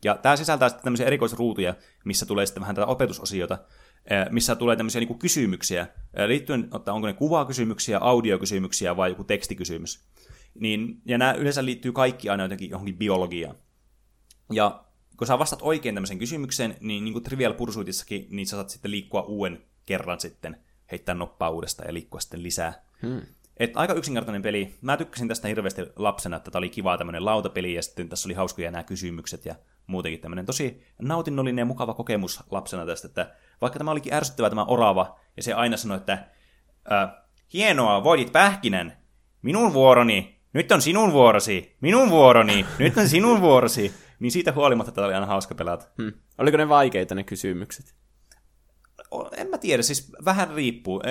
[0.04, 3.58] Ja tämä sisältää sitten tämmöisiä erikoisruutuja, missä tulee sitten vähän tätä opetusosiota,
[4.30, 5.88] missä tulee tämmöisiä niinku kysymyksiä,
[6.28, 10.06] liittyen, että onko ne kuvakysymyksiä, audiokysymyksiä vai joku tekstikysymys.
[10.60, 13.56] Niin, ja nämä yleensä liittyy kaikki aina jotenkin johonkin biologiaan.
[14.52, 14.86] Ja
[15.18, 18.92] kun sä vastat oikein tämmöisen kysymykseen, niin, niin kuin Trivial Pursuitissakin, niin sä saat sitten
[18.92, 20.58] liikkua uuden kerran sitten,
[20.92, 22.86] heittää noppaa uudestaan ja liikkua sitten lisää.
[23.02, 23.22] Hmm.
[23.62, 24.76] Et aika yksinkertainen peli.
[24.82, 28.34] Mä tykkäsin tästä hirveästi lapsena, että tämä oli kiva tämmöinen lautapeli, ja sitten tässä oli
[28.34, 29.56] hauskoja nämä kysymykset, ja
[29.88, 34.66] muutenkin tämmöinen tosi nautinnollinen ja mukava kokemus lapsena tästä, että vaikka tämä olikin ärsyttävä tämä
[34.66, 36.28] orava, ja se aina sanoi, että
[37.54, 38.98] hienoa, voitit pähkinän,
[39.42, 44.92] minun vuoroni, nyt on sinun vuorosi, minun vuoroni, nyt on sinun vuorosi, niin siitä huolimatta
[44.92, 45.86] tämä oli aina hauska pelata.
[46.02, 46.14] Hmm.
[46.38, 47.96] Oliko ne vaikeita ne kysymykset?
[49.38, 51.02] En mä tiedä, siis vähän riippuu.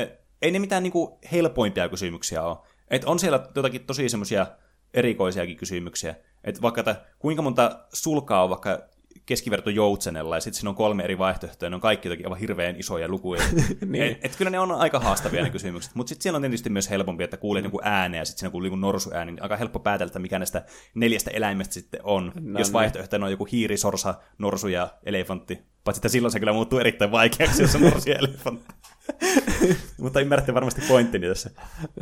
[0.42, 2.56] Ei ne mitään niinku helpoimpia kysymyksiä ole.
[2.90, 4.46] Et on siellä jotakin tosi semmoisia
[4.94, 6.14] erikoisiakin kysymyksiä.
[6.44, 8.89] Et vaikka, että kuinka monta sulkaa on vaikka
[9.30, 12.38] keskiverto joutsenella, ja sitten siinä on kolme eri vaihtoehtoa, ja ne on kaikki jotakin aivan
[12.38, 13.42] hirveän isoja lukuja.
[13.86, 14.04] Niin.
[14.04, 16.90] et, et kyllä ne on aika haastavia ne kysymykset, mutta sitten siellä on tietysti myös
[16.90, 20.08] helpompi, että kuulee joku ääne, ja sitten siinä kuuluu joku norsuääni, niin aika helppo päätellä,
[20.08, 20.64] että mikä näistä
[20.94, 22.72] neljästä eläimestä sitten on, No jos niin.
[22.72, 25.58] vaihtoehtoina on joku hiiri, sorsa, norsu ja elefantti.
[25.84, 28.74] Paitsi että silloin se kyllä muuttuu erittäin vaikeaksi, jos on norsu ja elefantti.
[30.02, 31.50] mutta ymmärrätte varmasti pointtini tässä.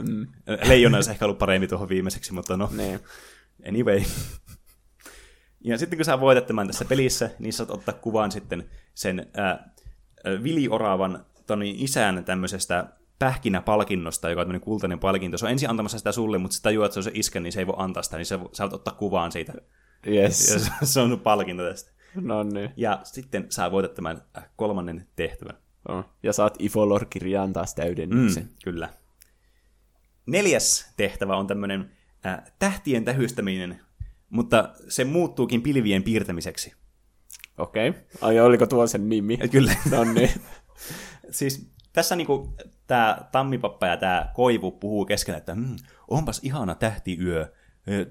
[0.09, 0.27] Mm.
[0.65, 3.01] Leijona olisi ehkä ollut parempi tuohon viimeiseksi, mutta no, Niin.
[3.69, 4.03] anyway.
[5.69, 9.47] Ja sitten kun sä voitat tämän tässä pelissä, niin saat ottaa kuvan sitten sen ää,
[9.47, 12.89] ää, vilioravan toni isän tämmöisestä
[13.19, 15.39] pähkinäpalkinnosta, joka on tämmöinen kultainen palkinto.
[15.39, 17.53] Se on ensin antamassa sitä sulle, mutta sitä juo, että se on se iskä, niin
[17.53, 19.53] se ei voi antaa sitä, niin sä saat ottaa kuvaan siitä.
[20.07, 20.51] Yes.
[20.53, 21.91] Ja se- se on palkinto tästä.
[22.15, 22.71] No niin.
[22.77, 25.57] Ja sitten sä voitat tämän äh, kolmannen tehtävän.
[25.89, 26.05] Oh.
[26.23, 28.43] Ja saat Ifolor-kirjaan taas täydennyksen.
[28.43, 28.89] Mm, kyllä.
[30.27, 31.91] Neljäs tehtävä on tämmöinen
[32.27, 33.81] äh, tähtien tähystäminen,
[34.31, 36.75] mutta se muuttuukin pilvien piirtämiseksi.
[37.59, 37.89] Okei.
[37.89, 38.03] Okay.
[38.21, 39.39] Ai oliko tuo sen nimi?
[39.51, 39.73] Kyllä.
[39.91, 40.31] No niin.
[41.31, 42.55] siis tässä niinku
[42.87, 45.77] tämä tammipappa ja tämä koivu puhuu keskenään, että mm,
[46.09, 47.53] onpas ihana tähtiyö.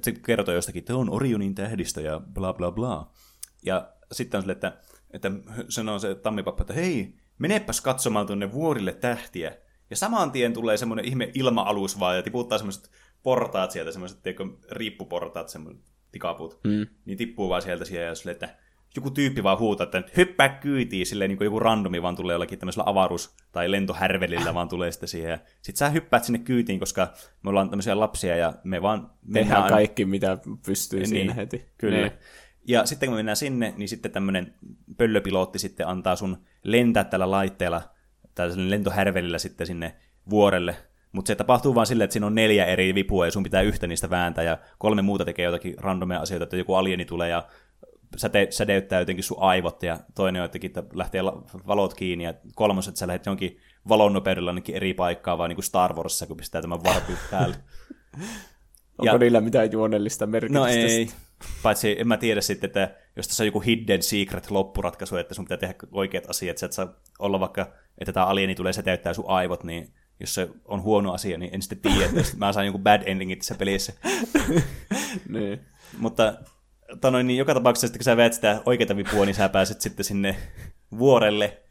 [0.02, 3.12] Se kertoo jostakin, että on Orionin tähdistä ja bla bla bla.
[3.66, 4.78] Ja sitten on sille, että,
[5.12, 5.32] että
[5.70, 9.58] sanoo se tammipappa, että hei, menepäs katsomaan tuonne vuorille tähtiä.
[9.90, 12.92] Ja saman tien tulee semmoinen ihme ilma-alus vaan ja tiputtaa semmoiset
[13.24, 14.20] portaat sieltä, semmoiset
[14.72, 15.82] riippuportaat, semmoiset
[16.12, 16.60] tikaput.
[16.64, 16.88] Mm.
[17.06, 18.50] Niin tippuu vaan sieltä siellä ja sille, että
[18.96, 22.60] joku tyyppi vaan huutaa, että hyppää kyytiin, silleen niin kuin joku randomi vaan tulee jollakin
[22.60, 25.40] tämmöisellä avaruus- tai lentohärvelillä vaan tulee sitten siihen.
[25.62, 29.76] Sitten sä hyppäät sinne kyytiin, koska me ollaan tämmöisiä lapsia ja me vaan Tehdään aina-
[29.76, 31.66] kaikki, mitä pystyy niin, siinä heti.
[31.78, 31.98] Kyllä.
[31.98, 32.12] Niin.
[32.68, 34.54] Ja sitten kun me mennään sinne, niin sitten tämmöinen
[34.98, 37.82] pöllöpilotti sitten antaa sun lentää tällä laitteella,
[38.36, 39.96] tällaisella lentohärvelillä sitten sinne
[40.30, 40.76] vuorelle.
[41.12, 43.88] Mutta se tapahtuu vaan silleen, että siinä on neljä eri vipua ja sun pitää yhtä
[43.88, 47.48] niistä vääntää ja kolme muuta tekee jotakin randomia asioita, että joku alieni tulee ja
[48.18, 51.24] säte, sädeyttää jotenkin sun aivot ja toinen on jotenkin, että lähtee
[51.68, 55.66] valot kiinni ja kolmas, että sä lähdet jonkin valon nopeudella eri paikkaa, vaan niin kuin
[55.66, 57.56] Star Warsissa, kun pistää tämän varpin päälle.
[58.98, 60.60] Onko Ja- niillä mitään juonellista merkitystä?
[60.60, 61.10] No ei.
[61.64, 65.46] Paitsi en mä tiedä sitten, että jos tässä on joku hidden secret loppuratkaisu, että sun
[65.46, 69.14] pitää tehdä oikeat asiat, sä et saa olla vaikka, että tämä alieni tulee se täyttää
[69.14, 72.66] sun aivot, niin jos se on huono asia, niin en sitten tiedä, että mä saan
[72.66, 73.94] joku bad endingin tässä pelissä.
[75.30, 75.60] Niin.
[75.98, 76.34] Mutta
[77.02, 80.06] tanoin, niin joka tapauksessa, sitten kun sä veät sitä oikeata vipua, niin sä pääset sitten
[80.06, 80.36] sinne
[80.98, 81.62] vuorelle.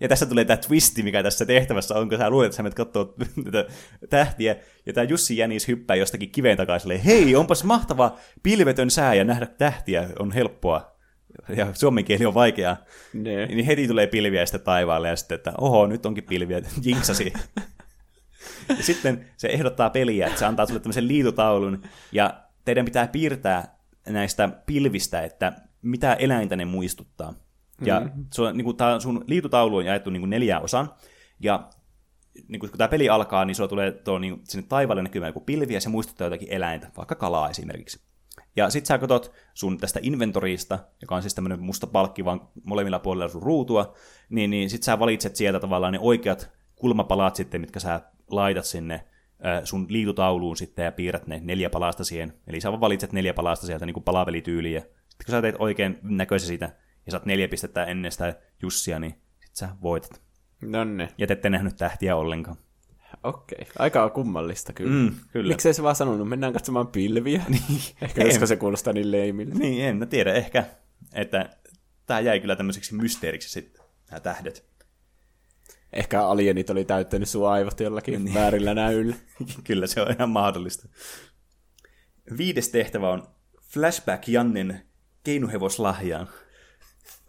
[0.00, 2.74] Ja tässä tulee tämä twisti, mikä tässä tehtävässä on, kun sä luulet, että sä menet
[2.74, 3.14] katsoa
[3.44, 3.64] tätä
[4.10, 9.14] tähtiä, ja tämä Jussi Jänis hyppää jostakin kiveen takaa silleen, hei, onpas mahtava pilvetön sää
[9.14, 10.97] ja nähdä tähtiä on helppoa.
[11.48, 12.76] Ja suomen kieli on vaikeaa.
[13.12, 13.48] Niin.
[13.48, 17.32] Niin heti tulee pilviä sitten taivaalle ja sitten, että oho, nyt onkin pilviä, jinksasi.
[18.68, 21.82] Ja sitten se ehdottaa peliä, että se antaa sulle tämmöisen liitutaulun,
[22.12, 23.78] ja teidän pitää piirtää
[24.08, 25.52] näistä pilvistä, että
[25.82, 27.34] mitä eläintä ne muistuttaa.
[27.84, 28.24] Ja mm.
[28.34, 30.94] sun, niin kuin, tää sun liitutaulu on jaettu niin kuin neljään osaan,
[31.40, 31.70] ja
[32.48, 35.74] niin kun tämä peli alkaa, niin sulla tulee tuo, niin, sinne taivaalle näkymään joku pilvi,
[35.74, 38.07] ja se muistuttaa jotakin eläintä, vaikka kalaa esimerkiksi.
[38.58, 42.98] Ja sit sä katsot sun tästä inventoriista, joka on siis tämmöinen musta palkki vaan molemmilla
[42.98, 43.94] puolilla sun ruutua,
[44.28, 49.04] niin, niin sit sä valitset sieltä tavallaan ne oikeat kulmapalat sitten, mitkä sä laitat sinne
[49.64, 52.32] sun liitutauluun sitten ja piirrät ne neljä palasta siihen.
[52.46, 55.98] Eli sä valitset neljä palasta sieltä niin kuin palavelityyliin ja sitten kun sä teet oikein
[56.02, 56.76] näköisen siitä
[57.06, 59.14] ja saat neljä pistettä ennen sitä Jussia, niin
[59.44, 60.22] sit sä voitat.
[60.60, 61.08] No niin.
[61.18, 62.56] Ja te ette nähnyt tähtiä ollenkaan.
[63.22, 63.66] Okei.
[63.78, 64.92] Aika kummallista kyllä.
[64.92, 65.48] Mm, kyllä.
[65.48, 67.42] Miksei se vaan sanonut, mennään katsomaan pilviä?
[67.48, 67.80] Niin.
[68.02, 69.54] Ehkä koska se kuulostaa niin leimille.
[69.54, 70.32] Niin, en mä tiedä.
[70.32, 70.64] Ehkä,
[71.12, 71.50] että
[72.06, 74.68] tämä jäi kyllä tämmöiseksi mysteeriksi sitten, nämä tähdet.
[75.92, 78.34] Ehkä alienit oli täyttänyt sun aivot jollakin niin.
[78.34, 79.16] väärillä näyillä.
[79.66, 80.88] kyllä se on ihan mahdollista.
[82.36, 83.28] Viides tehtävä on
[83.62, 84.82] Flashback Jannen
[85.24, 86.28] keinuhevoslahjaan.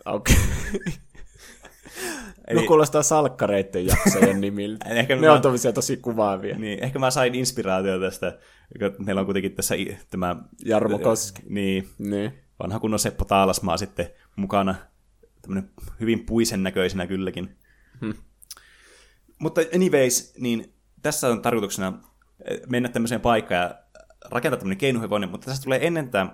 [0.06, 0.36] Okei.
[2.50, 4.90] Eli- No kuulostaa salkkareitten jaksojen nimiltä.
[4.90, 6.58] Ehkä ne mä- on tommosia tosi kuvaavia.
[6.58, 8.38] Niin, ehkä mä sain inspiraatiota tästä,
[9.06, 10.36] meillä on kuitenkin tässä i- tämä...
[10.66, 11.42] Jarmo Koski.
[11.50, 12.34] Niin, Niin.
[12.60, 14.76] vanha kunnon Seppo Taalasmaa sitten mukana,
[15.42, 15.70] tämmöinen
[16.00, 17.58] hyvin puisen näköisenä kylläkin.
[18.02, 18.14] Hmm.
[19.40, 21.94] Mutta anyways, niin tässä on tarkoituksena
[22.46, 23.76] eh, mennä tämmöiseen paikkaan ja
[24.32, 26.30] rakentaa tämmöinen keinuhevonen, mutta tässä tulee ennen tämä,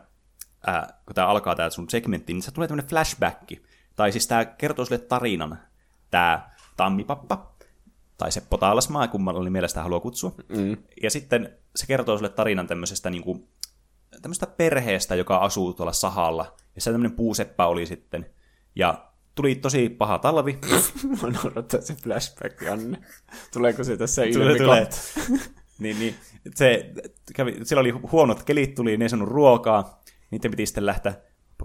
[0.67, 3.51] ää, kun tämä alkaa tämä sun segmentti, niin tässä tulee tämmöinen flashback.
[3.95, 5.59] Tai siis tämä kertoo sulle tarinan,
[6.15, 7.55] tämä Tammipappa,
[8.17, 10.31] tai se Potaalasmaa, kummalla oli mielestä haluaa kutsua.
[10.49, 10.77] Mm.
[11.03, 13.47] Ja sitten se kertoo sulle tarinan tämmöisestä niin kuin,
[14.21, 16.55] tämmöistä perheestä, joka asuu tuolla sahalla.
[16.75, 18.25] Ja se tämmöinen puuseppä oli sitten.
[18.75, 20.59] Ja tuli tosi paha talvi.
[21.21, 22.97] Mä odottaa se flashback, Janne.
[23.53, 24.57] Tuleeko se tässä ilmi?
[24.57, 24.87] tulee.
[25.79, 26.15] niin, niin,
[26.55, 26.91] se
[27.35, 30.01] kävi, siellä oli huonot kelit, tuli, ne ei saanut ruokaa.
[30.31, 31.13] Niiden piti sitten lähteä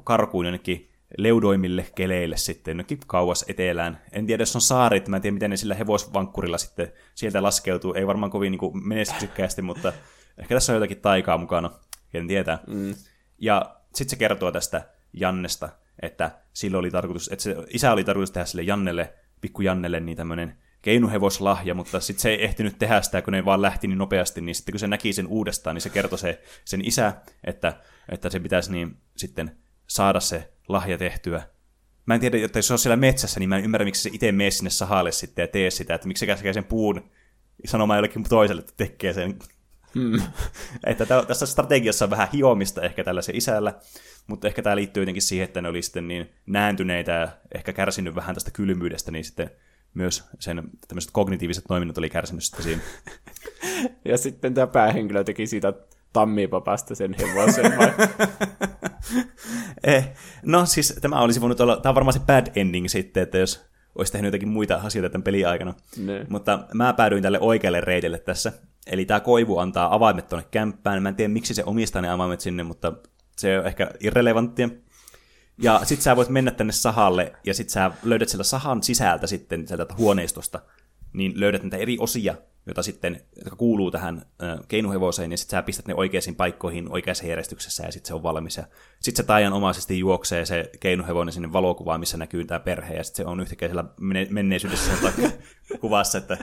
[0.05, 4.01] karkuun jonnekin leudoimille keleille sitten jonnekin kauas etelään.
[4.13, 7.95] En tiedä, jos on saarit, mä en tiedä, miten ne sillä hevosvankkurilla sitten sieltä laskeutuu.
[7.95, 9.93] Ei varmaan kovin niin menestyksekkäästi, mutta
[10.39, 11.71] ehkä tässä on jotakin taikaa mukana,
[12.15, 12.59] en tietää.
[12.67, 12.95] Mm.
[13.39, 15.69] Ja sitten se kertoo tästä Jannesta,
[16.03, 20.17] että sillä oli tarkoitus, että se isä oli tarkoitus tehdä sille Jannelle, pikku Jannelle, niin
[20.17, 24.41] tämmöinen keinuhevoslahja, mutta sitten se ei ehtinyt tehdä sitä, kun ne vaan lähti niin nopeasti,
[24.41, 27.13] niin sitten kun se näki sen uudestaan, niin se kertoi se, sen isä,
[27.45, 29.57] että, että se pitäisi niin sitten
[29.87, 31.43] saada se lahja tehtyä.
[32.07, 34.11] Mä en tiedä, että jos se on siellä metsässä, niin mä en ymmärrä, miksi se
[34.13, 37.11] itse menee sinne sahalle sitten ja tee sitä, että miksi se käskee sen puun
[37.65, 39.39] sanomaan jollekin toiselle, että tekee sen.
[39.95, 40.23] Hmm.
[40.87, 43.75] että tä- tässä strategiassa on vähän hiomista ehkä tällaisen isällä,
[44.27, 48.15] mutta ehkä tämä liittyy jotenkin siihen, että ne oli sitten niin nääntyneitä ja ehkä kärsinyt
[48.15, 49.51] vähän tästä kylmyydestä, niin sitten
[49.95, 52.83] myös sen tämmöiset kognitiiviset toiminnot oli kärsinyt sitten siinä.
[54.05, 55.73] Ja sitten tämä päähenkilö teki siitä
[56.13, 57.79] tammipapasta sen hevosen.
[57.79, 57.93] Vai?
[59.85, 63.39] eh, no siis tämä olisi voinut olla, tämä on varmaan se bad ending sitten, että
[63.39, 65.75] jos olisi tehnyt jotakin muita asioita tämän pelin aikana.
[65.97, 66.27] Ne.
[66.29, 68.53] Mutta mä päädyin tälle oikealle reidelle tässä.
[68.87, 71.03] Eli tämä koivu antaa avaimet tuonne kämppään.
[71.03, 72.93] Mä en tiedä, miksi se omistaa ne avaimet sinne, mutta
[73.37, 74.69] se on ehkä irrelevanttia.
[75.63, 79.69] Ja sit sä voit mennä tänne sahalle, ja sit sä löydät sieltä sahan sisältä sitten,
[79.69, 80.61] sieltä huoneistosta,
[81.13, 82.35] niin löydät näitä eri osia,
[82.67, 87.27] joita sitten, jotka kuuluu tähän äh, keinuhevoseen, ja sitten sä pistät ne oikeisiin paikkoihin oikeassa
[87.27, 88.57] järjestyksessä, ja sitten se on valmis.
[88.57, 88.65] Ja
[89.01, 93.31] sitten se taianomaisesti juoksee se keinuhevonen sinne valokuvaan, missä näkyy tämä perhe, ja sitten se
[93.31, 93.85] on yhtäkkiä siellä
[94.31, 94.93] menneisyydessä
[95.81, 96.39] kuvassa, että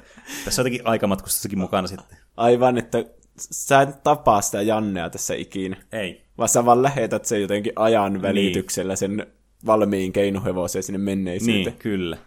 [0.46, 2.18] tässä on jotenkin aikamatkustussakin mukana sitten.
[2.38, 3.06] Aivan, että
[3.40, 5.78] sä et tapaa sitä Jannea tässä ikinä.
[5.92, 6.26] Ei.
[6.38, 9.28] Vaan sä vaan lähetät sen jotenkin ajan välityksellä sen
[9.66, 11.66] valmiin keinuhevosen sinne menneisyyteen.
[11.66, 12.18] Niin, kyllä.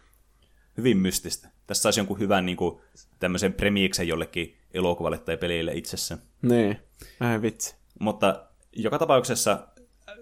[0.76, 1.48] Hyvin mystistä.
[1.70, 2.80] Tässä saisi jonkun hyvän niin kuin,
[3.18, 6.20] tämmöisen premiiksen jollekin elokuvalle tai pelille itsessään.
[6.42, 6.78] Niin.
[7.20, 7.74] Ai vitsi.
[7.98, 9.68] Mutta joka tapauksessa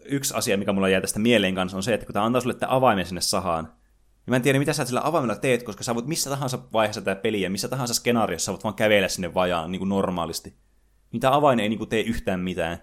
[0.05, 2.55] yksi asia, mikä mulla jää tästä mieleen kanssa, on se, että kun tämä antaa sulle
[2.55, 5.95] tämän avaimen sinne sahaan, niin mä en tiedä, mitä sä sillä avaimella teet, koska sä
[5.95, 9.73] voit missä tahansa vaiheessa tätä peliä, missä tahansa skenaariossa sä voit vaan kävellä sinne vajaan
[9.73, 10.55] niin kuin normaalisti.
[11.13, 12.79] Niin tämä avain ei niin kuin tee yhtään mitään.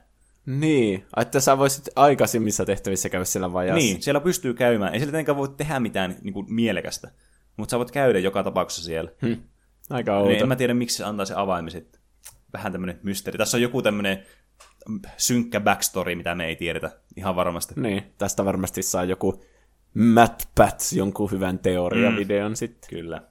[0.45, 3.77] Niin, että sä voisit aikaisemmissa tehtävissä käydä siellä vajassa.
[3.77, 4.93] Niin, siellä pystyy käymään.
[4.93, 7.11] Ei sillä tietenkään voi tehdä mitään niin kuin mielekästä,
[7.57, 9.11] mutta sä voit käydä joka tapauksessa siellä.
[9.21, 9.33] Hm.
[9.89, 10.43] Aika Niin, outo.
[10.43, 12.01] en mä tiedä, miksi se antaa se avaimen sitten.
[12.53, 13.37] Vähän tämmöinen mysteeri.
[13.37, 14.25] Tässä on joku tämmöinen
[15.17, 17.73] synkkä backstory, mitä me ei tiedetä ihan varmasti.
[17.77, 19.43] Niin, tästä varmasti saa joku
[19.93, 22.55] Matt Pats jonkun hyvän teoriavideon mm.
[22.55, 22.89] sitten.
[22.89, 23.21] Kyllä.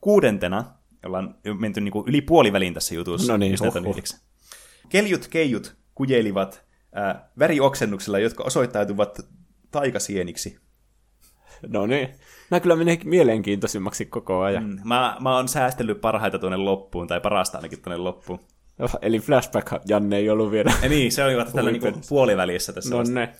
[0.00, 0.64] Kuudentena,
[1.06, 3.32] ollaan menty niinku yli puoliväliin tässä jutussa.
[3.32, 3.56] No niin.
[4.88, 6.64] Keljut keijut kujelivat
[6.98, 9.28] äh, värioksennuksella, jotka osoittautuvat
[9.70, 10.58] taikasieniksi.
[11.68, 12.08] No niin.
[12.50, 14.64] Nämä kyllä menee mielenkiintoisimmaksi koko ajan.
[14.64, 14.78] Mm.
[14.84, 18.40] Mä, mä oon säästellyt parhaita tuonne loppuun, tai parasta ainakin tuonne loppuun.
[19.02, 20.72] Eli flashback Janne ei ollut vielä.
[20.82, 22.90] Ja niin, se oli vasta tällä niinku puolivälissä tässä.
[22.90, 23.14] No vasta.
[23.14, 23.32] ne.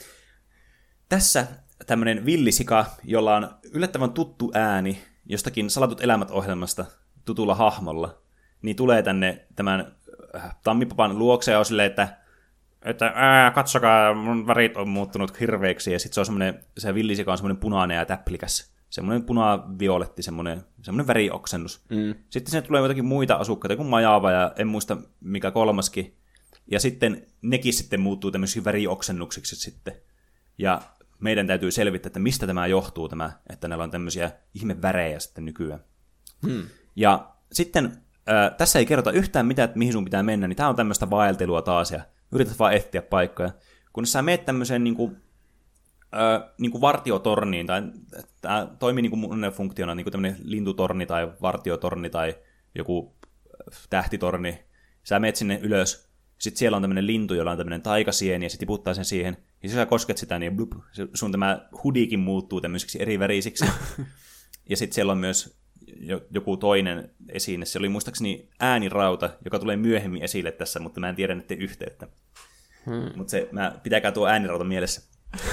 [1.09, 1.47] Tässä
[1.87, 6.85] tämmöinen villisika, jolla on yllättävän tuttu ääni jostakin Salatut elämät ohjelmasta
[7.25, 8.19] tutulla hahmolla,
[8.63, 9.93] niin tulee tänne tämän
[10.37, 12.09] äh, tammipapan luokse ja on silleen, että,
[12.87, 17.31] että ää, katsokaa, mun värit on muuttunut hirveiksi, ja sitten se on semmoinen, se villisika
[17.33, 18.77] on semmoinen punainen ja täplikäs.
[18.91, 21.85] Semmoinen puna-violetti, semmoinen, semmoinen värioksennus.
[21.91, 22.15] Mm.
[22.31, 26.17] Sitten sinne tulee jotakin muita asukkaita, joku majaava ja en muista mikä kolmaskin.
[26.71, 29.95] Ja sitten nekin sitten muuttuu tämmöisiksi värioksennuksiksi sitten.
[30.59, 30.83] Ja
[31.21, 35.81] meidän täytyy selvittää, että mistä tämä johtuu, tämä, että näillä on tämmöisiä ihmevärejä sitten nykyään.
[36.47, 36.63] Hmm.
[36.97, 37.85] Ja sitten
[38.29, 41.11] äh, tässä ei kerrota yhtään mitään, että mihin sun pitää mennä, niin tämä on tämmöistä
[41.11, 42.01] vaeltelua taas, ja
[42.33, 43.51] yrität vaan etsiä paikkoja.
[43.93, 45.17] Kun sä meet tämmöiseen niin kuin,
[46.15, 47.83] äh, niin kuin vartiotorniin, tai
[48.41, 52.35] tämä toimii niin kuin monen funktiona, niin kuin tämmöinen lintutorni tai vartiotorni tai
[52.75, 54.65] joku äh, tähtitorni.
[55.03, 56.07] Sä meet sinne ylös,
[56.39, 59.37] sitten siellä on tämmöinen lintu, jolla on tämmöinen taikasieni, ja se tiputtaa sen siihen.
[59.63, 60.73] Ja sä kosket sitä, niin blup,
[61.15, 63.65] sun tämä hudikin muuttuu tämmöisiksi eri värisiksi.
[64.71, 65.59] ja sitten siellä on myös
[66.31, 67.67] joku toinen esine.
[67.67, 72.09] Se oli muistaakseni äänirauta, joka tulee myöhemmin esille tässä, mutta mä en tiedä näiden yhteyttä.
[72.87, 73.11] Hmm.
[73.17, 75.03] Mutta se, mä, pitäkää tuo äänirauta mielessä.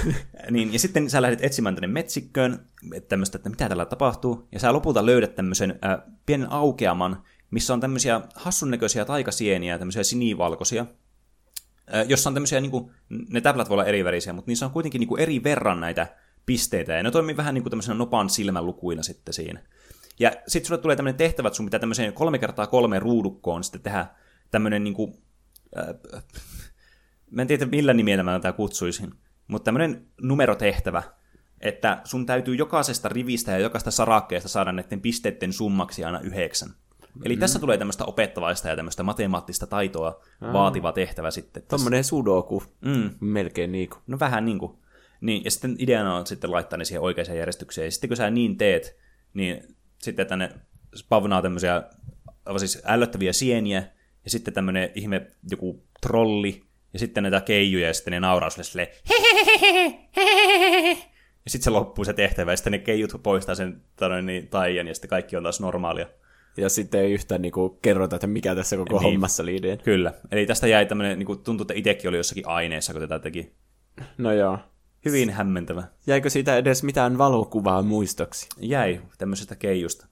[0.52, 4.60] niin, ja sitten sä lähdet etsimään tänne metsikköön, että tämmöistä, että mitä tällä tapahtuu, ja
[4.60, 10.86] sä lopulta löydät tämmöisen äh, pienen aukeaman, missä on tämmöisiä hassunnäköisiä taikasieniä, tämmöisiä sinivalkoisia,
[11.96, 12.92] äh, jossa on tämmöisiä, niin kuin,
[13.30, 16.08] ne täplät voi olla eri värisiä, mutta niissä on kuitenkin niin kuin eri verran näitä
[16.46, 19.60] pisteitä, ja ne toimii vähän niin kuin tämmöisenä nopan silmälukuina sitten siinä.
[20.20, 23.82] Ja sitten sulle tulee tämmöinen tehtävä, että sun pitää tämmöiseen kolme kertaa kolme ruudukkoon sitten
[23.82, 24.06] tehdä
[24.52, 25.14] tämmöinen niin kuin,
[25.78, 26.24] äh,
[27.32, 29.14] mä en tiedä millä nimellä mä tätä kutsuisin,
[29.48, 31.04] mutta tämmöinen numerotehtävä,
[31.62, 36.70] että sun täytyy jokaisesta rivistä ja jokaista sarakkeesta saada näiden pisteiden summaksi aina yhdeksän.
[37.26, 37.40] Eli mm.
[37.40, 40.54] tässä tulee tämmöistä opettavaista ja tämmöistä matemaattista taitoa Aa.
[40.54, 41.64] vaativa tehtävä sitten.
[41.70, 43.10] Tuommoinen sudoku, mm.
[43.20, 44.00] melkein niin kuin.
[44.08, 44.78] No vähän niin kuin.
[45.22, 47.86] Niin, ja sitten ideana on sitten laittaa ne siihen oikeaan järjestykseen.
[47.86, 48.98] Ja sitten kun sä niin teet,
[49.34, 50.50] niin sitten tänne
[50.96, 51.84] spavnaa tämmöisiä
[52.58, 53.84] siis ällöttäviä sieniä,
[54.24, 56.64] ja sitten tämmöinen ihme joku trolli,
[56.94, 58.88] ja sitten näitä keijuja, ja sitten ne nauraa sulle silleen,
[61.46, 64.88] ja sitten se loppuu se tehtävä, ja sitten ne keijut poistaa sen tanoin, niin, taian,
[64.88, 66.08] ja sitten kaikki on taas normaalia.
[66.58, 69.04] Ja sitten ei yhtään niinku kerrota, että mikä tässä koko niin.
[69.04, 69.78] hommassa liideen.
[69.78, 70.14] Kyllä.
[70.32, 73.54] Eli tästä jäi tämmöinen, niinku, tuntuu, että itsekin oli jossakin aineessa, kun tätä teki.
[74.18, 74.60] No joo.
[75.06, 75.84] Hyvin hämmentävä.
[76.08, 78.48] Jäikö siitä edes mitään valokuvaa muistoksi?
[78.58, 80.08] Jäi, tämmöisestä keijusta.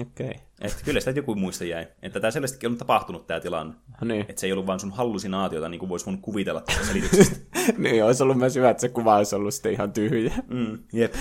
[0.00, 0.26] Okei.
[0.28, 0.70] Okay.
[0.84, 1.86] Kyllä sitä joku muista jäi.
[2.02, 3.74] Että tämä selvästikin on tapahtunut tämä tilanne.
[4.00, 4.26] No niin.
[4.28, 7.36] Että se ei ollut vain sun hallusinaatiota, niin kuin voisi mun kuvitella tästä selityksestä.
[7.78, 10.32] niin, olisi ollut myös hyvä, että se kuva olisi ollut sitten ihan tyhjä.
[10.48, 11.14] Mm, jep.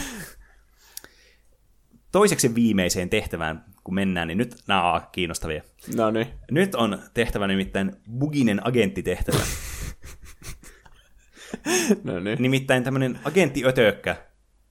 [2.12, 5.64] Toiseksi viimeiseen tehtävään, kun mennään, niin nyt nämä on kiinnostavia.
[5.96, 6.28] No niin.
[6.52, 9.40] Nyt on tehtävä nimittäin buginen agenttitehtävä.
[12.04, 12.38] no niin.
[12.42, 14.16] Nimittäin tämmöinen agenttiötökkä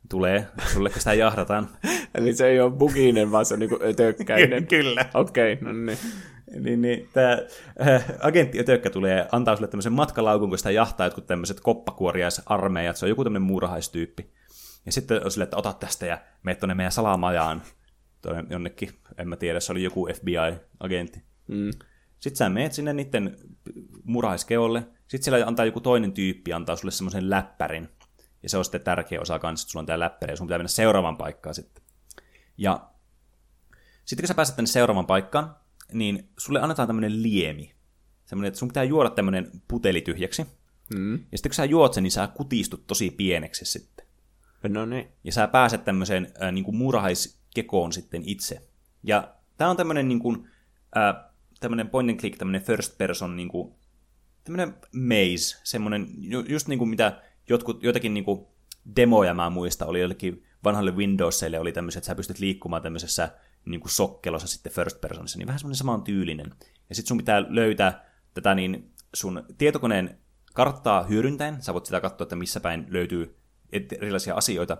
[0.08, 1.68] tulee, sulle sitä jahdataan.
[2.14, 4.66] Eli se ei ole buginen, vaan se on niinku ötökkäinen.
[4.76, 5.06] Kyllä.
[5.14, 5.98] Okei, okay, no niin.
[6.60, 7.38] Niin, niin tämä
[7.88, 13.06] äh, agentti Ötökkä tulee antaa sulle tämmöisen matkalaukun, kun sitä jahtaa jotkut tämmöiset koppakuoriaisarmeijat, se
[13.06, 14.30] on joku tämmöinen muurahaistyyppi.
[14.86, 17.62] Ja sitten on silleen, että ota tästä ja meet tuonne meidän salamajaan.
[18.22, 21.22] Tuonne jonnekin, en mä tiedä, se oli joku FBI-agentti.
[21.46, 21.70] Mm.
[22.20, 23.36] Sitten sä meet sinne niiden
[24.04, 24.82] murahaiskeolle.
[25.10, 27.88] Sitten siellä antaa joku toinen tyyppi, antaa sulle semmoisen läppärin.
[28.42, 30.58] Ja se on sitten tärkeä osa kanssa, että sulla on tämä läppäri ja sun pitää
[30.58, 31.84] mennä seuraavaan paikkaan sitten.
[32.58, 32.90] Ja
[34.04, 35.56] sitten kun sä pääset tänne seuraavaan paikkaan,
[35.92, 37.74] niin sulle annetaan tämmöinen liemi.
[38.24, 40.46] Semmoinen, että sun pitää juoda tämmöinen puteli tyhjäksi.
[40.94, 41.14] Mm.
[41.14, 44.06] Ja sitten kun sä juot sen, niin sä kutistut tosi pieneksi sitten.
[44.68, 45.08] No niin.
[45.24, 48.68] Ja sä pääset tämmöiseen äh, niin kuin muurahaiskekoon sitten itse.
[49.02, 50.48] Ja tää on tämmöinen niin kuin,
[50.96, 51.14] äh,
[51.60, 53.79] tämmöinen point and click, tämmöinen first person, niin kuin,
[54.50, 56.08] tämmöinen maze, semmoinen,
[56.48, 58.46] just niin kuin mitä jotkut, joitakin niin kuin
[58.96, 63.28] demoja mä muista, oli jollekin vanhalle Windowsille oli tämmöiset, että sä pystyt liikkumaan tämmöisessä
[63.64, 66.54] niin kuin sokkelossa sitten first personissa, niin vähän semmoinen saman tyylinen.
[66.88, 68.04] Ja sitten sun pitää löytää
[68.34, 70.18] tätä niin sun tietokoneen
[70.54, 73.36] karttaa hyödyntäen, sä voit sitä katsoa, että missä päin löytyy
[73.72, 74.76] erilaisia asioita.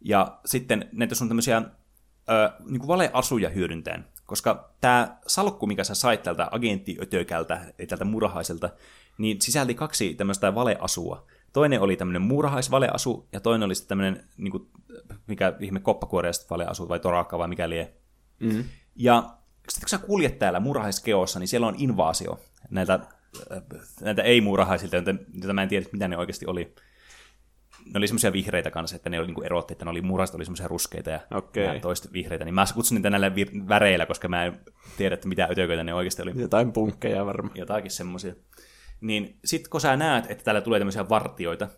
[0.00, 1.62] Ja sitten näitä sun tämmöisiä ö,
[2.64, 4.04] niin kuin valeasuja hyödyntäen.
[4.28, 8.70] Koska tämä salkku, mikä sä sait tältä agenttiötökältä, eli tältä murhaiselta,
[9.18, 11.26] niin sisälti kaksi tämmöistä valeasua.
[11.52, 14.68] Toinen oli tämmöinen muurahaisvaleasu, ja toinen oli sitten tämmöinen, niin kuin,
[15.26, 17.92] mikä ihme koppakuoreista valeasu, vai torakka, vai mikä lie.
[18.40, 18.64] Mm.
[18.96, 19.30] Ja
[19.68, 22.40] sitten kun sä kuljet täällä muurahaiskeossa, niin siellä on invaasio
[22.70, 23.00] näiltä,
[24.00, 26.74] näiltä ei-muurahaisilta, joita mä en tiedä, mitä ne oikeasti oli.
[27.94, 30.44] Ne oli semmoisia vihreitä kanssa, että ne oli niin erotti, että ne oli muurahaiset oli
[30.44, 31.80] semmoisia ruskeita ja okay.
[31.80, 32.44] toista vihreitä.
[32.44, 34.60] Niin mä kutsun niitä näillä vir- väreillä, koska mä en
[34.96, 36.32] tiedä, että mitä ötököitä ne oikeasti oli.
[36.34, 37.58] Jotain punkkeja varmaan.
[37.58, 38.34] Jotakin semmoisia
[39.00, 41.68] niin sit kun sä näet, että täällä tulee tämmöisiä vartioita,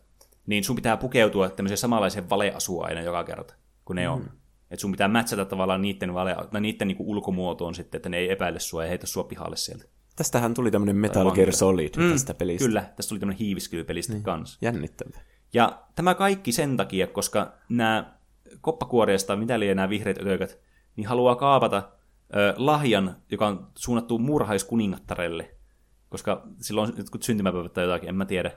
[0.47, 3.55] niin sun pitää pukeutua tämmöiseen samanlaiseen valeasuun aina joka kerta,
[3.85, 4.13] kun ne mm.
[4.13, 4.31] on.
[4.71, 8.33] Että sun pitää mätsätä tavallaan niiden, vale, tai niiden niinku ulkomuotoon sitten, että ne ei
[8.33, 9.85] epäile sua ja heitä sua pihalle sieltä.
[10.17, 12.67] Tästähän tuli tämmöinen Metal Gear Solid mm, tästä pelistä.
[12.67, 14.23] Kyllä, tästä tuli tämmöinen hiiviskylypelistä niin.
[14.23, 14.59] kanssa.
[14.63, 15.21] Jännittävää.
[15.53, 18.15] Ja tämä kaikki sen takia, koska nämä
[18.61, 20.59] koppakuoriasta, mitä liian nämä vihreät ötökät,
[20.97, 21.89] niin haluaa kaapata
[22.37, 25.61] ö, lahjan, joka on suunnattu murhaiskuningattarelle
[26.11, 28.53] koska silloin on jotkut syntymäpäivät tai jotakin, en mä tiedä.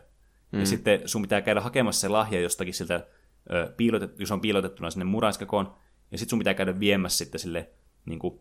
[0.52, 0.60] Mm.
[0.60, 3.08] Ja sitten sun pitää käydä hakemassa se lahja jostakin siltä,
[3.54, 5.76] ö, piilotet, jos on piilotettuna sinne muraiskakoon,
[6.12, 7.70] ja sitten sun pitää käydä viemässä sitten sille
[8.06, 8.40] niin kuin,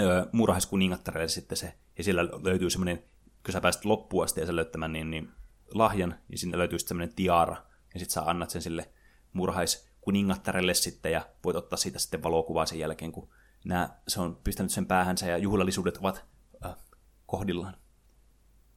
[0.00, 3.02] ö, murhaiskuningattarelle sitten se, ja siellä löytyy semmoinen,
[3.44, 5.28] kun sä pääset loppuun asti ja sä löytämään niin, niin
[5.74, 7.56] lahjan, ja sinne löytyy sitten semmoinen tiara,
[7.94, 8.90] ja sitten sä annat sen sille
[9.32, 13.28] murhaiskuningattarelle sitten, ja voit ottaa siitä sitten valokuvaa sen jälkeen, kun
[13.64, 16.24] nämä, se on pistänyt sen päähänsä, ja juhlallisuudet ovat
[16.64, 16.76] äh,
[17.26, 17.76] kohdillaan.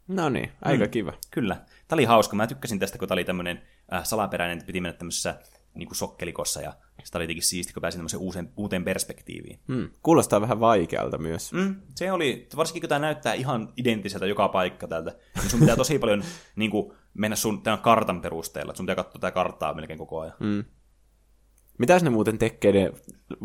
[0.07, 0.91] No niin, aika mm.
[0.91, 1.14] kiva.
[1.32, 1.56] Kyllä.
[1.88, 2.36] Tämä oli hauska.
[2.36, 3.61] Mä tykkäsin tästä, kun tämä oli tämmöinen
[3.94, 5.40] äh, salaperäinen, että piti mennä tämmöisessä
[5.76, 6.74] niin kuin sokkelikossa, ja
[7.04, 9.60] sitä oli jotenkin siisti, kun pääsin tämmöiseen uuteen, uuteen perspektiiviin.
[9.68, 9.90] Hmm.
[10.04, 11.54] Kuulostaa vähän vaikealta myös.
[11.54, 15.76] Mm, se oli, varsinkin kun tämä näyttää ihan identtiseltä joka paikka täältä, niin sun pitää
[15.76, 16.24] tosi paljon
[16.56, 20.20] niin kuin, mennä sun tämän kartan perusteella, että sun pitää katsoa tätä karttaa melkein koko
[20.20, 20.36] ajan.
[20.40, 20.64] Mm.
[21.78, 22.91] Mitäs ne muuten tekee ne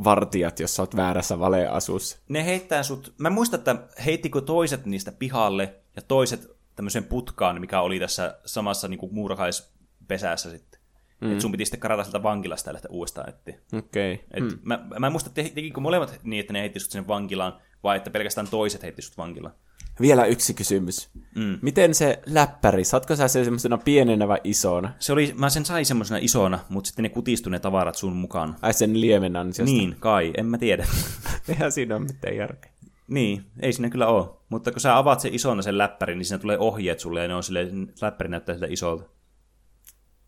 [0.04, 2.18] vartijat, jos sä oot väärässä valeasussa?
[2.28, 7.80] Ne heittää sut, mä muistan, että heittikö toiset niistä pihalle ja toiset tämmöiseen putkaan, mikä
[7.80, 10.77] oli tässä samassa niin kuin muurahaispesäässä sitten.
[11.20, 11.32] Mm.
[11.32, 13.58] Et sun piti sitten karata sieltä vankilasta ja lähteä uudestaan etsiä.
[13.78, 14.14] Okei.
[14.14, 14.26] Okay.
[14.34, 14.60] Et hmm.
[14.62, 17.96] mä, mä en muista, te- tekikö molemmat niin, että ne heitti sut sinne vankilaan, vai
[17.96, 19.54] että pelkästään toiset heitti sut vankilaan.
[20.00, 21.10] Vielä yksi kysymys.
[21.34, 21.58] Mm.
[21.62, 24.92] Miten se läppäri, saatko sä se semmoisena pienenä vai isona?
[24.98, 28.56] Se oli, mä sen sain semmoisena isona, mutta sitten ne kutistui ne tavarat sun mukaan.
[28.62, 29.74] Ai sen liemen ansiosta?
[29.74, 30.86] Niin, kai, en mä tiedä.
[31.48, 32.72] Eihän siinä ole mitään järkeä.
[33.08, 34.26] niin, ei siinä kyllä ole.
[34.48, 37.34] Mutta kun sä avaat sen isona sen läppärin, niin siinä tulee ohjeet sulle ja ne
[37.34, 39.04] on silleen, läppäri näyttää siltä isolta.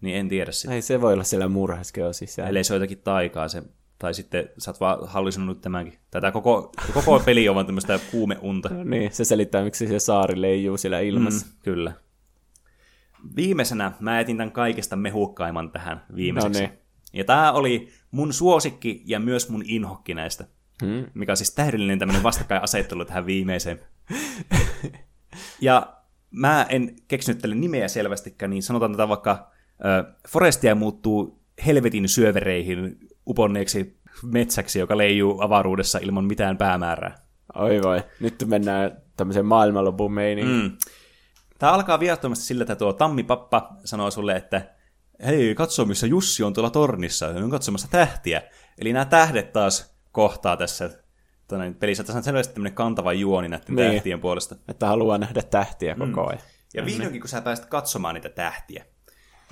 [0.00, 0.74] Niin en tiedä sitä.
[0.74, 2.48] Ei se voi olla siellä murhaiskeo sisällä.
[2.48, 3.62] Ellei se jotakin taikaa se.
[3.98, 5.98] Tai sitten sä oot vaan hallusinut tämänkin.
[6.10, 8.68] Tätä koko, koko peli on vaan tämmöistä kuumeunta.
[8.68, 11.46] No niin, se selittää, miksi se saari leijuu siellä ilmassa.
[11.46, 11.92] Mm, kyllä.
[13.36, 16.62] Viimeisenä mä etin tämän kaikesta mehukkaimman tähän viimeiseksi.
[16.62, 16.78] No niin.
[17.12, 20.44] Ja tää oli mun suosikki ja myös mun inhokki näistä.
[20.82, 21.06] Hmm.
[21.14, 23.80] Mikä on siis täydellinen tämmöinen vastakkainasettelu tähän viimeiseen.
[25.60, 25.96] ja
[26.30, 29.50] mä en keksinyt tälle nimeä selvästikään, niin sanotaan tätä vaikka
[30.28, 32.98] Forestia muuttuu helvetin syövereihin
[33.28, 37.18] uponneeksi metsäksi, joka leijuu avaruudessa ilman mitään päämäärää.
[37.54, 40.12] Oi voi, nyt mennään tämmöiseen maailmanlopun.
[40.12, 40.76] Mm.
[41.58, 44.74] Tämä alkaa viattomasti sillä, että tuo tammipappa sanoo sulle, että
[45.26, 48.42] hei, katso missä Jussi on tuolla tornissa, hän on katsomassa tähtiä.
[48.78, 50.90] Eli nämä tähdet taas kohtaa tässä
[51.78, 52.04] pelissä.
[52.04, 53.92] Tässä on selvästi tämmöinen kantava juoni näiden Niin.
[53.92, 54.56] tähtien puolesta.
[54.68, 56.42] Että haluaa nähdä tähtiä koko ajan.
[56.74, 58.84] Ja vihdoinkin, kun sä pääset katsomaan niitä tähtiä,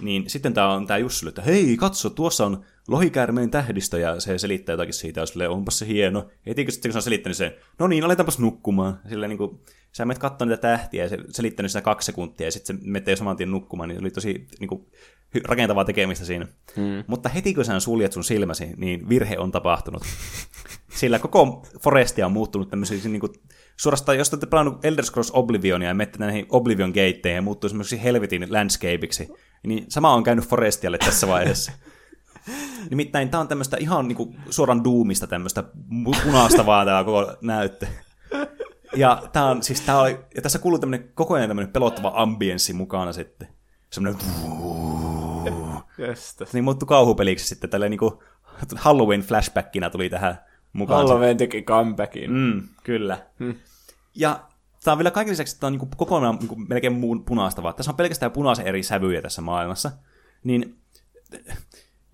[0.00, 4.38] niin sitten tää on tää Jussille, että hei, katso, tuossa on lohikäärmeen tähdistö, ja se
[4.38, 6.28] selittää jotakin siitä, ja silleen, onpas se hieno.
[6.46, 9.00] Heti kun sitten kun se on selittänyt sen, no niin, aletaanpas nukkumaan.
[9.08, 9.60] Silleen niin kuin,
[9.92, 13.16] sä menet katsomaan niitä tähtiä, ja se selittänyt sitä kaksi sekuntia, ja sitten se menee
[13.16, 14.86] saman tien nukkumaan, niin oli tosi niin kuin,
[15.44, 16.46] rakentavaa tekemistä siinä.
[16.76, 17.04] Hmm.
[17.06, 20.02] Mutta heti kun sä suljet sun silmäsi, niin virhe on tapahtunut.
[20.94, 23.32] Sillä koko Forestia on muuttunut tämmöisiksi niin kuin,
[23.76, 27.68] suorastaan, jos te olette pelannut Elder Scrolls Oblivionia ja menette näihin Oblivion geitteihin ja muuttuu
[27.68, 29.28] semmoisiksi helvetin landscapeiksi,
[29.62, 31.72] niin sama on käynyt Forestialle tässä vaiheessa.
[32.90, 35.64] Nimittäin tämä on tämmöistä ihan niinku suoraan duumista tämmöistä
[36.24, 37.86] punaista vaan tämä koko näyttö.
[38.96, 42.72] Ja, tää on, siis tää oli, ja tässä kuuluu tämmöinen koko ajan tämmöinen pelottava ambienssi
[42.72, 43.48] mukana sitten.
[43.90, 44.20] Semmoinen
[46.08, 46.52] Jästäs.
[46.52, 48.22] niin muuttui kauhupeliksi sitten tällä niinku
[48.76, 50.38] Halloween flashbackina tuli tähän
[50.72, 51.06] mukaan.
[51.06, 52.30] Halloween teki comebackin.
[52.30, 53.18] Mm, kyllä.
[53.38, 53.54] Hmm.
[54.14, 54.47] Ja
[54.88, 57.74] tämä on vielä kaiken lisäksi, että tämä on niinku kokonaan niinku melkein muun punaista, vaan
[57.74, 59.90] tässä on pelkästään punaisen eri sävyjä tässä maailmassa.
[60.44, 60.78] Niin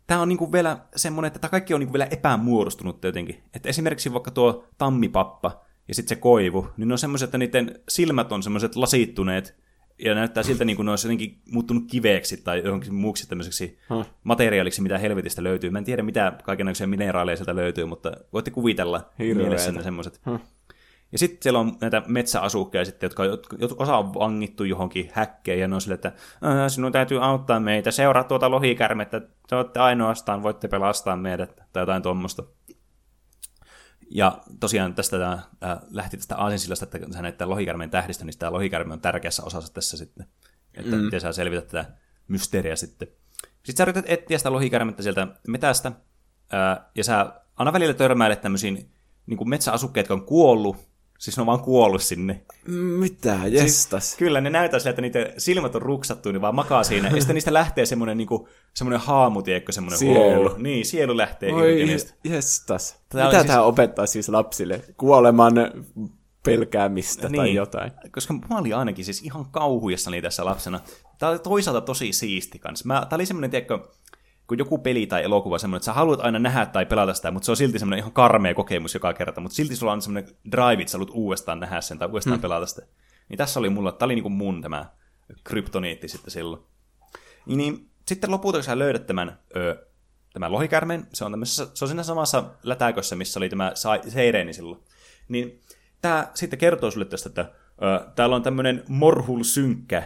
[0.06, 3.42] tämä on niinku vielä semmoinen, että tämä kaikki on niinku vielä epämuodostunut jotenkin.
[3.55, 7.80] Että esimerkiksi vaikka tuo tammipappa ja sitten se koivu, niin ne on semmoiset, että niiden
[7.88, 9.64] silmät on semmoiset lasittuneet,
[9.98, 14.06] ja näyttää siltä, niin kuin ne olisi jotenkin muuttunut kiveeksi tai johonkin muuksi tämmöiseksi Huh.
[14.24, 15.70] materiaaliksi, mitä helvetistä löytyy.
[15.70, 19.40] Mä en tiedä, mitä kaikenlaisia mineraaleja sieltä löytyy, mutta voitte kuvitella Hirveetä.
[19.40, 20.20] mielessänne semmoiset.
[20.26, 20.40] Huh.
[21.15, 23.23] Ja sitten siellä on näitä metsäasukkeja sitten, jotka,
[23.77, 26.12] osa on vangittu johonkin häkkeen, ja ne on sille, että
[26.43, 31.82] "Ää, sinun täytyy auttaa meitä, seuraa tuota lohikärmettä, te olette ainoastaan, voitte pelastaa meidät, tai
[31.82, 32.43] jotain tuommoista.
[34.11, 36.99] Ja tosiaan tästä tämä, äh, lähti tästä aasinsillasta, että
[37.39, 40.27] tämän lohikärmeen tähdistä, niin tämä lohikärme on tärkeässä osassa tässä sitten,
[40.74, 41.03] että mm.
[41.03, 41.93] miten sä selvität tätä
[42.28, 43.09] mysteeriä sitten.
[43.62, 45.93] Sitten sä yrität etsiä sitä lohikärmettä sieltä metästä,
[46.95, 48.91] ja sä aina välillä törmäilet tämmöisiin
[49.27, 50.93] niin kuin metsäasukkeet, jotka on kuollut,
[51.24, 52.40] siis ne on vaan kuollut sinne.
[52.98, 53.38] Mitä?
[53.48, 54.16] Jestas.
[54.16, 57.34] Kyllä, ne näyttää siltä, että niiden silmät on ruksattu, niin vaan makaa siinä, ja sitten
[57.34, 60.14] niistä lähtee semmoinen, niin kuin, semmoinen haamu, tiedätkö, semmoinen Sielu.
[60.14, 60.55] huolu.
[60.56, 61.86] Niin, sielu lähtee Oi,
[62.24, 62.96] jestas.
[63.09, 64.80] Tää Mitä oli tämä opettaa siis lapsille?
[64.96, 65.55] Kuoleman
[66.42, 67.55] pelkäämistä tai Niin.
[67.55, 67.92] jotain.
[68.12, 70.80] Koska mä olin ainakin siis ihan kauhuissani tässä lapsena.
[71.18, 72.86] Tämä oli toisaalta tosi siisti kanssa.
[72.86, 73.78] Mä, tää oli semmoinen, tiedätkö,
[74.46, 77.44] kun joku peli tai elokuva semmoinen, että sä haluat aina nähdä tai pelata sitä, mutta
[77.44, 80.82] se on silti semmoinen ihan karmea kokemus joka kerta, mutta silti sulla on semmoinen drive,
[80.82, 82.42] että sä haluat uudestaan nähdä sen tai uudestaan hmm.
[82.42, 82.82] pelata sitä.
[83.28, 84.86] Niin tässä oli mulla, tää oli niinku mun tämä
[85.44, 86.62] kryptoniitti sitten silloin.
[87.46, 89.86] Niin, niin sitten lopulta, kun sä löydät tämän, ö,
[90.32, 93.72] tämän lohikärmen, se on, se on siinä samassa lätäkössä, missä oli tämä
[94.08, 94.82] Seireeni silloin,
[95.28, 95.60] niin
[96.00, 97.50] tämä sitten kertoo sulle tästä, että
[97.82, 100.02] ö, täällä on tämmöinen Morhul Synkkä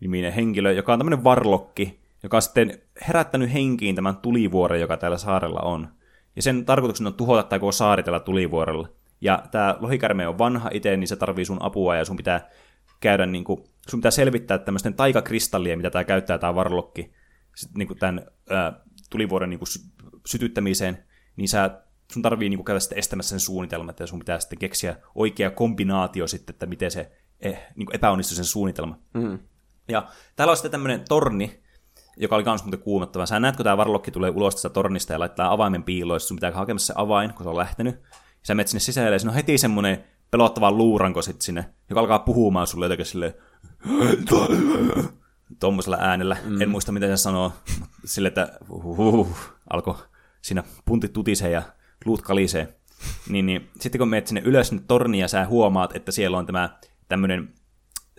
[0.00, 2.78] niminen henkilö, joka on tämmöinen varlokki, joka on sitten
[3.08, 5.88] herättänyt henkiin tämän tulivuoren, joka täällä saarella on.
[6.36, 8.88] Ja sen tarkoituksena on tuhota tämä koko saari tällä tulivuorella.
[9.20, 12.50] Ja tämä lohikärme on vanha itse, niin se tarvii sun apua ja sun pitää
[13.00, 17.12] käydä niin kuin, sun pitää selvittää tämmöisten taikakristallien, mitä tämä käyttää tämä varlokki,
[17.74, 18.80] niin kuin tämän ää,
[19.10, 19.68] tulivuoren niin kuin,
[20.26, 21.04] sytyttämiseen,
[21.36, 21.82] niin sä,
[22.12, 25.50] sun tarvii niin kuin, käydä sitten estämässä sen suunnitelman, että sun pitää sitten keksiä oikea
[25.50, 28.98] kombinaatio sitten, että miten se eh, niin kuin epäonnistui sen suunnitelma.
[29.14, 29.38] Mm.
[29.88, 31.61] Ja täällä on sitten tämmöinen torni,
[32.16, 33.26] joka oli myös muuten kuumottava.
[33.26, 36.50] Sä näet, kun tämä varlokki tulee ulos tästä tornista ja laittaa avaimen piiloon, sun pitää
[36.50, 37.94] hakemassa se avain, kun se on lähtenyt.
[37.94, 42.00] Ja sä menet sinne sisälle ja siinä on heti semmoinen pelottava luuranko sitten sinne, joka
[42.00, 43.34] alkaa puhumaan sulle jotenkin silleen,
[45.60, 46.36] tuommoisella äänellä.
[46.44, 46.60] Mm.
[46.60, 47.52] En muista, miten se sanoo.
[48.04, 49.36] Sille, että uh,
[49.70, 49.94] alkoi
[50.42, 51.62] siinä puntit tutisee ja
[52.04, 52.78] luut kalisee.
[53.28, 56.46] Niin, niin, sitten kun menet sinne ylös sinne torniin ja sä huomaat, että siellä on
[56.46, 56.78] tämä
[57.08, 57.54] tämmöinen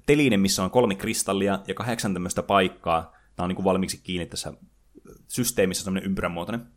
[0.05, 3.13] teline, missä on kolme kristallia ja kahdeksan tämmöistä paikkaa.
[3.35, 4.53] Tämä on niin kuin valmiiksi kiinni tässä
[5.27, 6.67] systeemissä semmoinen ympyränmuotoinen.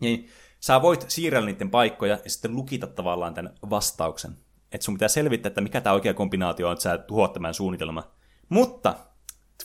[0.00, 0.28] Niin
[0.60, 4.36] sä voit siirrellä niiden paikkoja ja sitten lukita tavallaan tämän vastauksen.
[4.72, 8.10] Että sun pitää selvittää, että mikä tämä oikea kombinaatio on, että sä tuhoat tämän suunnitelma.
[8.48, 8.94] Mutta,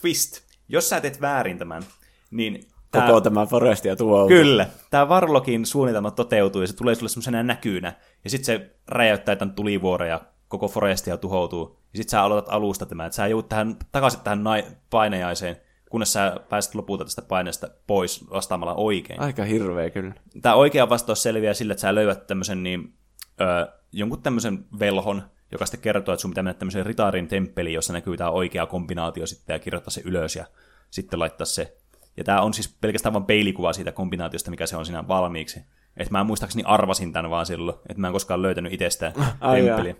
[0.00, 1.82] twist, jos sä teet väärin tämän,
[2.30, 4.28] niin Tää, Koko tämä forestia tuo.
[4.28, 4.66] Kyllä.
[4.90, 7.92] Tämä Varlokin suunnitelma toteutuu ja se tulee sulle semmoisena näkyynä.
[8.24, 11.78] Ja sitten se räjäyttää tämän tulivuoren ja koko forestia tuhoutuu.
[11.92, 15.56] Ja sitten sä aloitat alusta tämän, että sä joudut tähän, takaisin tähän nai- painajaiseen,
[15.92, 19.20] kunnes sä pääset lopulta tästä paineesta pois vastaamalla oikein.
[19.20, 20.14] Aika hirveä kyllä.
[20.42, 22.94] Tämä oikea vastaus selviää sillä, että sä löydät tämmöisen niin,
[23.40, 27.92] ö, jonkun tämmöisen velhon, joka sitten kertoo, että sun pitää mennä tämmöiseen ritaarin temppeliin, jossa
[27.92, 30.44] näkyy tämä oikea kombinaatio sitten ja kirjoittaa se ylös ja
[30.90, 31.76] sitten laittaa se.
[32.16, 35.60] Ja tämä on siis pelkästään vain peilikuva siitä kombinaatiosta, mikä se on siinä valmiiksi.
[35.96, 39.12] Että mä muistaakseni arvasin tämän vaan silloin, että mä en koskaan löytänyt itsestä
[39.54, 39.94] temppeliä.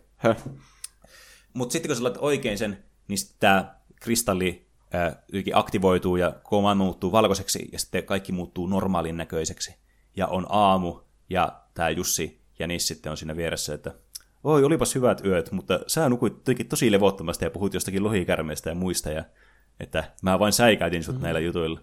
[1.54, 5.22] Mutta sitten kun sä laitat oikein sen, niin tämä kristalli ää,
[5.54, 9.76] aktivoituu ja maailma muuttuu valkoiseksi ja sitten kaikki muuttuu normaalin näköiseksi.
[10.16, 11.00] Ja on aamu
[11.30, 13.94] ja tämä Jussi ja Nis sitten on siinä vieressä, että
[14.44, 16.34] oi, olipas hyvät yöt, mutta sä nukuit
[16.68, 19.24] tosi levottomasti ja puhut jostakin lohikärmeistä ja muista, ja
[19.80, 21.22] että mä vain säikäytin sut mm.
[21.22, 21.80] näillä jutuilla.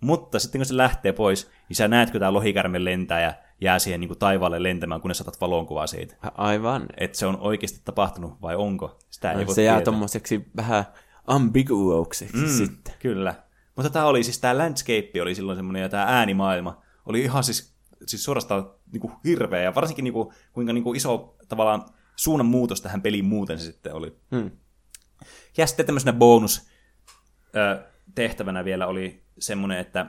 [0.00, 3.78] Mutta sitten kun se lähtee pois, niin sä näet, kun tämä lohikärme lentää ja jää
[3.78, 6.16] siihen niin kuin taivaalle lentämään, kunnes saatat valonkuvaa siitä.
[6.34, 6.86] Aivan.
[6.96, 8.98] Että se on oikeasti tapahtunut vai onko?
[9.10, 10.84] Sitä ei no, voi se jää tommoseksi vähän
[11.28, 12.94] ambiguoukseksi mm, sitten.
[12.98, 13.34] Kyllä.
[13.76, 17.74] Mutta tämä oli siis, tämä landscape oli silloin semmoinen, ja tämä äänimaailma oli ihan siis,
[18.06, 21.84] siis suorastaan niin kuin hirveä, ja varsinkin niin kuin, kuinka niin kuin iso tavallaan
[22.16, 24.16] suunnan muutos tähän peliin muuten se sitten oli.
[24.36, 24.50] Hmm.
[25.56, 26.68] Ja sitten tämmöisenä bonus
[28.14, 30.06] tehtävänä vielä oli semmoinen, että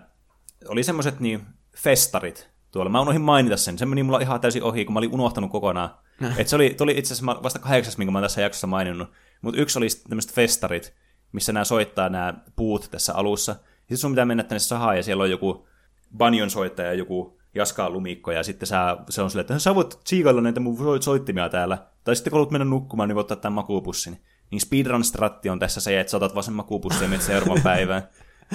[0.68, 1.42] oli semmoiset niin
[1.78, 2.92] festarit tuolla.
[2.92, 3.78] Mä unohdin mainita sen.
[3.78, 5.90] Se meni mulla ihan täysin ohi, kun mä olin unohtanut kokonaan.
[6.38, 9.12] Et se oli, tuli itse asiassa vasta kahdeksas, minkä mä olen tässä jaksossa maininnut.
[9.42, 10.94] Mutta yksi oli tämmöiset festarit,
[11.32, 13.56] missä nämä soittaa nämä puut tässä alussa.
[13.80, 15.68] Sitten sun pitää mennä tänne sahaan ja siellä on joku
[16.18, 20.42] banjon soittaja, joku jaskaa lumikko ja sitten sä, se on silleen, että sä voit tsiikailla
[20.42, 21.78] näitä mun soittimia täällä.
[22.04, 24.18] Tai sitten kun haluat mennä nukkumaan, niin voit ottaa tämän makupussin.
[24.52, 28.04] Niin speedrun-stratti on tässä se, että sä otat vaan sen makupussin ja menet seuraavan päivään.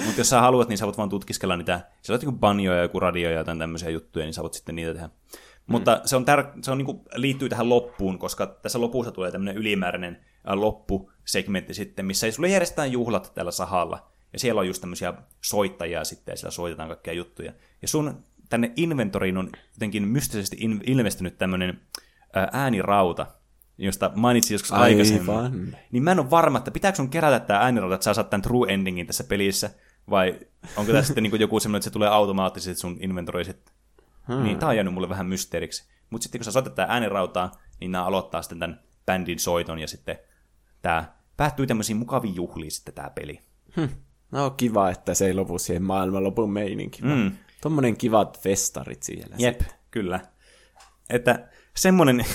[0.05, 1.81] Mutta jos sä haluat, niin sä voit vaan tutkiskella niitä.
[2.01, 4.93] Siellä on joku banjoja, joku radio ja jotain tämmöisiä juttuja, niin sä voit sitten niitä
[4.93, 5.09] tehdä.
[5.67, 6.01] Mutta mm.
[6.05, 10.25] se, on tär- se on niinku, liittyy tähän loppuun, koska tässä lopussa tulee tämmöinen ylimääräinen
[10.47, 14.07] loppusegmentti sitten, missä sulle järjestetään juhlat tällä sahalla.
[14.33, 17.53] Ja siellä on just tämmöisiä soittajia sitten, ja siellä soitetaan kaikkia juttuja.
[17.81, 21.81] Ja sun tänne inventoriin on jotenkin mystisesti in- ilmestynyt tämmöinen
[22.51, 23.27] äänirauta,
[23.77, 24.85] josta mainitsin joskus Aivan.
[24.85, 25.77] aikaisemmin.
[25.91, 28.41] Niin mä en ole varma, että pitääkö sun kerätä tämä äänirauta, että sä saat tämän
[28.41, 29.69] true endingin tässä pelissä,
[30.09, 30.39] vai
[30.77, 33.71] onko tässä sitten niin joku semmoinen, että se tulee automaattisesti sun inventoriisit.
[34.27, 34.43] Hmm.
[34.43, 35.87] Niin tää on jäänyt mulle vähän mysteeriksi.
[36.09, 39.87] Mutta sitten kun sä soitat tää äänirautaa, niin nämä aloittaa sitten tämän bändin soiton, ja
[39.87, 40.19] sitten
[40.85, 41.05] tämä
[41.37, 43.39] päättyy tämmöisiin mukaviin juhliin sitten tämä peli.
[43.75, 43.89] Hmm.
[44.31, 47.01] No kiva, että se ei lopu siihen maailmanlopun meininki.
[47.01, 47.31] Mm.
[47.61, 49.35] Tuommoinen kivat festarit siellä.
[49.39, 49.77] Jep, sitten.
[49.91, 50.19] kyllä.
[51.09, 52.25] Että semmoinen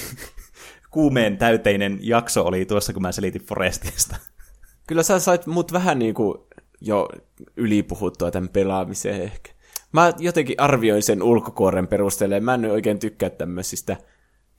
[0.91, 4.17] kuumeen täyteinen jakso oli tuossa, kun mä selitin Forestista.
[4.89, 6.39] Kyllä sä sait mut vähän niin kuin
[6.81, 7.09] jo
[7.57, 9.53] ylipuhuttua tämän pelaamiseen ehkä.
[9.93, 13.97] Mä jotenkin arvioin sen ulkokuoren perusteella, mä en oikein tykkää tämmöisistä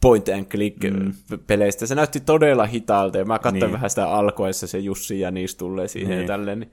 [0.01, 1.13] point and click mm.
[1.47, 1.85] peleistä.
[1.85, 3.71] Se näytti todella hitaalta ja mä katsoin niin.
[3.71, 6.21] vähän sitä alkoessa se Jussi ja niistä tulee siihen niin.
[6.21, 6.59] ja tälleen.
[6.59, 6.71] Niin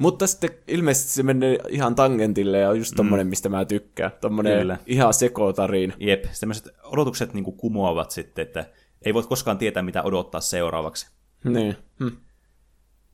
[0.00, 3.30] mutta sitten ilmeisesti se menee ihan tangentille ja on just tommonen, mm.
[3.30, 4.10] mistä mä tykkään.
[4.20, 4.78] Tommonen Kyllä.
[4.86, 5.92] ihan sekotariin.
[5.98, 8.66] Jep, tämmöiset odotukset niin kumoavat sitten, että
[9.02, 11.10] ei voi koskaan tietää, mitä odottaa seuraavaksi.
[11.44, 11.76] Niin.
[11.98, 12.16] Hm.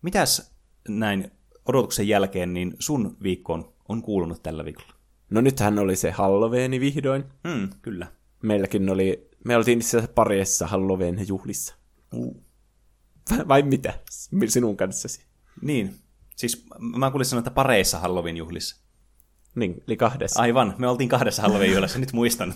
[0.02, 0.56] Mitäs
[0.88, 1.30] näin
[1.68, 4.92] odotuksen jälkeen, niin sun viikkoon on kuulunut tällä viikolla?
[5.30, 7.24] No nythän oli se Halloweeni vihdoin.
[7.44, 8.06] Mm, kyllä.
[8.42, 11.74] Meilläkin oli, me oltiin itse asiassa pareissa Halloween juhlissa.
[12.14, 12.42] Uh.
[13.48, 14.00] Vai mitä?
[14.48, 15.26] Sinun kanssasi?
[15.62, 15.94] Niin,
[16.36, 18.76] Siis mä kuulin sanoa, että pareissa Halloween-juhlissa.
[19.54, 20.40] Niin, eli kahdessa.
[20.40, 22.54] Aivan, me oltiin kahdessa Halloween-juhlissa, nyt muistan.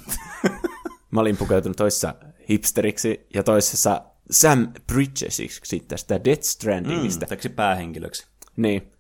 [1.11, 2.15] mä olin pukeutunut toisessa
[2.51, 7.27] hipsteriksi ja toisessa Sam Bridgesiksi tästä Death Strandingista.
[7.27, 8.27] Mm, päähenkilöksi.
[8.57, 8.93] Niin.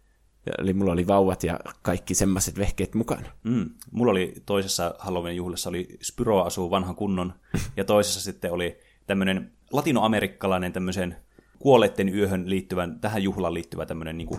[0.46, 3.28] Ja, eli mulla oli vauvat ja kaikki semmoiset vehkeet mukana.
[3.42, 3.70] Mm.
[3.90, 7.32] Mulla oli toisessa Halloween juhlassa oli Spyro asuu vanhan kunnon,
[7.76, 11.16] ja toisessa sitten oli tämmöinen latinoamerikkalainen tämmöisen
[11.58, 14.38] kuolleiden yöhön liittyvän, tähän juhlaan liittyvä tämmöinen niin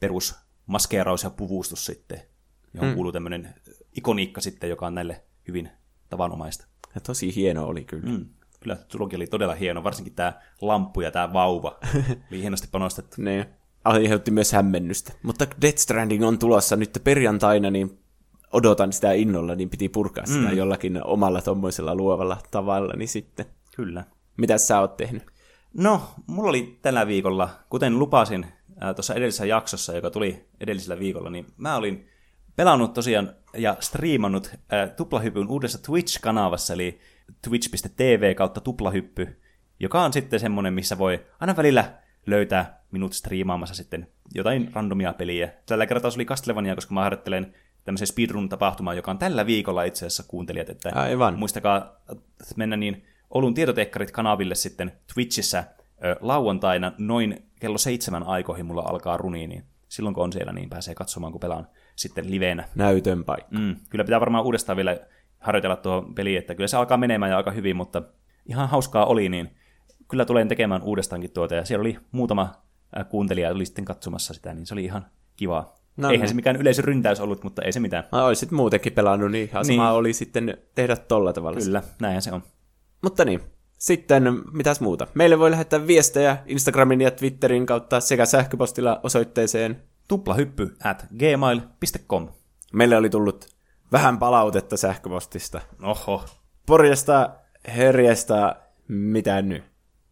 [0.00, 0.34] perus
[0.66, 2.20] maskeeraus ja puvustus sitten,
[2.74, 2.94] johon mm.
[2.94, 3.54] kuuluu tämmöinen
[3.96, 5.70] ikoniikka sitten, joka on näille hyvin
[6.10, 6.66] tavanomaista.
[6.94, 8.10] Ja tosi hieno oli kyllä.
[8.10, 8.26] Mm.
[8.60, 11.78] Kyllä tulokin oli todella hieno, varsinkin tämä lamppu ja tämä vauva.
[12.30, 13.16] oli hienosti panostettu.
[13.22, 13.48] Ne
[13.86, 15.12] aiheutti myös hämmennystä.
[15.22, 17.98] Mutta Death Stranding on tulossa nyt perjantaina, niin
[18.52, 20.56] odotan sitä innolla, niin piti purkaa sitä mm.
[20.56, 23.46] jollakin omalla tommoisella luovalla tavalla, niin sitten.
[23.76, 24.04] Kyllä.
[24.36, 25.22] Mitä sä oot tehnyt?
[25.74, 28.46] No, mulla oli tällä viikolla, kuten lupasin
[28.80, 32.08] ää, tuossa edellisessä jaksossa, joka tuli edellisellä viikolla, niin mä olin
[32.56, 37.00] pelannut tosiaan ja striimannut ää, Tuplahypyn uudessa Twitch-kanavassa, eli
[37.48, 39.40] twitch.tv kautta Tuplahyppy,
[39.80, 41.94] joka on sitten semmonen, missä voi aina välillä
[42.26, 45.52] löytää minut striimaamassa sitten jotain randomia peliä.
[45.66, 47.54] Tällä kertaa se oli Castlevania, koska mä harjoittelen
[47.84, 51.38] tämmöisen speedrun-tapahtumaan, joka on tällä viikolla itse asiassa kuuntelijat, että Aivan.
[51.38, 52.00] muistakaa
[52.56, 55.64] mennä niin Oulun tietotekkarit kanaville sitten Twitchissä
[56.04, 60.70] ö, lauantaina noin kello seitsemän aikoihin mulla alkaa runi, niin silloin kun on siellä, niin
[60.70, 62.68] pääsee katsomaan, kun pelaan sitten liveenä.
[62.74, 63.58] Näytön paikka.
[63.58, 64.98] Mm, kyllä pitää varmaan uudestaan vielä
[65.38, 68.02] harjoitella tuohon peliin, että kyllä se alkaa menemään ja aika hyvin, mutta
[68.48, 69.50] ihan hauskaa oli, niin
[70.08, 72.52] kyllä tulen tekemään uudestaankin tuota, ja siellä oli muutama
[73.08, 75.06] kuuntelija oli sitten katsomassa sitä, niin se oli ihan
[75.36, 75.76] kivaa.
[75.96, 76.28] No, Eihän no.
[76.28, 78.04] se mikään yleisöryntäys ollut, mutta ei se mitään.
[78.12, 79.92] Mä olisit muutenkin pelannut, niin ihan sama Niin.
[79.98, 81.60] oli sitten tehdä tolla tavalla.
[81.60, 82.42] Kyllä, näinhän se on.
[83.02, 83.40] Mutta niin,
[83.78, 85.06] sitten mitäs muuta?
[85.14, 89.82] Meille voi lähettää viestejä Instagramin ja Twitterin kautta sekä sähköpostilla osoitteeseen.
[90.08, 92.28] Tuplahyppy at gmail.com.
[92.72, 93.48] Meille oli tullut
[93.92, 95.60] vähän palautetta sähköpostista.
[95.82, 96.24] Oho,
[96.66, 97.30] Porjesta,
[97.76, 98.56] herjestä,
[98.88, 99.64] mitä nyt?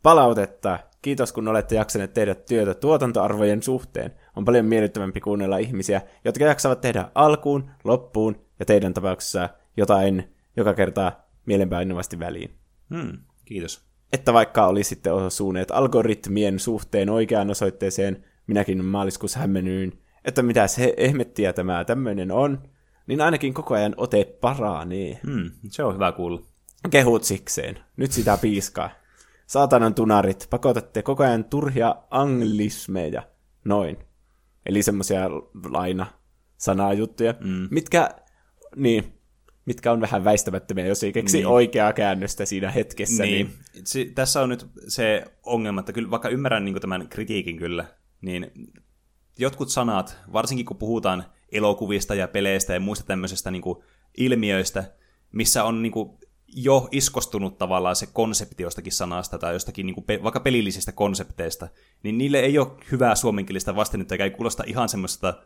[0.02, 0.78] Palautetta.
[1.04, 4.14] Kiitos, kun olette jaksaneet tehdä työtä tuotantoarvojen suhteen.
[4.36, 10.74] On paljon miellyttävämpi kuunnella ihmisiä, jotka jaksavat tehdä alkuun, loppuun ja teidän tapauksessa jotain joka
[10.74, 12.54] kertaa mielenpainuvasti väliin.
[12.94, 13.84] hmm, kiitos.
[14.12, 21.52] Että vaikka olisitte osuneet algoritmien suhteen oikeaan osoitteeseen, minäkin maaliskuussa hämmennyin, että mitä se ehmettiä
[21.52, 22.62] tämä tämmöinen on,
[23.06, 25.20] niin ainakin koko ajan ote paranee.
[25.26, 26.42] Hmm, se on hyvä kuulla.
[26.90, 27.78] Kehut sikseen.
[27.96, 29.03] Nyt sitä piiskaa.
[29.46, 33.22] Saatanan tunarit, pakotatte koko ajan turhia anglismeja.
[33.64, 33.96] Noin.
[34.66, 35.30] Eli semmoisia
[35.70, 36.06] laina
[36.56, 37.68] sanajuttuja, mm.
[37.70, 38.10] mitkä,
[38.76, 39.04] niin,
[39.66, 41.46] mitkä on vähän väistämättömiä, jos ei keksi niin.
[41.46, 43.22] Oikeaa käännöstä siinä hetkessä.
[43.22, 43.46] Niin.
[43.74, 43.86] Niin.
[43.86, 47.84] Si- tässä on nyt se ongelma, että kyllä, vaikka ymmärrän niin tämän kritiikin kyllä,
[48.20, 48.50] niin
[49.38, 53.84] jotkut sanat, varsinkin kun puhutaan elokuvista ja peleistä ja muista tämmöisestä niin kuin
[54.16, 54.84] ilmiöistä,
[55.32, 56.18] missä on niin kuin
[56.54, 61.68] jo iskostunut tavallaan se konsepti jostakin sanasta tai jostakin niin kuin pe- vaikka pelillisistä konsepteista,
[62.02, 65.42] niin niille ei ole hyvää suomenkielistä vastennetta, eikä ei kuulosta ihan semmoista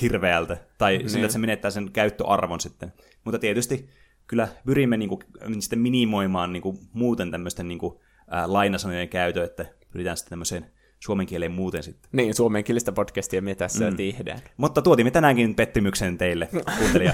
[0.00, 1.10] hirveältä, tai niin.
[1.10, 2.92] sillä, että se menettää sen käyttöarvon sitten.
[3.24, 3.88] Mutta tietysti
[4.26, 5.20] kyllä pyrimme niin kuin,
[5.60, 7.94] sitten minimoimaan niin kuin, muuten tämmöisten niin kuin,
[8.30, 10.70] ää, lainasanojen käytön, että pyritään sitten tämmöiseen
[11.00, 12.10] suomen kieleen muuten sitten.
[12.12, 13.96] niin, suomenkielistä podcastia me tässä mm.
[13.96, 14.40] tehdään.
[14.56, 16.48] Mutta tuotimme tänäänkin pettymyksen teille,
[16.78, 17.12] kuuntelija.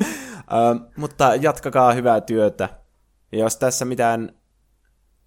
[0.00, 2.68] Uh, mutta jatkakaa hyvää työtä.
[3.32, 4.32] Ja jos tässä mitään,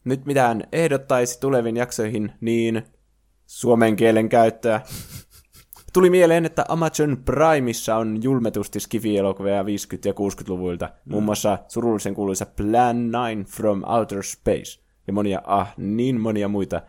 [0.03, 2.83] nyt mitään ehdottaisi tuleviin jaksoihin, niin
[3.45, 4.81] suomen kielen käyttöä.
[5.93, 9.65] Tuli mieleen, että Amazon Primeissa on julmetusti skifi-elokuvia 50-
[10.05, 11.11] ja 60-luvuilta, mm.
[11.11, 16.81] muun muassa surullisen kuuluisa Plan 9 from Outer Space, ja monia, ah, niin monia muita.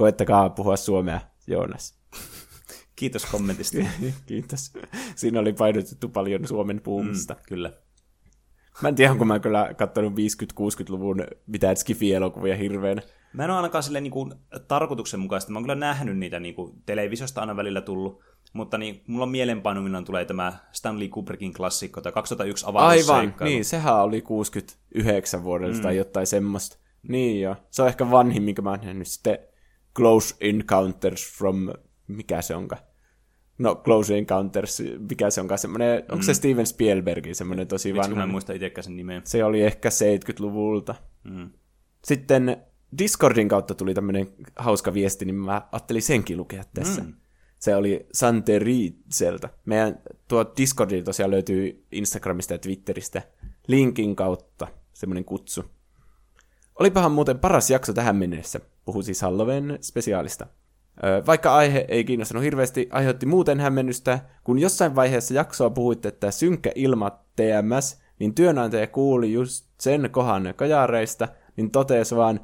[0.00, 1.98] Koettakaa puhua suomea, Joonas.
[2.96, 3.78] Kiitos kommentista.
[4.26, 4.72] Kiitos.
[5.16, 7.34] Siinä oli painotettu paljon suomen puhumista.
[7.34, 7.72] Mm, kyllä.
[8.82, 13.02] Mä en tiedä, onko mä kyllä katsonut 50-60-luvun mitään skifi-elokuvia hirveänä.
[13.32, 14.34] Mä en ole ainakaan silleen niin
[14.68, 15.52] tarkoituksenmukaista.
[15.52, 18.22] Mä oon kyllä nähnyt niitä niin kuin, televisiosta aina välillä tullut.
[18.52, 23.96] Mutta niin, mulla on mielenpainumillaan tulee tämä Stanley Kubrickin klassikko, tai 2001 Aivan, niin, sehän
[23.96, 25.82] oli 69 vuodelta mm.
[25.82, 26.76] tai jotain semmoista.
[27.08, 29.08] Niin joo, se on ehkä vanhin, minkä mä oon nähnyt.
[29.08, 29.38] Sitten
[29.96, 31.68] Close Encounters from,
[32.06, 32.82] mikä se onkaan?
[33.58, 36.22] No, Close Encounters, mikä se onkaan semmoinen, onko Mm.
[36.22, 38.22] se Steven Spielbergin semmoinen tosi kun mä vanha?
[38.22, 39.20] en muista itsekään sen nimeä.
[39.24, 40.94] Se oli ehkä 70-luvulta.
[41.24, 41.50] Mm.
[42.04, 42.56] Sitten
[42.98, 44.26] Discordin kautta tuli tämmöinen
[44.56, 47.02] hauska viesti, niin mä ajattelin senkin lukea tässä.
[47.02, 47.14] Mm.
[47.58, 49.48] Se oli Sante Riitseltä.
[49.64, 49.98] Meidän
[50.28, 53.22] tuo Discordi tosiaan löytyy Instagramista ja Twitteristä
[53.66, 55.64] linkin kautta, semmoinen kutsu.
[56.80, 58.60] Olipahan muuten paras jakso tähän mennessä.
[58.84, 60.46] Puhuu siis Halloween spesiaalista.
[61.26, 66.72] Vaikka aihe ei kiinnostanut hirveästi, aiheutti muuten hämmennystä, kun jossain vaiheessa jaksoa puhuitte, että synkkä
[66.74, 72.40] ilma TMS, niin työnantaja kuuli just sen kohan kajareista, niin totesi vaan,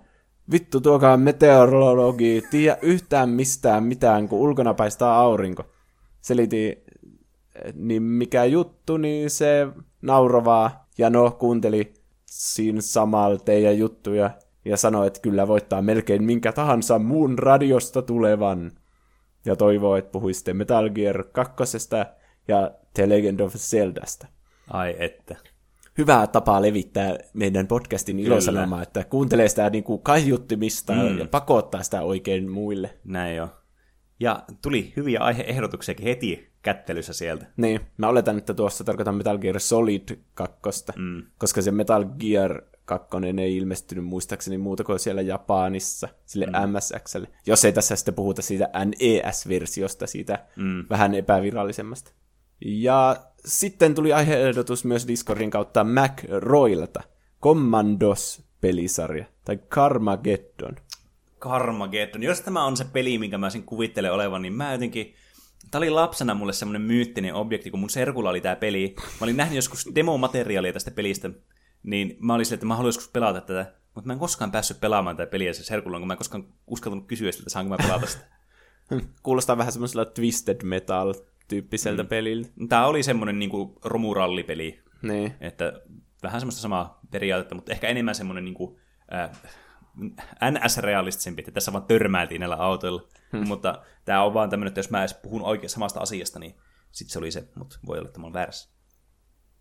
[0.52, 5.64] vittu tuokaa meteorologi, tiedä yhtään mistään mitään, kun ulkona paistaa aurinko.
[6.20, 6.76] selitin,
[7.74, 9.68] niin mikä juttu, niin se
[10.02, 11.94] naurovaa ja no kuunteli
[12.36, 14.30] siinä samalla teidän juttuja
[14.64, 18.72] ja sanoi, että kyllä voittaa melkein minkä tahansa muun radiosta tulevan.
[19.44, 21.64] Ja toivoo, että puhuisitte Metal Gear 2
[22.48, 24.26] ja The Legend of Zeldasta.
[24.70, 25.36] Ai että.
[25.98, 31.18] Hyvä tapa levittää meidän podcastin ilosanomaa, että kuuntelee sitä niin kuin kaiuttimista mm.
[31.18, 32.98] ja pakottaa sitä oikein muille.
[33.04, 33.48] Näin jo.
[34.20, 37.46] Ja tuli hyviä aiheehdotuksiakin heti kättelyssä sieltä.
[37.56, 40.56] Niin, mä oletan, että tuossa tarkoitan Metal Gear Solid 2,
[40.96, 41.22] mm.
[41.38, 43.08] koska se Metal Gear 2
[43.40, 46.52] ei ilmestynyt muistaakseni muuta kuin siellä Japanissa, sille mm.
[46.72, 47.28] MSXlle.
[47.46, 50.84] Jos ei tässä sitten puhuta siitä NES-versiosta, siitä mm.
[50.90, 52.10] vähän epävirallisemmasta.
[52.64, 57.02] Ja sitten tuli aiheehdotus myös Discordin kautta Mac Roilta.
[57.42, 60.76] Commandos-pelisarja, tai Carmageddon.
[61.40, 62.22] Carmageddon.
[62.22, 65.14] Jos tämä on se peli, minkä mä sen kuvittelen olevan, niin mä jotenkin...
[65.70, 68.94] Tämä oli lapsena mulle semmoinen myyttinen objekti, kun mun serkulla oli tämä peli.
[68.98, 71.30] Mä olin nähnyt joskus demomateriaalia tästä pelistä,
[71.82, 73.72] niin mä olin sille, että mä haluan joskus pelata tätä.
[73.94, 77.06] Mutta mä en koskaan päässyt pelaamaan tätä peliä se serkulla, kun mä en koskaan uskaltanut
[77.06, 78.24] kysyä siltä, saanko mä pelata sitä.
[79.22, 82.08] Kuulostaa vähän semmoisella Twisted Metal-tyyppiseltä mm.
[82.08, 82.48] peliltä.
[82.68, 83.50] Tämä oli semmoinen niin
[83.84, 84.80] romurallipeli.
[85.02, 85.34] Niin.
[85.40, 85.72] Että
[86.22, 88.76] vähän semmoista samaa periaatetta, mutta ehkä enemmän semmoinen niin kuin,
[89.14, 89.30] äh,
[90.50, 93.08] NS-realistisempi, että tässä vaan törmäiltiin näillä autoilla.
[93.32, 93.48] Hmm.
[93.48, 96.54] Mutta tämä on vaan tämmöinen, että jos mä edes puhun oikein samasta asiasta, niin
[96.92, 98.70] sitten se oli se, mutta voi olla, että mä olen väärässä.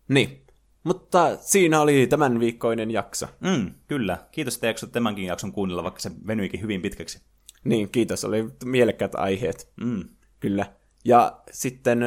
[0.08, 0.46] Niin.
[0.84, 3.26] Mutta siinä oli tämän viikkoinen jakso.
[3.40, 4.18] Mm, kyllä.
[4.32, 7.22] Kiitos, että jaksot tämänkin jakson kuunnella, vaikka se venyikin hyvin pitkäksi.
[7.64, 8.24] Niin, kiitos.
[8.24, 9.72] Oli mielekkäät aiheet.
[9.84, 10.04] Mm.
[10.40, 10.66] Kyllä.
[11.04, 12.00] Ja sitten,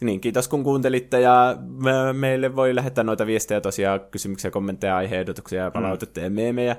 [0.00, 5.62] niin kiitos kun kuuntelitte ja me, meille voi lähettää noita viestejä tosiaan, kysymyksiä, kommentteja, aiheehdotuksia
[5.62, 6.24] ja palautetta mm.
[6.24, 6.76] ja meemejä.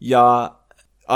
[0.00, 0.54] Ja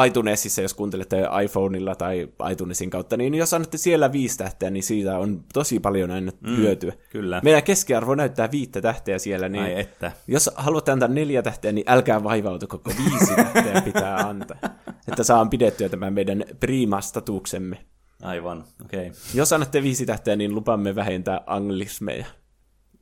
[0.07, 5.19] iTunesissa, jos kuuntelette iPhoneilla tai iTunesin kautta, niin jos annatte siellä viisi tähteä, niin siitä
[5.19, 6.93] on tosi paljon aina mm, hyötyä.
[7.11, 7.41] Kyllä.
[7.45, 10.13] Meidän keskiarvo näyttää viittä tähteä siellä, niin Ai että.
[10.27, 14.59] jos haluatte antaa neljä tähteä, niin älkää vaivautu, koko viisi tähteä pitää antaa.
[15.09, 17.79] Että saan pidettyä tämän meidän prima-statuksemme.
[18.23, 19.07] Aivan, okei.
[19.07, 19.21] Okay.
[19.35, 22.27] Jos annatte viisi tähteä, niin lupamme vähentää anglismeja.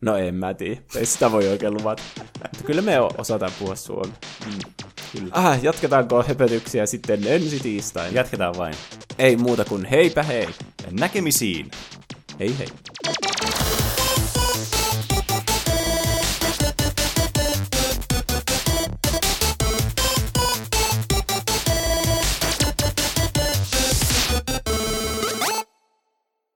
[0.00, 0.80] No en mä tiedä.
[0.96, 2.02] Ei sitä voi oikein luvata.
[2.42, 4.16] Mutta kyllä me osataan puhua suomea.
[4.46, 4.58] Mm,
[5.12, 5.28] kyllä.
[5.32, 8.16] Ah, jatketaanko höpötyksiä sitten ensi tiistaina?
[8.16, 8.74] Jatketaan vain.
[9.18, 10.48] Ei muuta kuin heipä hei.
[10.90, 11.70] Näkemisiin.
[12.40, 12.68] Hei hei.